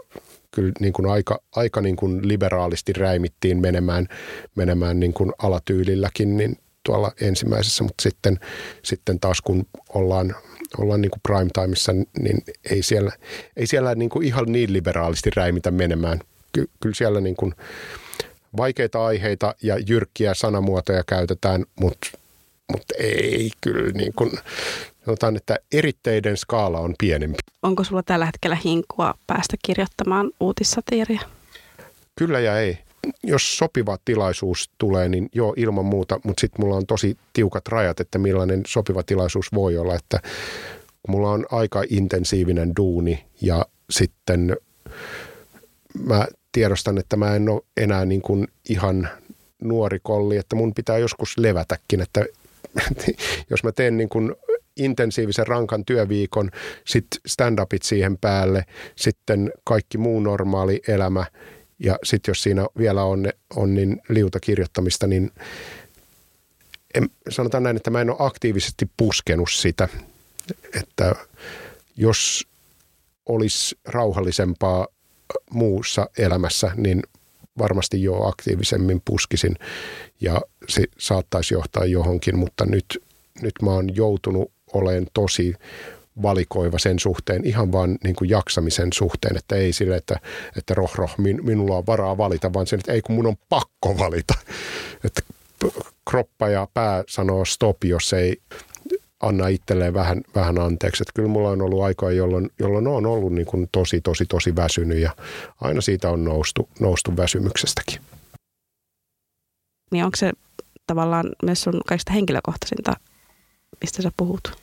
kyllä 0.52 0.72
niin 0.80 0.94
kuin 0.94 1.10
aika, 1.10 1.40
aika 1.56 1.82
niin 1.82 1.96
kuin 1.96 2.28
liberaalisti 2.28 2.94
räimittiin 2.94 3.62
menemään, 3.62 4.08
menemään 4.56 5.00
niin 5.00 5.14
kuin 5.14 5.32
alatyylilläkin 5.38 6.38
niin 6.38 6.58
tuolla 6.84 7.12
ensimmäisessä, 7.22 7.84
mutta 7.84 8.02
sitten, 8.02 8.40
sitten 8.84 9.20
taas 9.20 9.42
kun 9.42 9.66
ollaan, 9.94 10.36
ollaan 10.78 11.02
niin 11.02 11.12
kuin 11.12 11.22
prime 11.24 11.50
timeissa, 11.54 11.94
niin 12.20 12.44
ei 12.72 12.84
siellä, 12.84 13.12
ei 13.56 13.68
siellä 13.68 13.96
niin 13.96 14.10
kuin 14.10 14.26
ihan 14.28 14.46
niin 14.48 14.74
liberaalisti 14.74 15.30
räimitä 15.36 15.72
menemään. 15.72 16.20
Ky, 16.54 16.70
kyllä 16.80 16.96
siellä 16.96 17.22
niin 17.22 17.36
kuin 17.36 17.56
vaikeita 18.58 19.06
aiheita 19.06 19.56
ja 19.64 19.78
jyrkkiä 19.88 20.34
sanamuotoja 20.34 21.04
käytetään, 21.04 21.66
mutta, 21.80 22.08
mutta 22.72 22.94
ei 23.00 23.52
kyllä 23.62 23.92
niin 23.92 24.14
kuin, 24.14 24.32
sanotaan, 25.06 25.36
että 25.36 25.58
eritteiden 25.72 26.38
skaala 26.38 26.80
on 26.80 26.96
pienempi. 27.00 27.38
Onko 27.64 27.84
sulla 27.84 28.04
tällä 28.04 28.26
hetkellä 28.26 28.58
hinkua 28.66 29.14
päästä 29.28 29.58
kirjoittamaan 29.66 30.32
uutissatiiria? 30.40 31.22
Kyllä 32.16 32.40
ja 32.40 32.60
ei. 32.60 32.78
Jos 33.24 33.58
sopiva 33.58 33.98
tilaisuus 34.06 34.70
tulee, 34.78 35.10
niin 35.10 35.30
joo, 35.34 35.54
ilman 35.58 35.86
muuta, 35.86 36.20
mutta 36.24 36.42
sitten 36.42 36.66
mulla 36.66 36.76
on 36.76 36.86
tosi 36.86 37.18
tiukat 37.34 37.68
rajat, 37.68 38.00
että 38.00 38.18
millainen 38.18 38.62
sopiva 38.68 39.04
tilaisuus 39.04 39.48
voi 39.54 39.78
olla, 39.78 39.96
että 39.96 40.20
mulla 41.08 41.32
on 41.32 41.46
aika 41.52 41.84
intensiivinen 41.90 42.74
duuni 42.78 43.26
ja 43.42 43.66
sitten 43.90 44.58
mä 46.00 46.28
tiedostan, 46.58 46.98
että 46.98 47.18
mä 47.18 47.36
en 47.36 47.50
ole 47.50 47.62
enää 47.78 48.06
niin 48.06 48.22
kuin 48.22 48.48
ihan 48.70 49.10
nuori 49.62 50.00
kolli, 50.04 50.38
että 50.38 50.56
mun 50.56 50.74
pitää 50.74 50.98
joskus 50.98 51.38
levätäkin, 51.38 52.02
että 52.02 52.26
jos 53.52 53.64
mä 53.64 53.72
teen 53.72 53.98
niin 53.98 54.10
kuin 54.10 54.36
intensiivisen 54.78 55.48
rankan 55.48 55.86
työviikon, 55.86 56.52
sitten 56.86 57.22
stand-upit 57.28 57.84
siihen 57.84 58.18
päälle, 58.18 58.66
sitten 58.96 59.52
kaikki 59.64 59.98
muu 59.98 60.20
normaali 60.20 60.82
elämä 60.88 61.26
ja 61.80 62.00
sitten 62.04 62.32
jos 62.32 62.44
siinä 62.44 62.68
vielä 62.78 63.04
on, 63.04 63.30
on 63.56 63.74
niin 63.74 64.02
liuta 64.10 64.40
kirjoittamista, 64.40 65.08
niin 65.08 65.32
en, 66.96 67.10
sanotaan 67.30 67.64
näin, 67.64 67.78
että 67.78 67.90
mä 67.90 68.02
en 68.02 68.10
ole 68.10 68.18
aktiivisesti 68.20 68.90
puskenut 68.98 69.50
sitä, 69.52 69.88
että 70.74 71.16
jos 71.98 72.48
olisi 73.26 73.78
rauhallisempaa 73.86 74.88
muussa 75.52 76.10
elämässä, 76.18 76.72
niin 76.76 77.04
varmasti 77.58 78.04
jo 78.04 78.24
aktiivisemmin 78.24 79.02
puskisin 79.06 79.56
ja 80.22 80.42
se 80.70 80.84
saattaisi 80.98 81.54
johtaa 81.54 81.86
johonkin, 81.86 82.38
mutta 82.38 82.66
nyt, 82.66 83.04
nyt 83.42 83.54
mä 83.62 83.72
oon 83.72 83.96
joutunut 83.96 84.52
olen 84.74 85.08
tosi 85.14 85.54
valikoiva 86.22 86.80
sen 86.80 87.00
suhteen, 87.00 87.46
ihan 87.46 87.72
vaan 87.72 87.98
niin 88.04 88.16
kuin 88.16 88.30
jaksamisen 88.30 88.94
suhteen, 88.94 89.38
että 89.38 89.56
ei 89.56 89.74
sille, 89.74 89.96
että, 89.96 90.20
että 90.58 90.74
roh, 90.74 90.96
roh 90.96 91.16
min, 91.18 91.46
minulla 91.46 91.78
on 91.78 91.86
varaa 91.86 92.18
valita, 92.18 92.54
vaan 92.54 92.68
sen, 92.68 92.80
että 92.80 92.92
ei 92.92 93.02
kun 93.02 93.16
mun 93.16 93.28
on 93.28 93.36
pakko 93.50 93.98
valita. 93.98 94.34
Että 95.04 95.22
kroppa 96.10 96.50
ja 96.50 96.68
pää 96.74 97.04
sanoo 97.08 97.46
stop, 97.46 97.84
jos 97.84 98.14
ei 98.14 98.42
anna 99.20 99.48
itselleen 99.48 99.94
vähän, 99.94 100.22
vähän 100.36 100.60
anteeksi. 100.60 101.04
Että 101.04 101.12
kyllä 101.16 101.30
mulla 101.30 101.50
on 101.50 101.62
ollut 101.62 101.84
aikaa, 101.84 102.12
jolloin, 102.12 102.50
jolloin 102.60 102.88
on 102.88 103.06
ollut 103.06 103.34
niin 103.34 103.46
kuin 103.46 103.70
tosi, 103.72 104.02
tosi, 104.02 104.26
tosi 104.26 104.56
väsynyt 104.56 104.98
ja 104.98 105.12
aina 105.62 105.82
siitä 105.82 106.10
on 106.10 106.24
noustu, 106.24 106.70
noustu 106.80 107.18
väsymyksestäkin. 107.18 108.02
Niin 109.92 110.06
onko 110.06 110.16
se 110.16 110.32
tavallaan 110.88 111.30
myös 111.44 111.62
sun 111.62 111.82
kaikista 111.88 112.14
henkilökohtaisinta 112.14 112.94
mistä 113.82 114.02
sä 114.02 114.12
puhut? 114.18 114.58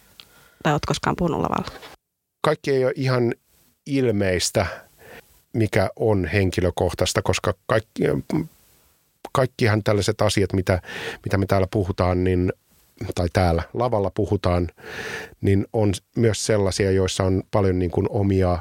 Tai 0.63 0.73
oot 0.73 0.87
koskaan 0.87 1.17
puhunut 1.17 1.41
lavalla? 1.41 1.71
Kaikki 2.41 2.71
ei 2.71 2.85
ole 2.85 2.93
ihan 2.97 3.35
ilmeistä, 3.87 4.67
mikä 5.53 5.91
on 5.97 6.25
henkilökohtaista, 6.25 7.23
koska 7.23 7.55
kaikki, 7.67 8.03
kaikkihan 9.33 9.83
tällaiset 9.83 10.23
asiat, 10.23 10.53
mitä, 10.53 10.83
mitä 11.25 11.39
me 11.39 11.47
täällä 11.47 11.67
puhutaan, 11.71 12.25
niin 12.25 12.53
tai 13.15 13.29
täällä 13.33 13.63
lavalla 13.75 14.11
puhutaan, 14.15 14.69
niin 15.41 15.67
on 15.73 15.93
myös 16.17 16.47
sellaisia, 16.47 16.91
joissa 16.91 17.25
on 17.25 17.43
paljon 17.51 17.79
niin 17.79 17.91
kuin 17.91 18.07
omia 18.11 18.59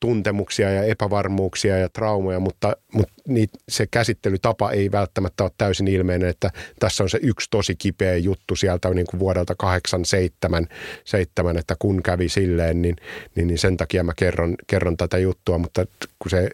tuntemuksia 0.00 0.70
ja 0.70 0.84
epävarmuuksia 0.84 1.78
ja 1.78 1.88
traumoja, 1.88 2.40
mutta, 2.40 2.76
mutta 2.92 3.14
niitä, 3.28 3.58
se 3.68 3.86
käsittelytapa 3.90 4.70
ei 4.70 4.92
välttämättä 4.92 5.44
ole 5.44 5.50
täysin 5.58 5.88
ilmeinen, 5.88 6.28
että 6.28 6.50
tässä 6.80 7.04
on 7.04 7.10
se 7.10 7.18
yksi 7.22 7.48
tosi 7.50 7.74
kipeä 7.76 8.16
juttu 8.16 8.56
sieltä 8.56 8.90
niin 8.90 9.06
kuin 9.10 9.20
vuodelta 9.20 9.54
87, 9.54 10.68
7, 11.04 11.58
että 11.58 11.76
kun 11.78 12.02
kävi 12.02 12.28
silleen, 12.28 12.82
niin, 12.82 12.96
niin, 13.34 13.46
niin 13.46 13.58
sen 13.58 13.76
takia 13.76 14.04
mä 14.04 14.12
kerron, 14.16 14.54
kerron 14.66 14.96
tätä 14.96 15.18
juttua, 15.18 15.58
mutta 15.58 15.86
kun 16.18 16.30
se 16.30 16.50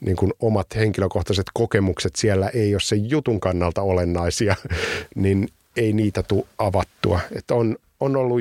niin 0.00 0.16
kuin 0.16 0.32
omat 0.40 0.66
henkilökohtaiset 0.76 1.46
kokemukset 1.54 2.16
siellä 2.16 2.48
ei 2.48 2.74
ole 2.74 2.80
sen 2.80 3.10
jutun 3.10 3.40
kannalta 3.40 3.82
olennaisia, 3.82 4.56
niin 5.14 5.48
ei 5.76 5.92
niitä 5.92 6.22
tule 6.22 6.46
avattua. 6.58 7.20
Että 7.32 7.54
on, 7.54 7.76
on 8.00 8.16
ollut 8.16 8.40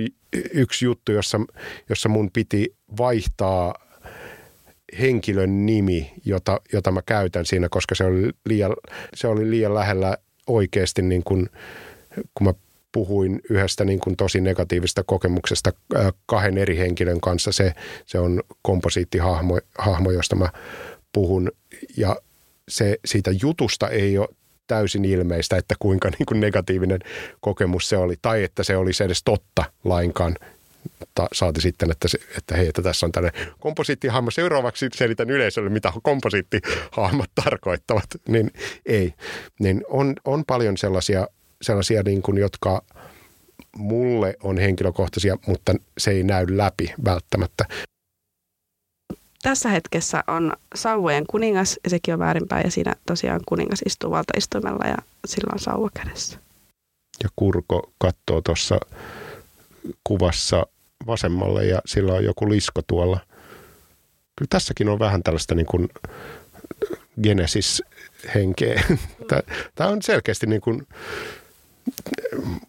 yksi 0.54 0.86
juttu, 0.86 1.12
jossa, 1.12 1.40
jossa 1.90 2.10
mun 2.10 2.32
piti 2.32 2.76
vaihtaa– 2.98 3.76
henkilön 5.00 5.66
nimi, 5.66 6.14
jota, 6.26 6.62
jota 6.74 6.92
mä 6.92 7.02
käytän 7.02 7.46
siinä, 7.46 7.70
koska 7.70 7.96
se 7.96 8.04
oli 8.04 8.32
liian, 8.46 8.74
se 9.14 9.28
oli 9.28 9.50
liian 9.50 9.74
lähellä 9.74 10.18
oikeasti, 10.48 11.02
niin 11.02 11.24
kuin, 11.24 11.50
kun 12.34 12.48
mä 12.48 12.54
puhuin 12.92 13.42
yhdestä 13.50 13.86
niin 13.86 14.00
kuin 14.00 14.16
tosi 14.18 14.42
negatiivista 14.42 15.04
kokemuksesta 15.04 15.72
kahden 16.26 16.58
eri 16.58 16.78
henkilön 16.78 17.22
kanssa. 17.22 17.52
Se, 17.52 17.74
se 18.06 18.20
on 18.20 18.44
komposiittihahmo, 18.62 19.60
hahmo, 19.78 20.12
josta 20.12 20.36
mä 20.36 20.50
puhun. 21.14 21.52
Ja 21.98 22.16
se, 22.70 23.00
siitä 23.06 23.32
jutusta 23.42 23.90
ei 23.90 24.18
ole 24.18 24.28
täysin 24.70 25.06
ilmeistä, 25.06 25.58
että 25.58 25.76
kuinka 25.80 26.10
niin 26.20 26.26
kuin 26.26 26.40
negatiivinen 26.40 27.00
kokemus 27.42 27.90
se 27.90 27.98
oli, 27.98 28.16
tai 28.22 28.44
että 28.44 28.64
se 28.64 28.78
olisi 28.78 29.04
edes 29.04 29.24
totta 29.24 29.64
lainkaan 29.84 30.36
ta, 31.16 31.28
saati 31.34 31.62
sitten, 31.62 31.92
että, 31.92 32.08
se, 32.08 32.20
että 32.38 32.58
hei, 32.58 32.68
että 32.68 32.82
tässä 32.82 33.06
on 33.06 33.12
tällainen 33.12 33.48
komposiittihahmo. 33.60 34.32
Seuraavaksi 34.32 34.90
selitän 34.94 35.30
yleisölle, 35.30 35.70
mitä 35.70 35.94
komposiittihahmot 36.04 37.30
tarkoittavat. 37.44 38.06
Niin 38.28 38.52
ei. 38.86 39.14
Niin 39.60 39.82
on, 39.90 40.14
on 40.26 40.44
paljon 40.46 40.78
sellaisia, 40.78 41.28
sellaisia 41.62 42.04
niin 42.04 42.22
kuin, 42.22 42.38
jotka 42.38 42.82
mulle 43.76 44.36
on 44.44 44.58
henkilökohtaisia, 44.58 45.38
mutta 45.48 45.76
se 45.98 46.12
ei 46.12 46.24
näy 46.24 46.46
läpi 46.50 46.94
välttämättä. 47.06 47.66
Tässä 49.42 49.70
hetkessä 49.70 50.24
on 50.28 50.54
sauvojen 50.76 51.26
kuningas, 51.28 51.80
ja 51.84 51.90
sekin 51.90 52.14
on 52.14 52.20
väärinpäin, 52.20 52.66
ja 52.66 52.72
siinä 52.72 52.96
tosiaan 53.06 53.42
kuningas 53.46 53.82
istuu 53.86 54.12
valtaistuimella, 54.12 54.86
ja 54.88 54.98
sillä 55.26 55.50
on 55.54 55.60
sauva 55.60 55.90
kädessä. 55.94 56.40
Ja 57.24 57.30
Kurko 57.36 57.92
katsoo 57.98 58.42
tuossa 58.42 58.80
kuvassa 60.04 60.66
vasemmalle 61.08 61.66
ja 61.66 61.82
sillä 61.86 62.14
on 62.14 62.24
joku 62.24 62.50
lisko 62.50 62.82
tuolla. 62.88 63.20
Kyllä 64.36 64.50
tässäkin 64.50 64.90
on 64.90 65.00
vähän 65.00 65.24
tällaista 65.24 65.56
niin 65.56 65.66
kuin 65.66 65.90
Genesis-henkeä. 67.24 68.84
Tämä 69.76 69.90
on 69.90 70.02
selkeästi 70.02 70.48
niin 70.48 70.62
kuin, 70.62 70.88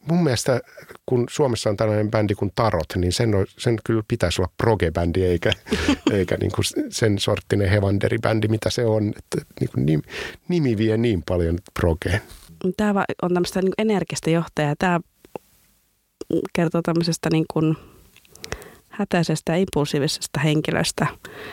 mun 0.06 0.24
mielestä 0.24 0.60
kun 1.06 1.26
Suomessa 1.30 1.70
on 1.70 1.76
tällainen 1.76 2.10
bändi 2.10 2.34
kuin 2.34 2.52
Tarot, 2.54 2.86
niin 2.96 3.12
sen, 3.12 3.34
on, 3.34 3.46
sen 3.58 3.78
kyllä 3.84 4.02
pitäisi 4.08 4.42
olla 4.42 4.52
proge-bändi 4.56 5.22
eikä, 5.22 5.52
eikä 6.12 6.36
niin 6.36 6.52
kuin 6.52 6.64
sen 6.90 7.18
sorttinen 7.18 7.70
Hevanderi-bändi, 7.70 8.48
mitä 8.48 8.70
se 8.70 8.84
on. 8.84 9.08
Että 9.08 9.52
niin 9.60 9.70
kuin 9.74 9.86
nimi, 9.86 10.02
nimi 10.48 10.76
vie 10.76 10.96
niin 10.96 11.22
paljon 11.28 11.58
progeen. 11.80 12.20
Tämä 12.76 13.04
on 13.22 13.34
tämmöistä 13.34 13.62
niin 13.62 13.72
energistä 13.78 14.30
johtajaa. 14.30 14.74
Tämä 14.78 15.00
kertoo 16.52 16.82
tämmöisestä 16.82 17.28
niin 17.32 17.44
kuin 17.52 17.76
hätäisestä 18.88 19.52
ja 19.52 19.58
impulsiivisesta 19.58 20.40
henkilöstä. 20.40 21.06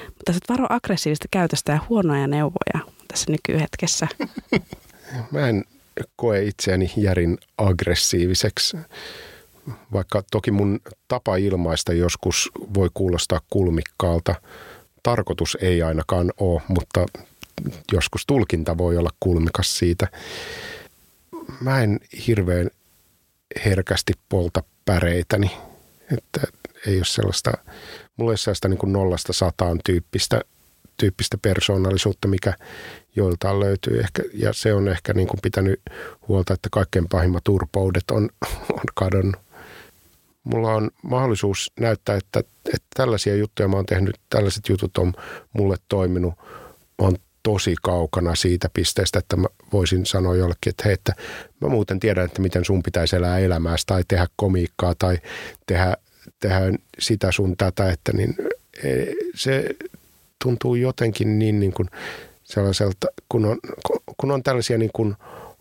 Mutta 0.05 0.33
sä 0.33 0.39
varo 0.49 0.65
aggressiivista 0.69 1.27
käytöstä 1.31 1.71
ja 1.71 1.79
huonoja 1.89 2.27
neuvoja 2.27 2.79
tässä 3.07 3.31
nykyhetkessä. 3.31 4.07
Mä 5.31 5.49
en 5.49 5.63
koe 6.15 6.43
itseäni 6.43 6.91
järin 6.97 7.37
aggressiiviseksi, 7.57 8.77
vaikka 9.93 10.23
toki 10.31 10.51
mun 10.51 10.79
tapa 11.07 11.35
ilmaista 11.35 11.93
joskus 11.93 12.51
voi 12.73 12.89
kuulostaa 12.93 13.41
kulmikkaalta. 13.49 14.35
Tarkoitus 15.03 15.57
ei 15.61 15.81
ainakaan 15.81 16.33
ole, 16.39 16.61
mutta 16.67 17.05
joskus 17.93 18.25
tulkinta 18.25 18.77
voi 18.77 18.97
olla 18.97 19.09
kulmikas 19.19 19.77
siitä. 19.77 20.07
Mä 21.61 21.81
en 21.81 21.99
hirveän 22.27 22.69
herkästi 23.65 24.13
polta 24.29 24.63
päreitäni. 24.85 25.51
Että 26.13 26.41
ei 26.87 26.97
ole 26.97 27.05
sellaista, 27.05 27.51
mulla 28.17 28.31
ei 28.31 28.31
ole 28.31 28.37
sellaista 28.37 28.67
niin 28.67 28.79
nollasta 28.93 29.33
sataan 29.33 29.79
tyyppistä, 29.85 30.41
tyyppistä 30.97 31.37
persoonallisuutta, 31.37 32.27
mikä 32.27 32.53
joiltaan 33.17 33.59
löytyy. 33.59 33.99
Ehkä, 33.99 34.23
ja 34.33 34.53
se 34.53 34.73
on 34.73 34.87
ehkä 34.87 35.13
niin 35.13 35.27
kuin 35.27 35.39
pitänyt 35.43 35.81
huolta, 36.27 36.53
että 36.53 36.69
kaikkein 36.71 37.07
pahimmat 37.09 37.47
urpoudet 37.47 38.11
on, 38.11 38.29
on 38.73 38.83
kadonnut. 38.93 39.41
mulla 40.43 40.73
on 40.73 40.91
mahdollisuus 41.01 41.71
näyttää, 41.79 42.15
että, 42.15 42.39
että 42.65 42.87
tällaisia 42.95 43.35
juttuja 43.35 43.67
mä 43.67 43.75
oon 43.75 43.85
tehnyt, 43.85 44.15
tällaiset 44.29 44.69
jutut 44.69 44.97
on 44.97 45.13
mulle 45.53 45.77
toiminut. 45.89 46.33
Mä 47.01 47.07
oon 47.07 47.15
tosi 47.43 47.75
kaukana 47.81 48.35
siitä 48.35 48.69
pisteestä, 48.73 49.19
että 49.19 49.35
mä 49.35 49.47
voisin 49.73 50.05
sanoa 50.05 50.35
jollekin, 50.35 50.69
että 50.69 50.83
hei, 50.85 50.93
että 50.93 51.13
mä 51.61 51.67
muuten 51.67 51.99
tiedän, 51.99 52.25
että 52.25 52.41
miten 52.41 52.65
sun 52.65 52.83
pitäisi 52.83 53.15
elää 53.15 53.39
elämääsi 53.39 53.85
tai 53.87 54.03
tehdä 54.07 54.27
komiikkaa 54.35 54.95
tai 54.99 55.17
tehdä, 55.65 55.97
tehdä 56.39 56.59
sitä 56.99 57.31
sun 57.31 57.57
tätä, 57.57 57.91
että 57.91 58.13
niin 58.13 58.35
e, 58.83 59.05
se 59.35 59.69
tuntuu 60.43 60.75
jotenkin 60.75 61.39
niin, 61.39 61.59
niin 61.59 61.73
kuin 61.73 61.89
sellaiselta, 62.47 63.07
kun 63.29 63.45
on, 63.45 63.57
kun 64.17 64.31
on 64.31 64.43
tällaisia 64.43 64.77
niin 64.77 64.91
kuin 64.93 65.15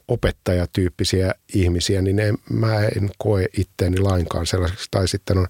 opettajatyyppisiä 0.08 1.34
ihmisiä, 1.54 2.02
niin 2.02 2.18
en, 2.18 2.38
mä 2.50 2.84
en 2.84 3.10
koe 3.18 3.46
itteeni 3.58 3.98
lainkaan 3.98 4.46
sellaiseksi. 4.46 4.88
Tai 4.90 5.08
sitten 5.08 5.38
on 5.38 5.46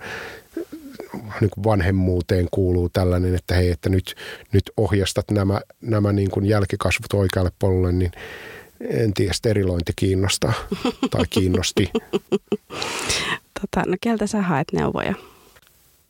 niin 1.41 1.51
kuin 1.51 1.65
vanhemmuuteen 1.65 2.49
kuuluu 2.51 2.89
tällainen, 2.89 3.35
että 3.35 3.55
hei, 3.55 3.71
että 3.71 3.89
nyt, 3.89 4.15
nyt 4.53 4.71
ohjastat 4.77 5.31
nämä, 5.31 5.61
nämä 5.81 6.13
niin 6.13 6.31
kuin 6.31 6.47
jälkikasvut 6.47 7.13
oikealle 7.13 7.53
polulle, 7.59 7.93
niin 7.93 8.13
en 8.81 9.15
tiedä, 9.15 9.33
sterilointi 9.33 9.93
kiinnostaa 9.97 10.53
tai 11.11 11.25
kiinnosti. 11.31 11.91
Tota, 13.61 13.83
no 13.87 13.97
keltä 14.01 14.27
sä 14.27 14.43
haet 14.43 14.69
neuvoja? 14.73 15.15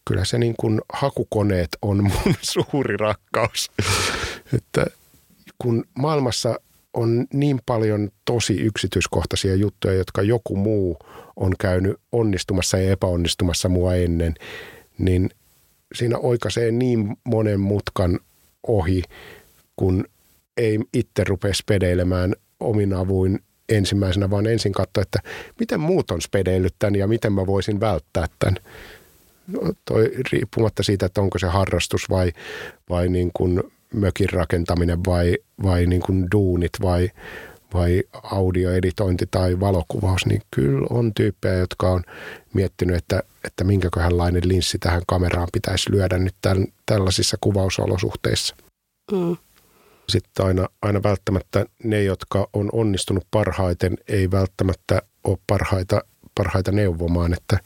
Kyllä 0.04 0.24
se 0.24 0.38
niin 0.38 0.54
kuin 0.56 0.80
hakukoneet 0.92 1.68
on 1.82 2.04
mun 2.04 2.34
suuri 2.52 2.96
rakkaus. 2.96 3.70
että 4.56 4.86
kun 5.58 5.84
maailmassa 5.94 6.60
on 6.94 7.26
niin 7.32 7.60
paljon 7.66 8.10
tosi 8.24 8.60
yksityiskohtaisia 8.60 9.54
juttuja, 9.54 9.94
jotka 9.94 10.22
joku 10.22 10.56
muu 10.56 10.98
on 11.36 11.52
käynyt 11.60 11.96
onnistumassa 12.12 12.78
ja 12.78 12.92
epäonnistumassa 12.92 13.68
mua 13.68 13.94
ennen, 13.94 14.34
niin 14.98 15.30
siinä 15.94 16.18
oikaisee 16.18 16.70
niin 16.70 17.16
monen 17.24 17.60
mutkan 17.60 18.18
ohi, 18.66 19.02
kun 19.76 20.04
ei 20.56 20.78
itse 20.94 21.24
rupea 21.24 21.54
spedeilemään 21.54 22.34
omin 22.60 22.92
avuin 22.92 23.38
ensimmäisenä, 23.68 24.30
vaan 24.30 24.46
ensin 24.46 24.72
katsoa, 24.72 25.02
että 25.02 25.18
miten 25.60 25.80
muut 25.80 26.10
on 26.10 26.22
spedeillyt 26.22 26.74
tämän 26.78 26.94
ja 26.94 27.06
miten 27.06 27.32
mä 27.32 27.46
voisin 27.46 27.80
välttää 27.80 28.26
tämän. 28.38 28.56
No, 29.46 29.60
toi, 29.84 30.12
riippumatta 30.32 30.82
siitä, 30.82 31.06
että 31.06 31.20
onko 31.20 31.38
se 31.38 31.46
harrastus 31.46 32.10
vai, 32.10 32.32
vai 32.90 33.08
niin 33.08 33.30
kuin 33.34 33.62
mökin 33.94 34.28
rakentaminen 34.32 35.04
vai, 35.06 35.38
vai 35.62 35.86
niin 35.86 36.02
kuin 36.02 36.26
duunit 36.32 36.72
vai, 36.82 37.10
vai 37.74 38.02
audioeditointi 38.22 39.26
tai 39.30 39.60
valokuvaus, 39.60 40.26
niin 40.26 40.42
kyllä 40.50 40.86
on 40.90 41.14
tyyppejä, 41.14 41.54
jotka 41.54 41.90
on 41.90 42.02
miettinyt, 42.54 42.96
että, 42.96 43.22
että 43.44 43.64
minkäköhänlainen 43.64 44.48
linssi 44.48 44.78
tähän 44.78 45.02
kameraan 45.06 45.48
pitäisi 45.52 45.92
lyödä 45.92 46.18
nyt 46.18 46.34
tämän, 46.42 46.66
tällaisissa 46.86 47.36
kuvausolosuhteissa. 47.40 48.56
Mm. 49.12 49.36
Sitten 50.08 50.46
aina, 50.46 50.68
aina 50.82 51.02
välttämättä 51.02 51.66
ne, 51.84 52.02
jotka 52.02 52.48
on 52.52 52.68
onnistunut 52.72 53.26
parhaiten, 53.30 53.98
ei 54.08 54.30
välttämättä 54.30 55.02
ole 55.24 55.38
parhaita, 55.46 56.02
parhaita 56.34 56.72
neuvomaan, 56.72 57.32
että 57.32 57.58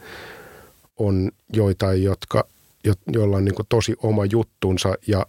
on 0.97 1.31
joitain, 1.53 2.03
jotka, 2.03 2.45
jo, 2.85 2.93
joilla 3.07 3.37
on 3.37 3.45
niin 3.45 3.55
tosi 3.69 3.95
oma 4.03 4.25
juttunsa 4.25 4.95
ja 5.07 5.27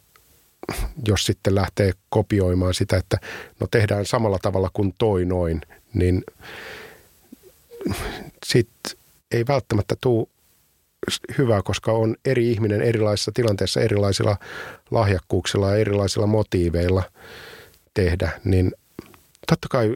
jos 1.08 1.26
sitten 1.26 1.56
lähtee 1.56 1.92
kopioimaan 2.10 2.74
sitä, 2.74 2.98
että 2.98 3.18
no 3.60 3.68
tehdään 3.72 4.06
samalla 4.06 4.40
tavalla 4.42 4.70
kuin 4.74 4.94
toi 4.98 5.26
noin, 5.26 5.62
niin 5.94 6.24
sitten 8.46 8.98
ei 9.32 9.48
välttämättä 9.48 9.96
tule 10.02 10.28
hyvää, 11.38 11.62
koska 11.62 11.92
on 11.92 12.16
eri 12.26 12.52
ihminen 12.52 12.82
erilaisissa 12.82 13.32
tilanteissa 13.34 13.82
erilaisilla 13.82 14.38
lahjakkuuksilla 14.92 15.70
ja 15.70 15.76
erilaisilla 15.76 16.28
motiiveilla 16.28 17.04
tehdä, 17.94 18.32
niin 18.44 18.72
totta 19.48 19.68
kai 19.70 19.96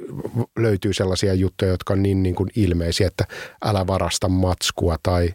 löytyy 0.59 0.93
sellaisia 0.93 1.33
juttuja, 1.33 1.71
jotka 1.71 1.93
on 1.93 2.03
niin, 2.03 2.23
niin 2.23 2.35
kuin 2.35 2.49
ilmeisiä, 2.55 3.07
että 3.07 3.25
älä 3.65 3.87
varasta 3.87 4.29
matskua 4.29 4.97
tai, 5.03 5.33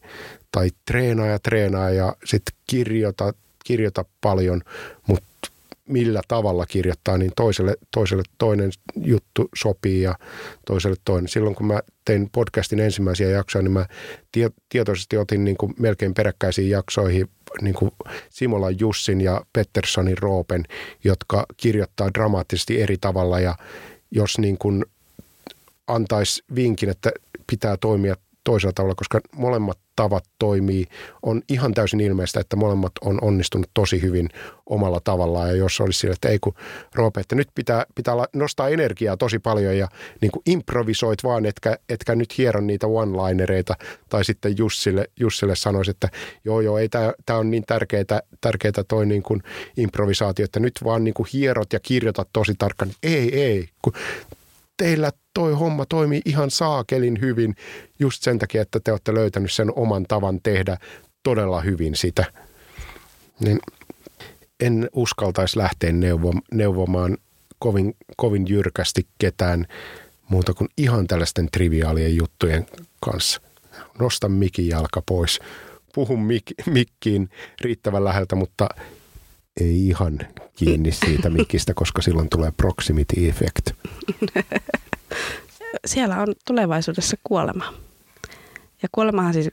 tai 0.53 0.71
treenaa 0.85 1.27
ja 1.27 1.39
treenaa 1.39 1.91
ja 1.91 2.17
sitten 2.25 2.55
kirjoita 2.67 3.35
kirjoita 3.65 4.05
paljon, 4.21 4.63
mutta 5.07 5.51
millä 5.91 6.21
tavalla 6.29 6.67
kirjoittaa, 6.67 7.19
niin 7.19 7.33
toiselle, 7.37 7.75
toiselle 7.95 8.23
toinen 8.39 8.71
juttu 8.97 9.49
sopii 9.55 10.03
ja 10.03 10.15
toiselle 10.67 10.97
toinen. 11.05 11.29
Silloin 11.29 11.55
kun 11.55 11.67
mä 11.67 11.81
tein 12.05 12.29
podcastin 12.33 12.81
ensimmäisiä 12.81 13.29
jaksoja, 13.29 13.63
niin 13.63 13.73
mä 13.73 13.87
tie, 14.33 14.51
tietoisesti 14.69 15.17
otin 15.17 15.45
niin 15.45 15.57
kuin 15.57 15.75
melkein 15.79 16.15
peräkkäisiin 16.15 16.71
jaksoihin 16.71 17.29
niin 17.61 17.75
kuin 17.75 17.91
Simola 18.31 18.71
Jussin 18.71 19.21
ja 19.21 19.45
Petterssonin 19.53 20.19
Roopen, 20.19 20.65
jotka 21.05 21.47
kirjoittaa 21.57 22.11
dramaattisesti 22.15 22.83
eri 22.83 22.97
tavalla 23.01 23.41
ja 23.41 23.55
jos 24.11 24.39
niin 24.39 24.59
kuin 24.59 24.85
antaisi 25.87 26.45
vinkin, 26.55 26.89
että 26.89 27.13
pitää 27.47 27.77
toimia 27.77 28.17
toisella 28.51 28.73
tavalla, 28.73 28.95
koska 28.95 29.21
molemmat 29.37 29.79
tavat 29.97 30.25
toimii. 30.39 30.87
On 31.23 31.43
ihan 31.49 31.75
täysin 31.75 32.01
ilmeistä, 32.01 32.41
että 32.41 32.57
molemmat 32.57 32.93
on 33.01 33.19
onnistunut 33.23 33.71
tosi 33.75 34.03
hyvin 34.03 34.29
omalla 34.67 35.01
tavallaan. 35.05 35.49
Ja 35.49 35.55
jos 35.55 35.81
olisi 35.81 35.99
sillä, 35.99 36.13
että 36.13 36.29
ei 36.29 36.39
kun 36.39 36.55
Roope, 36.95 37.21
että 37.21 37.35
nyt 37.35 37.49
pitää, 37.55 37.87
pitää 37.95 38.15
nostaa 38.33 38.69
energiaa 38.69 39.17
tosi 39.17 39.39
paljon 39.39 39.79
ja 39.79 39.89
niin 40.21 40.31
kuin 40.31 40.43
improvisoit 40.47 41.25
vaan, 41.25 41.47
etkä, 41.47 41.77
etkä 41.89 42.15
nyt 42.15 42.39
hieron 42.39 42.67
niitä 42.67 42.87
one-linereita. 42.87 43.75
Tai 44.09 44.25
sitten 44.25 44.59
Jussille, 44.59 45.05
Jussille 45.21 45.57
sanoisi, 45.57 45.91
että 45.91 46.09
joo 46.45 46.61
joo, 46.61 46.79
ei 46.79 46.89
tämä 47.27 47.39
on 47.39 47.51
niin 47.51 47.65
tärkeää, 47.67 48.21
tärkeää 48.41 48.85
toi 48.89 49.07
niin 49.07 49.23
kuin 49.23 49.43
improvisaatio, 49.77 50.45
että 50.45 50.61
nyt 50.61 50.75
vaan 50.85 51.05
niin 51.05 51.15
kuin 51.15 51.29
hierot 51.33 51.73
ja 51.73 51.81
kirjoitat 51.81 52.29
tosi 52.33 52.55
tarkkaan. 52.59 52.91
Ei, 53.03 53.41
ei, 53.41 53.69
kun 53.83 53.93
teillä 54.81 55.13
toi 55.35 55.53
homma 55.53 55.87
toimii 55.87 56.21
ihan 56.25 56.51
saakelin 56.51 57.21
hyvin 57.21 57.57
just 57.99 58.23
sen 58.23 58.39
takia, 58.39 58.63
että 58.63 58.81
te 58.81 58.91
olette 58.91 59.15
löytänyt 59.15 59.53
sen 59.53 59.73
oman 59.77 60.05
tavan 60.09 60.41
tehdä 60.43 60.77
todella 61.23 61.61
hyvin 61.61 61.97
sitä. 61.97 62.25
Niin 63.41 63.61
en 64.61 64.89
uskaltaisi 64.93 65.59
lähteä 65.59 65.93
neuvo, 65.93 66.33
neuvomaan 66.53 67.19
kovin, 67.59 67.97
kovin 68.17 68.45
jyrkästi 68.49 69.07
ketään 69.19 69.67
muuta 70.29 70.55
kuin 70.55 70.69
ihan 70.77 71.07
tällaisten 71.07 71.49
triviaalien 71.53 72.17
juttujen 72.17 72.67
kanssa. 73.01 73.41
Nosta 73.99 74.29
mikin 74.29 74.69
jalka 74.69 75.03
pois. 75.07 75.41
Puhu 75.95 76.17
mik, 76.17 76.45
mikkiin 76.67 77.31
riittävän 77.61 78.05
läheltä, 78.05 78.37
mutta 78.37 78.69
ei 79.61 79.89
ihan 79.89 80.19
kiinni 80.57 80.93
siitä 80.93 81.31
mikistä, 81.31 81.75
koska 81.75 82.03
silloin 82.03 82.29
tulee 82.29 82.51
proximity 82.51 83.29
effect. 83.29 83.71
Siellä 85.87 86.23
on 86.23 86.35
tulevaisuudessa 86.47 87.17
kuolema. 87.25 87.75
Ja 88.83 88.89
kuolemahan 88.93 89.33
siis 89.33 89.51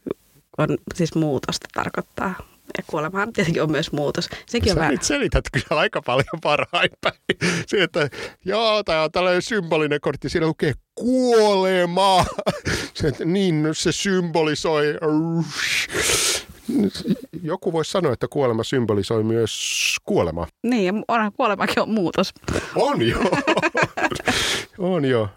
on 0.58 0.78
siis 0.96 1.16
muutosta 1.16 1.68
tarkoittaa. 1.74 2.36
Ja 2.78 2.84
kuolemahan 2.88 3.34
tietenkin 3.34 3.64
on 3.64 3.72
myös 3.72 3.92
muutos. 3.92 4.30
Sekin 4.46 4.74
Sä 4.74 4.82
on 4.82 4.92
nyt 4.92 5.04
selität 5.04 5.46
kyllä 5.52 5.82
aika 5.82 6.02
paljon 6.02 6.42
parhain 6.42 6.90
päin. 7.02 7.16
Se, 7.68 7.84
että 7.84 8.10
joo, 8.46 8.84
tämä 8.84 9.04
on 9.04 9.12
tällainen 9.12 9.42
symbolinen 9.42 10.02
kortti, 10.02 10.30
siellä 10.30 10.48
lukee 10.48 10.74
kuolema. 10.96 12.26
Se, 12.94 13.08
että 13.08 13.26
niin, 13.26 13.70
se 13.74 13.92
symbolisoi 13.92 14.86
joku 17.44 17.74
voisi 17.74 17.92
sanoa, 17.92 18.14
että 18.14 18.28
kuolema 18.28 18.64
symbolisoi 18.64 19.24
myös 19.24 19.96
kuolema. 20.06 20.48
Niin, 20.64 20.86
ja 20.86 21.04
onhan 21.08 21.32
kuolemakin 21.32 21.82
on 21.82 21.90
muutos. 21.90 22.34
On 22.76 23.02
jo. 23.02 23.18
on 24.78 25.06
jo. 25.06 25.30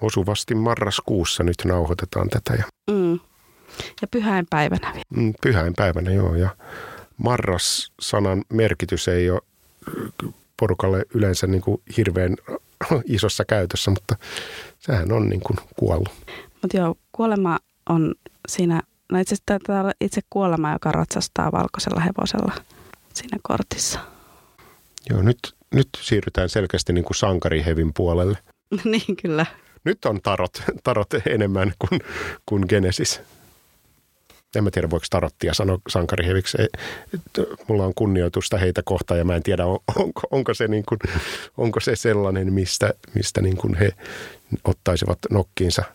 Osuvasti 0.00 0.54
marraskuussa 0.54 1.42
nyt 1.42 1.56
nauhoitetaan 1.64 2.28
tätä. 2.28 2.54
Ja, 2.54 2.64
mm. 2.90 3.12
ja 4.02 4.08
pyhäinpäivänä 4.10 4.90
vielä. 4.92 5.04
Mm, 5.16 5.34
pyhäinpäivänä, 5.42 6.10
joo. 6.10 6.34
Ja 6.34 6.50
marras-sanan 7.16 8.44
merkitys 8.48 9.08
ei 9.08 9.30
ole 9.30 9.40
porukalle 10.60 11.04
yleensä 11.14 11.46
niin 11.46 11.62
kuin 11.62 11.82
hirveän 11.96 12.36
isossa 13.04 13.44
käytössä, 13.44 13.90
mutta 13.90 14.16
sehän 14.78 15.12
on 15.12 15.28
niin 15.28 15.40
kuin 15.40 15.58
kuollut. 15.76 16.08
Mutta 16.62 16.76
joo, 16.76 16.94
kuolema 17.12 17.58
on 17.88 18.14
siinä 18.48 18.82
No 19.12 19.18
itse 19.18 19.34
asiassa 19.34 19.92
itse 20.00 20.20
kuolema, 20.30 20.72
joka 20.72 20.92
ratsastaa 20.92 21.52
valkoisella 21.52 22.00
hevosella 22.00 22.52
siinä 23.14 23.38
kortissa. 23.42 23.98
Joo, 25.10 25.22
nyt, 25.22 25.38
nyt 25.74 25.88
siirrytään 26.00 26.48
selkeästi 26.48 26.92
niin 26.92 27.04
kuin 27.04 27.16
sankarihevin 27.16 27.92
puolelle. 27.94 28.38
niin, 28.84 29.16
kyllä. 29.22 29.46
Nyt 29.84 30.04
on 30.04 30.20
tarot, 30.22 30.62
tarot 30.84 31.08
enemmän 31.26 31.72
kuin, 31.78 32.00
kuin 32.46 32.64
Genesis. 32.68 33.20
En 34.56 34.64
mä 34.64 34.70
tiedä, 34.70 34.90
voiko 34.90 35.06
tarottia 35.10 35.54
sanoa 35.54 35.78
sankariheviksi. 35.88 36.58
Mulla 37.68 37.84
on 37.84 37.94
kunnioitusta 37.94 38.58
heitä 38.58 38.82
kohtaan 38.84 39.18
ja 39.18 39.24
mä 39.24 39.36
en 39.36 39.42
tiedä, 39.42 39.66
onko, 39.96 40.20
onko, 40.30 40.54
se, 40.54 40.68
niin 40.68 40.84
kuin, 40.88 40.98
onko 41.56 41.80
se 41.80 41.96
sellainen, 41.96 42.52
mistä, 42.52 42.94
mistä 43.14 43.42
niin 43.42 43.56
kuin 43.56 43.74
he 43.74 43.92
ottaisivat 44.64 45.18
nokkiinsa– 45.30 45.82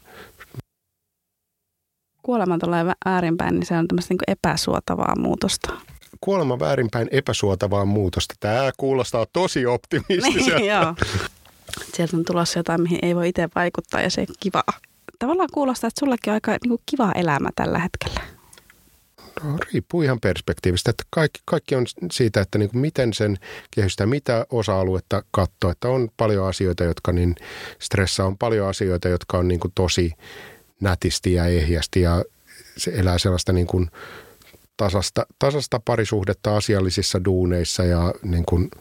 kuolema 2.27 2.57
tulee 2.57 2.85
väärinpäin, 3.05 3.55
niin 3.55 3.65
se 3.65 3.77
on 3.77 3.87
tämmöistä 3.87 4.13
niin 4.13 4.35
epäsuotavaa 4.37 5.15
muutosta. 5.17 5.73
Kuolema 6.21 6.59
väärinpäin 6.59 7.07
epäsuotavaa 7.11 7.85
muutosta. 7.85 8.35
Tämä 8.39 8.71
kuulostaa 8.77 9.25
tosi 9.33 9.65
optimistiselta. 9.65 10.59
Niin, 10.59 10.71
joo. 10.73 10.95
Sieltä 11.93 12.17
on 12.17 12.25
tulossa 12.25 12.59
jotain, 12.59 12.81
mihin 12.81 12.99
ei 13.01 13.15
voi 13.15 13.29
itse 13.29 13.49
vaikuttaa 13.55 14.01
ja 14.01 14.09
se 14.09 14.21
on 14.21 14.35
kivaa. 14.39 14.73
Tavallaan 15.19 15.49
kuulostaa, 15.53 15.87
että 15.87 15.99
sullakin 15.99 16.31
on 16.31 16.33
aika 16.33 16.51
niin 16.51 16.69
kuin 16.69 16.81
kiva 16.85 17.11
elämä 17.11 17.49
tällä 17.55 17.79
hetkellä. 17.79 18.21
No, 19.43 19.57
riippuu 19.73 20.01
ihan 20.01 20.19
perspektiivistä, 20.19 20.89
että 20.89 21.03
kaikki, 21.09 21.39
kaikki 21.45 21.75
on 21.75 21.85
siitä, 22.11 22.41
että 22.41 22.57
niin 22.57 22.69
kuin 22.69 22.81
miten 22.81 23.13
sen 23.13 23.37
kehystää, 23.71 24.07
mitä 24.07 24.45
osa-aluetta 24.51 25.23
katsoo, 25.31 25.71
että 25.71 25.89
on 25.89 26.09
paljon 26.17 26.47
asioita, 26.47 26.83
jotka 26.83 27.11
niin 27.11 27.35
stressaa, 27.79 28.25
on 28.25 28.37
paljon 28.37 28.67
asioita, 28.67 29.07
jotka 29.07 29.37
on 29.37 29.47
niin 29.47 29.59
kuin 29.59 29.71
tosi 29.75 30.13
nätisti 30.81 31.33
ja 31.33 31.45
ehjästi 31.45 32.01
ja 32.01 32.25
se 32.77 32.91
elää 32.91 33.17
sellaista 33.17 33.53
niin 33.53 33.67
kuin 33.67 33.91
tasasta, 34.77 35.25
tasasta 35.39 35.81
parisuhdetta 35.85 36.57
asiallisissa 36.57 37.25
duuneissa 37.25 37.83
ja 37.83 38.13
niin 38.23 38.45
kuin 38.45 38.71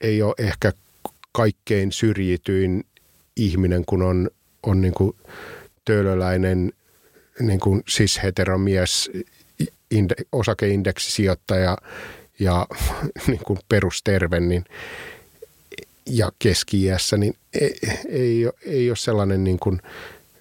ei 0.00 0.22
ole 0.22 0.34
ehkä 0.38 0.72
kaikkein 1.32 1.92
syrjityin 1.92 2.84
ihminen, 3.36 3.84
kun 3.84 4.02
on, 4.02 4.30
on 4.62 4.80
niin 4.80 4.94
kuin 4.94 5.16
töölöläinen 5.84 6.72
niin 7.40 7.60
kuin 7.60 7.82
sis-heteromies, 7.88 9.10
inde, 9.90 10.14
osakeindeksisijoittaja 10.32 11.78
ja 12.38 12.66
niin 13.26 13.40
kuin 13.46 13.58
perusterve, 13.68 14.40
niin 14.40 14.64
ja 16.06 16.32
keski 16.38 16.86
niin 17.18 17.36
ei, 17.54 17.78
ei, 18.08 18.50
ei 18.66 18.90
ole 18.90 18.96
sellainen, 18.96 19.44
niin 19.44 19.58
kuin, 19.58 19.82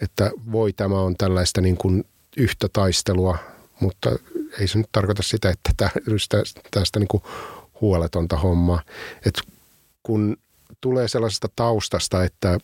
että 0.01 0.31
voi 0.51 0.73
tämä 0.73 1.01
on 1.01 1.15
tällaista 1.17 1.61
niin 1.61 1.77
kuin 1.77 2.03
yhtä 2.37 2.67
taistelua, 2.73 3.37
mutta 3.79 4.09
ei 4.59 4.67
se 4.67 4.77
nyt 4.77 4.89
tarkoita 4.91 5.23
sitä, 5.23 5.49
että 5.49 5.69
tästä, 5.77 6.37
tästä 6.71 6.99
niin 6.99 7.07
kuin 7.07 7.23
huoletonta 7.81 8.37
hommaa. 8.37 8.81
Et 9.25 9.41
kun 10.03 10.37
tulee 10.81 11.07
sellaisesta 11.07 11.49
taustasta, 11.55 12.23
että 12.23 12.59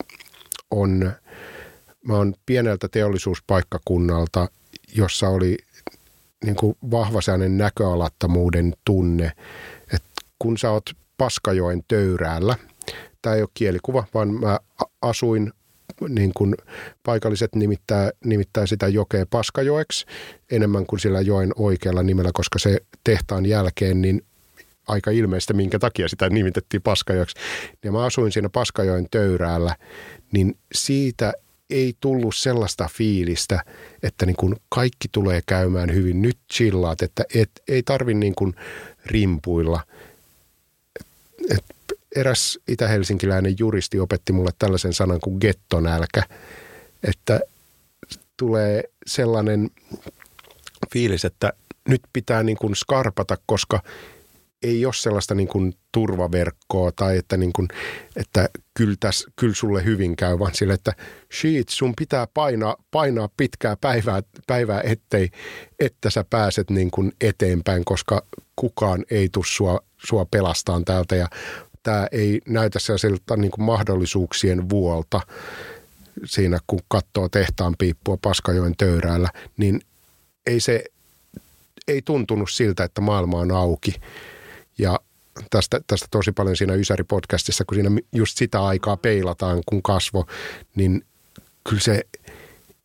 on, 0.72 1.12
mä 2.08 2.16
oon 2.16 2.34
pieneltä 2.46 2.88
teollisuuspaikkakunnalta, 2.88 4.50
jossa 4.96 5.30
oli 5.30 5.58
niin 6.46 6.56
kuin 6.56 6.78
vahva 6.92 7.22
sellainen 7.22 7.58
näköalattomuuden 7.58 8.74
tunne, 8.86 9.32
että 9.94 10.10
kun 10.40 10.58
sä 10.58 10.72
oot 10.72 10.90
Paskajoen 11.18 11.84
töyräällä, 11.88 12.56
tämä 13.22 13.36
ei 13.36 13.42
ole 13.42 13.50
kielikuva, 13.54 14.04
vaan 14.14 14.34
mä 14.34 14.60
asuin 15.02 15.54
niin 16.10 16.32
kuin 16.36 16.56
paikalliset 17.04 17.56
nimittää, 17.56 18.12
nimittää 18.26 18.66
sitä 18.66 18.88
jokea 18.88 19.26
Paskajoeksi 19.26 20.06
enemmän 20.52 20.86
kuin 20.86 21.00
sillä 21.00 21.22
joen 21.22 21.52
oikealla 21.56 22.04
nimellä, 22.04 22.32
koska 22.34 22.60
se 22.60 22.78
tehtaan 23.04 23.46
jälkeen 23.46 24.02
niin 24.02 24.22
aika 24.88 25.12
ilmeistä, 25.12 25.54
minkä 25.54 25.80
takia 25.80 26.08
sitä 26.08 26.30
nimitettiin 26.30 26.82
Paskajoeksi. 26.82 27.36
Ja 27.84 27.92
mä 27.92 28.06
asuin 28.06 28.32
siinä 28.32 28.50
Paskajoen 28.50 29.08
töyräällä, 29.12 29.76
niin 30.32 30.58
siitä 30.74 31.34
ei 31.70 31.94
tullut 32.00 32.36
sellaista 32.36 32.90
fiilistä, 32.92 33.64
että 34.04 34.26
niin 34.26 34.36
kuin 34.36 34.56
kaikki 34.70 35.08
tulee 35.12 35.42
käymään 35.46 35.94
hyvin. 35.94 36.22
Nyt 36.22 36.38
chillaat, 36.54 37.02
että 37.02 37.24
et, 37.36 37.52
ei 37.68 37.84
tarvi 37.84 38.14
niin 38.14 38.36
kuin 38.36 38.56
rimpuilla. 39.06 39.84
Et 41.50 41.66
eräs 42.16 42.60
itä-helsinkiläinen 42.68 43.56
juristi 43.60 44.00
opetti 44.00 44.34
mulle 44.34 44.52
tällaisen 44.60 44.94
sanan 44.94 45.20
kuin 45.20 45.38
gettonälkä, 45.42 46.24
että 47.04 47.40
tulee 48.38 48.84
sellainen 49.08 49.70
fiilis, 50.94 51.26
että 51.26 51.54
nyt 51.88 52.02
pitää 52.14 52.44
niin 52.44 52.58
kuin 52.58 52.76
skarpata, 52.76 53.38
koska– 53.46 53.82
ei 54.64 54.86
ole 54.86 54.94
sellaista 54.94 55.36
niin 55.36 55.48
kuin 55.48 55.74
turvaverkkoa 55.92 56.92
tai 56.92 57.18
että, 57.18 57.38
niin 57.38 57.54
kuin, 57.54 57.68
että 58.16 58.50
kyllä, 58.74 58.96
täs, 59.00 59.26
kyllä 59.36 59.54
sulle 59.54 59.86
hyvin 59.86 60.16
käy, 60.16 60.40
vaan 60.40 60.56
sille, 60.56 60.74
että 60.74 60.94
shit, 61.40 61.70
sun 61.70 61.94
pitää 61.98 62.28
painaa, 62.34 62.76
painaa 62.92 63.30
pitkää 63.38 63.78
päivää, 63.82 64.24
päivää 64.48 64.82
ettei, 64.82 65.30
että 65.80 66.10
sä 66.10 66.26
pääset 66.30 66.70
niin 66.70 66.92
kuin 66.92 67.12
eteenpäin, 67.22 67.86
koska 67.86 68.26
kukaan 68.56 69.06
ei 69.12 69.30
tule 69.30 69.46
sua, 69.48 69.80
sua 70.08 70.26
pelastaan 70.32 70.86
täältä. 70.86 71.16
Ja 71.16 71.28
tämä 71.84 72.08
ei 72.12 72.42
näytä 72.48 72.80
sellaiselta 72.80 73.38
niin 73.38 73.52
kuin 73.52 73.66
mahdollisuuksien 73.66 74.70
vuolta 74.70 75.22
siinä, 76.26 76.60
kun 76.68 76.80
katsoo 76.88 77.30
tehtaan 77.30 77.76
piippua 77.78 78.18
Paskajoen 78.22 78.74
töyräällä, 78.78 79.30
niin 79.58 79.82
ei 80.46 80.60
se 80.60 80.84
ei 81.88 82.02
tuntunut 82.02 82.50
siltä, 82.52 82.84
että 82.84 83.02
maailma 83.02 83.40
on 83.40 83.52
auki. 83.52 83.96
Ja 84.78 85.00
tästä, 85.50 85.82
tästä 85.88 86.08
tosi 86.12 86.32
paljon 86.32 86.58
siinä 86.58 86.74
Ysäri-podcastissa, 86.74 87.66
kun 87.68 87.76
siinä 87.76 87.92
just 88.16 88.38
sitä 88.38 88.66
aikaa 88.66 88.98
peilataan, 88.98 89.62
kun 89.66 89.84
kasvo, 89.84 90.28
niin 90.76 91.06
kyllä 91.70 91.82
se 91.82 92.02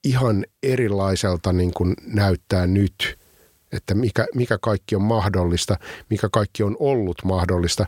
ihan 0.05 0.47
erilaiselta 0.63 1.53
niin 1.53 1.73
kuin 1.75 1.95
näyttää 2.07 2.67
nyt, 2.67 3.19
että 3.73 3.95
mikä, 3.95 4.27
mikä 4.35 4.59
kaikki 4.61 4.97
on 4.97 5.03
mahdollista, 5.03 5.77
mikä 6.11 6.29
kaikki 6.33 6.63
on 6.63 6.77
ollut 6.79 7.25
mahdollista, 7.25 7.87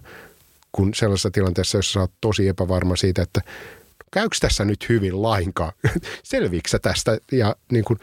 kun 0.72 0.94
sellaisessa 0.94 1.30
tilanteessa, 1.30 1.78
jossa 1.78 2.00
oot 2.00 2.12
tosi 2.20 2.48
epävarma 2.48 2.96
siitä, 2.96 3.22
että 3.22 3.40
käykö 4.10 4.36
tässä 4.40 4.64
nyt 4.64 4.88
hyvin 4.88 5.22
lainkaan, 5.22 5.72
selviikö 6.22 6.78
tästä, 6.82 7.18
ja 7.32 7.56
niin 7.72 7.84
kuin, 7.84 7.98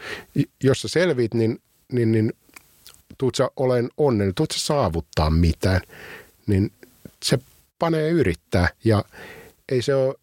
jos 0.62 0.82
sä 0.82 0.88
selviit, 0.88 1.34
niin, 1.34 1.60
niin, 1.92 2.12
niin 2.12 2.32
tuut 3.18 3.34
sä 3.34 3.50
olen 3.56 3.88
onnellinen, 3.96 4.34
tuut 4.34 4.50
sä 4.50 4.66
saavuttaa 4.66 5.30
mitään, 5.30 5.80
niin 6.46 6.72
se 7.24 7.38
panee 7.78 8.10
yrittää 8.10 8.68
ja 8.84 9.04
ei 9.68 9.82
se 9.82 9.94
ole 9.94 10.14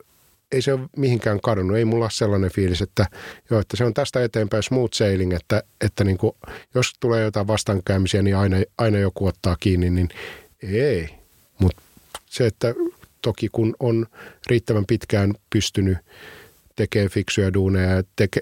ei 0.54 0.62
se 0.62 0.74
ole 0.74 0.90
mihinkään 0.98 1.42
kadonnut. 1.42 1.78
Ei 1.78 1.86
mulla 1.86 2.06
ole 2.06 2.12
sellainen 2.12 2.52
fiilis, 2.52 2.82
että, 2.82 3.06
joo, 3.50 3.60
että 3.60 3.78
se 3.78 3.84
on 3.84 3.94
tästä 3.94 4.24
eteenpäin 4.24 4.64
smooth 4.64 4.94
sailing, 4.94 5.34
että, 5.34 5.64
että 5.82 6.04
niin 6.04 6.18
kuin, 6.18 6.36
jos 6.76 6.94
tulee 7.00 7.24
jotain 7.24 7.48
vastaankäymisiä, 7.48 8.22
niin 8.22 8.36
aina, 8.36 8.58
aina 8.78 8.98
joku 8.98 9.28
ottaa 9.28 9.56
kiinni, 9.60 9.90
niin 9.90 10.10
ei. 10.64 11.10
Se, 12.34 12.46
että 12.46 12.74
toki 13.22 13.50
kun 13.52 13.76
on 13.80 14.08
riittävän 14.48 14.86
pitkään 14.86 15.34
pystynyt 15.50 15.98
tekemään 16.76 17.10
fiksuja 17.10 17.54
duuneja 17.54 17.90
ja 17.90 18.04
teke, 18.16 18.42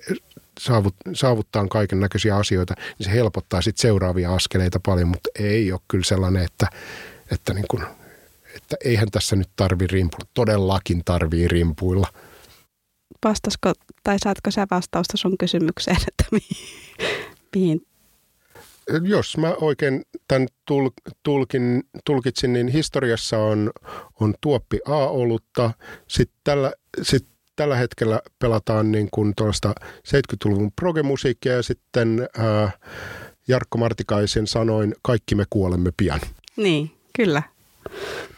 saavut, 0.59 0.95
saavuttaa 1.13 1.67
kaiken 1.67 1.99
näköisiä 1.99 2.35
asioita, 2.35 2.73
niin 2.99 3.05
se 3.05 3.11
helpottaa 3.11 3.61
sitten 3.61 3.81
seuraavia 3.81 4.33
askeleita 4.33 4.79
paljon, 4.85 5.07
mutta 5.07 5.29
ei 5.39 5.71
ole 5.71 5.81
kyllä 5.87 6.03
sellainen, 6.03 6.43
että, 6.43 6.67
että, 7.31 7.53
niin 7.53 7.65
kuin, 7.69 7.83
että 8.55 8.75
eihän 8.85 9.11
tässä 9.11 9.35
nyt 9.35 9.49
tarvi 9.55 9.87
rimpuilla. 9.87 10.29
Todellakin 10.33 11.01
tarvii 11.05 11.47
rimpuilla. 11.47 12.07
Vastasko, 13.25 13.73
tai 14.03 14.19
saatko 14.23 14.51
sä 14.51 14.67
vastausta 14.71 15.17
sun 15.17 15.37
kysymykseen, 15.37 15.97
että 16.07 16.23
mihin, 16.31 16.57
mihin 17.55 17.81
jos 19.03 19.37
mä 19.37 19.53
oikein 19.61 20.01
tämän 20.27 20.47
tulkin, 21.23 21.83
tulkitsin, 22.05 22.53
niin 22.53 22.67
historiassa 22.67 23.37
on, 23.37 23.71
on 24.19 24.33
tuoppi 24.41 24.79
A-olutta, 24.87 25.71
sitten 26.07 26.39
tällä, 26.43 26.73
sit 27.01 27.27
tällä 27.55 27.75
hetkellä 27.75 28.21
pelataan 28.39 28.91
niin 28.91 29.07
kuin 29.11 29.33
tuosta 29.37 29.75
70-luvun 30.07 30.71
progemusiikkia 30.71 31.53
ja 31.53 31.63
sitten 31.63 32.27
ää, 32.37 32.71
Jarkko 33.47 33.77
Martikaisen 33.77 34.47
sanoin, 34.47 34.95
kaikki 35.01 35.35
me 35.35 35.43
kuolemme 35.49 35.91
pian. 35.97 36.19
Niin, 36.57 36.91
kyllä. 37.15 37.43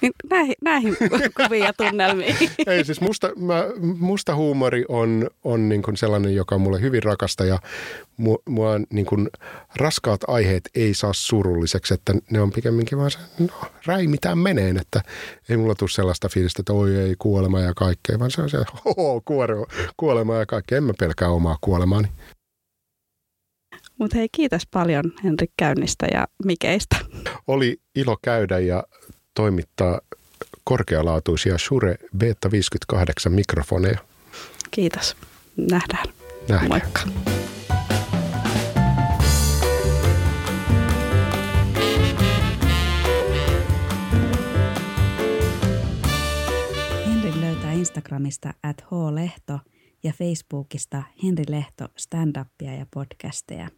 Niin 0.01 0.13
näihin, 0.29 0.55
näihin 0.61 0.97
kuviin 1.37 1.63
ja 1.63 1.73
tunnelmiin. 1.73 2.35
Ei 2.67 2.85
siis 2.85 3.01
musta, 3.01 3.31
mä, 3.35 3.65
musta 3.81 4.35
huumori 4.35 4.85
on, 4.87 5.29
on 5.43 5.69
niin 5.69 5.81
kuin 5.81 5.97
sellainen, 5.97 6.35
joka 6.35 6.55
on 6.55 6.61
mulle 6.61 6.81
hyvin 6.81 7.03
rakasta 7.03 7.45
ja 7.45 7.59
mua, 8.17 8.37
mua 8.49 8.79
niin 8.89 9.05
kuin 9.05 9.29
raskaat 9.75 10.21
aiheet 10.27 10.69
ei 10.75 10.93
saa 10.93 11.13
surulliseksi, 11.13 11.93
että 11.93 12.13
ne 12.31 12.41
on 12.41 12.51
pikemminkin 12.51 12.97
vaan 12.97 13.11
se, 13.11 13.19
no 13.39 13.47
räimitään 13.85 14.37
meneen, 14.37 14.77
että 14.77 15.01
ei 15.49 15.57
mulla 15.57 15.75
tule 15.75 15.89
sellaista 15.89 16.29
fiilistä, 16.29 16.61
että 16.61 16.73
oi 16.73 16.95
ei 16.95 17.15
kuolema 17.19 17.59
ja 17.59 17.73
kaikkea, 17.75 18.19
vaan 18.19 18.31
se 18.31 18.41
on 18.41 18.49
se, 18.49 18.57
hoho, 18.85 19.21
kuolema 19.97 20.35
ja 20.35 20.45
kaikkea, 20.45 20.77
en 20.77 20.83
mä 20.83 20.93
pelkää 20.99 21.29
omaa 21.29 21.57
kuolemaani. 21.61 22.07
Mutta 23.99 24.17
hei, 24.17 24.27
kiitos 24.31 24.67
paljon 24.73 25.03
Henrik 25.23 25.51
käynnistä 25.57 26.07
ja 26.13 26.27
mikeistä. 26.45 26.95
Oli 27.47 27.77
ilo 27.95 28.17
käydä 28.21 28.59
ja 28.59 28.83
toimittaa 29.33 30.01
korkealaatuisia 30.63 31.57
Shure 31.57 31.95
Beta 32.17 32.51
58 32.51 33.31
mikrofoneja. 33.31 33.99
Kiitos. 34.71 35.17
Nähdään. 35.57 36.05
Nähdään. 36.49 36.67
Moikka. 36.67 37.01
Henrin 47.05 47.41
löytää 47.41 47.71
Instagramista 47.71 48.53
at 48.63 48.85
hlehto 48.91 49.59
ja 50.03 50.13
Facebookista 50.13 51.03
Henri 51.23 51.45
Lehto 51.49 51.87
stand-upia 51.95 52.73
ja 52.79 52.85
podcasteja. 52.93 53.69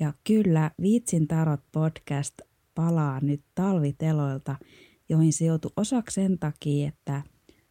Ja 0.00 0.12
kyllä 0.24 0.70
Viitsin 0.82 1.28
tarot 1.28 1.60
podcast 1.72 2.34
palaa 2.74 3.20
nyt 3.20 3.44
talviteloilta, 3.54 4.56
joihin 5.08 5.32
se 5.32 5.44
joutui 5.44 5.70
osaksi 5.76 6.14
sen 6.14 6.38
takia, 6.38 6.88
että 6.88 7.22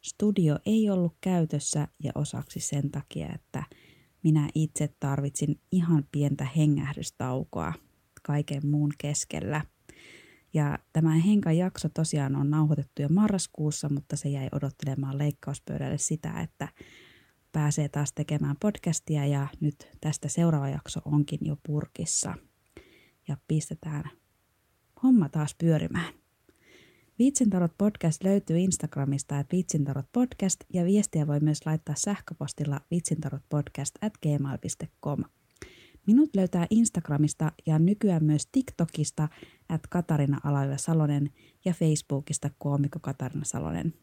studio 0.01 0.57
ei 0.65 0.89
ollut 0.89 1.15
käytössä 1.21 1.87
ja 2.03 2.11
osaksi 2.15 2.59
sen 2.59 2.91
takia, 2.91 3.33
että 3.33 3.63
minä 4.23 4.49
itse 4.55 4.89
tarvitsin 4.99 5.59
ihan 5.71 6.07
pientä 6.11 6.47
hengähdystaukoa 6.57 7.73
kaiken 8.23 8.67
muun 8.67 8.91
keskellä. 8.97 9.61
Ja 10.53 10.79
tämä 10.93 11.11
Henkan 11.11 11.57
jakso 11.57 11.89
tosiaan 11.89 12.35
on 12.35 12.49
nauhoitettu 12.49 13.01
jo 13.01 13.09
marraskuussa, 13.09 13.89
mutta 13.89 14.15
se 14.15 14.29
jäi 14.29 14.47
odottelemaan 14.51 15.17
leikkauspöydälle 15.17 15.97
sitä, 15.97 16.41
että 16.41 16.67
pääsee 17.51 17.89
taas 17.89 18.13
tekemään 18.13 18.55
podcastia 18.61 19.25
ja 19.25 19.47
nyt 19.59 19.87
tästä 20.01 20.27
seuraava 20.27 20.69
jakso 20.69 20.99
onkin 21.05 21.39
jo 21.41 21.57
purkissa. 21.65 22.35
Ja 23.27 23.37
pistetään 23.47 24.03
homma 25.03 25.29
taas 25.29 25.55
pyörimään. 25.57 26.13
Viitsintarot 27.19 27.71
podcast 27.77 28.23
löytyy 28.23 28.59
Instagramista 28.59 29.39
että 29.39 29.51
viitsintarot 29.55 30.05
podcast 30.11 30.59
ja 30.73 30.85
viestiä 30.85 31.27
voi 31.27 31.39
myös 31.39 31.65
laittaa 31.65 31.95
sähköpostilla 31.97 32.81
viitsintarotpodcast 32.91 33.95
at 34.01 34.13
gmail.com. 34.21 35.23
Minut 36.07 36.29
löytää 36.35 36.67
Instagramista 36.69 37.51
ja 37.65 37.79
nykyään 37.79 38.23
myös 38.23 38.47
TikTokista 38.51 39.27
at 39.69 39.87
Katarina 39.87 40.39
Salonen 40.77 41.29
ja 41.65 41.73
Facebookista 41.73 42.49
koomikko 42.57 42.99
Katarina 42.99 43.45
Salonen. 43.45 43.93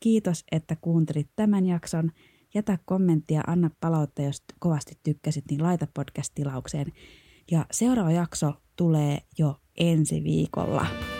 Kiitos, 0.00 0.44
että 0.52 0.76
kuuntelit 0.76 1.30
tämän 1.36 1.66
jakson. 1.66 2.12
Jätä 2.54 2.78
kommenttia, 2.84 3.42
anna 3.46 3.70
palautta, 3.80 4.22
jos 4.22 4.42
kovasti 4.58 4.98
tykkäsit, 5.02 5.44
niin 5.50 5.62
laita 5.62 5.86
podcast-tilaukseen. 5.94 6.92
Ja 7.50 7.66
seuraava 7.70 8.10
jakso 8.10 8.52
tulee 8.76 9.18
jo 9.38 9.61
ensi 9.76 10.20
viikolla. 10.24 11.11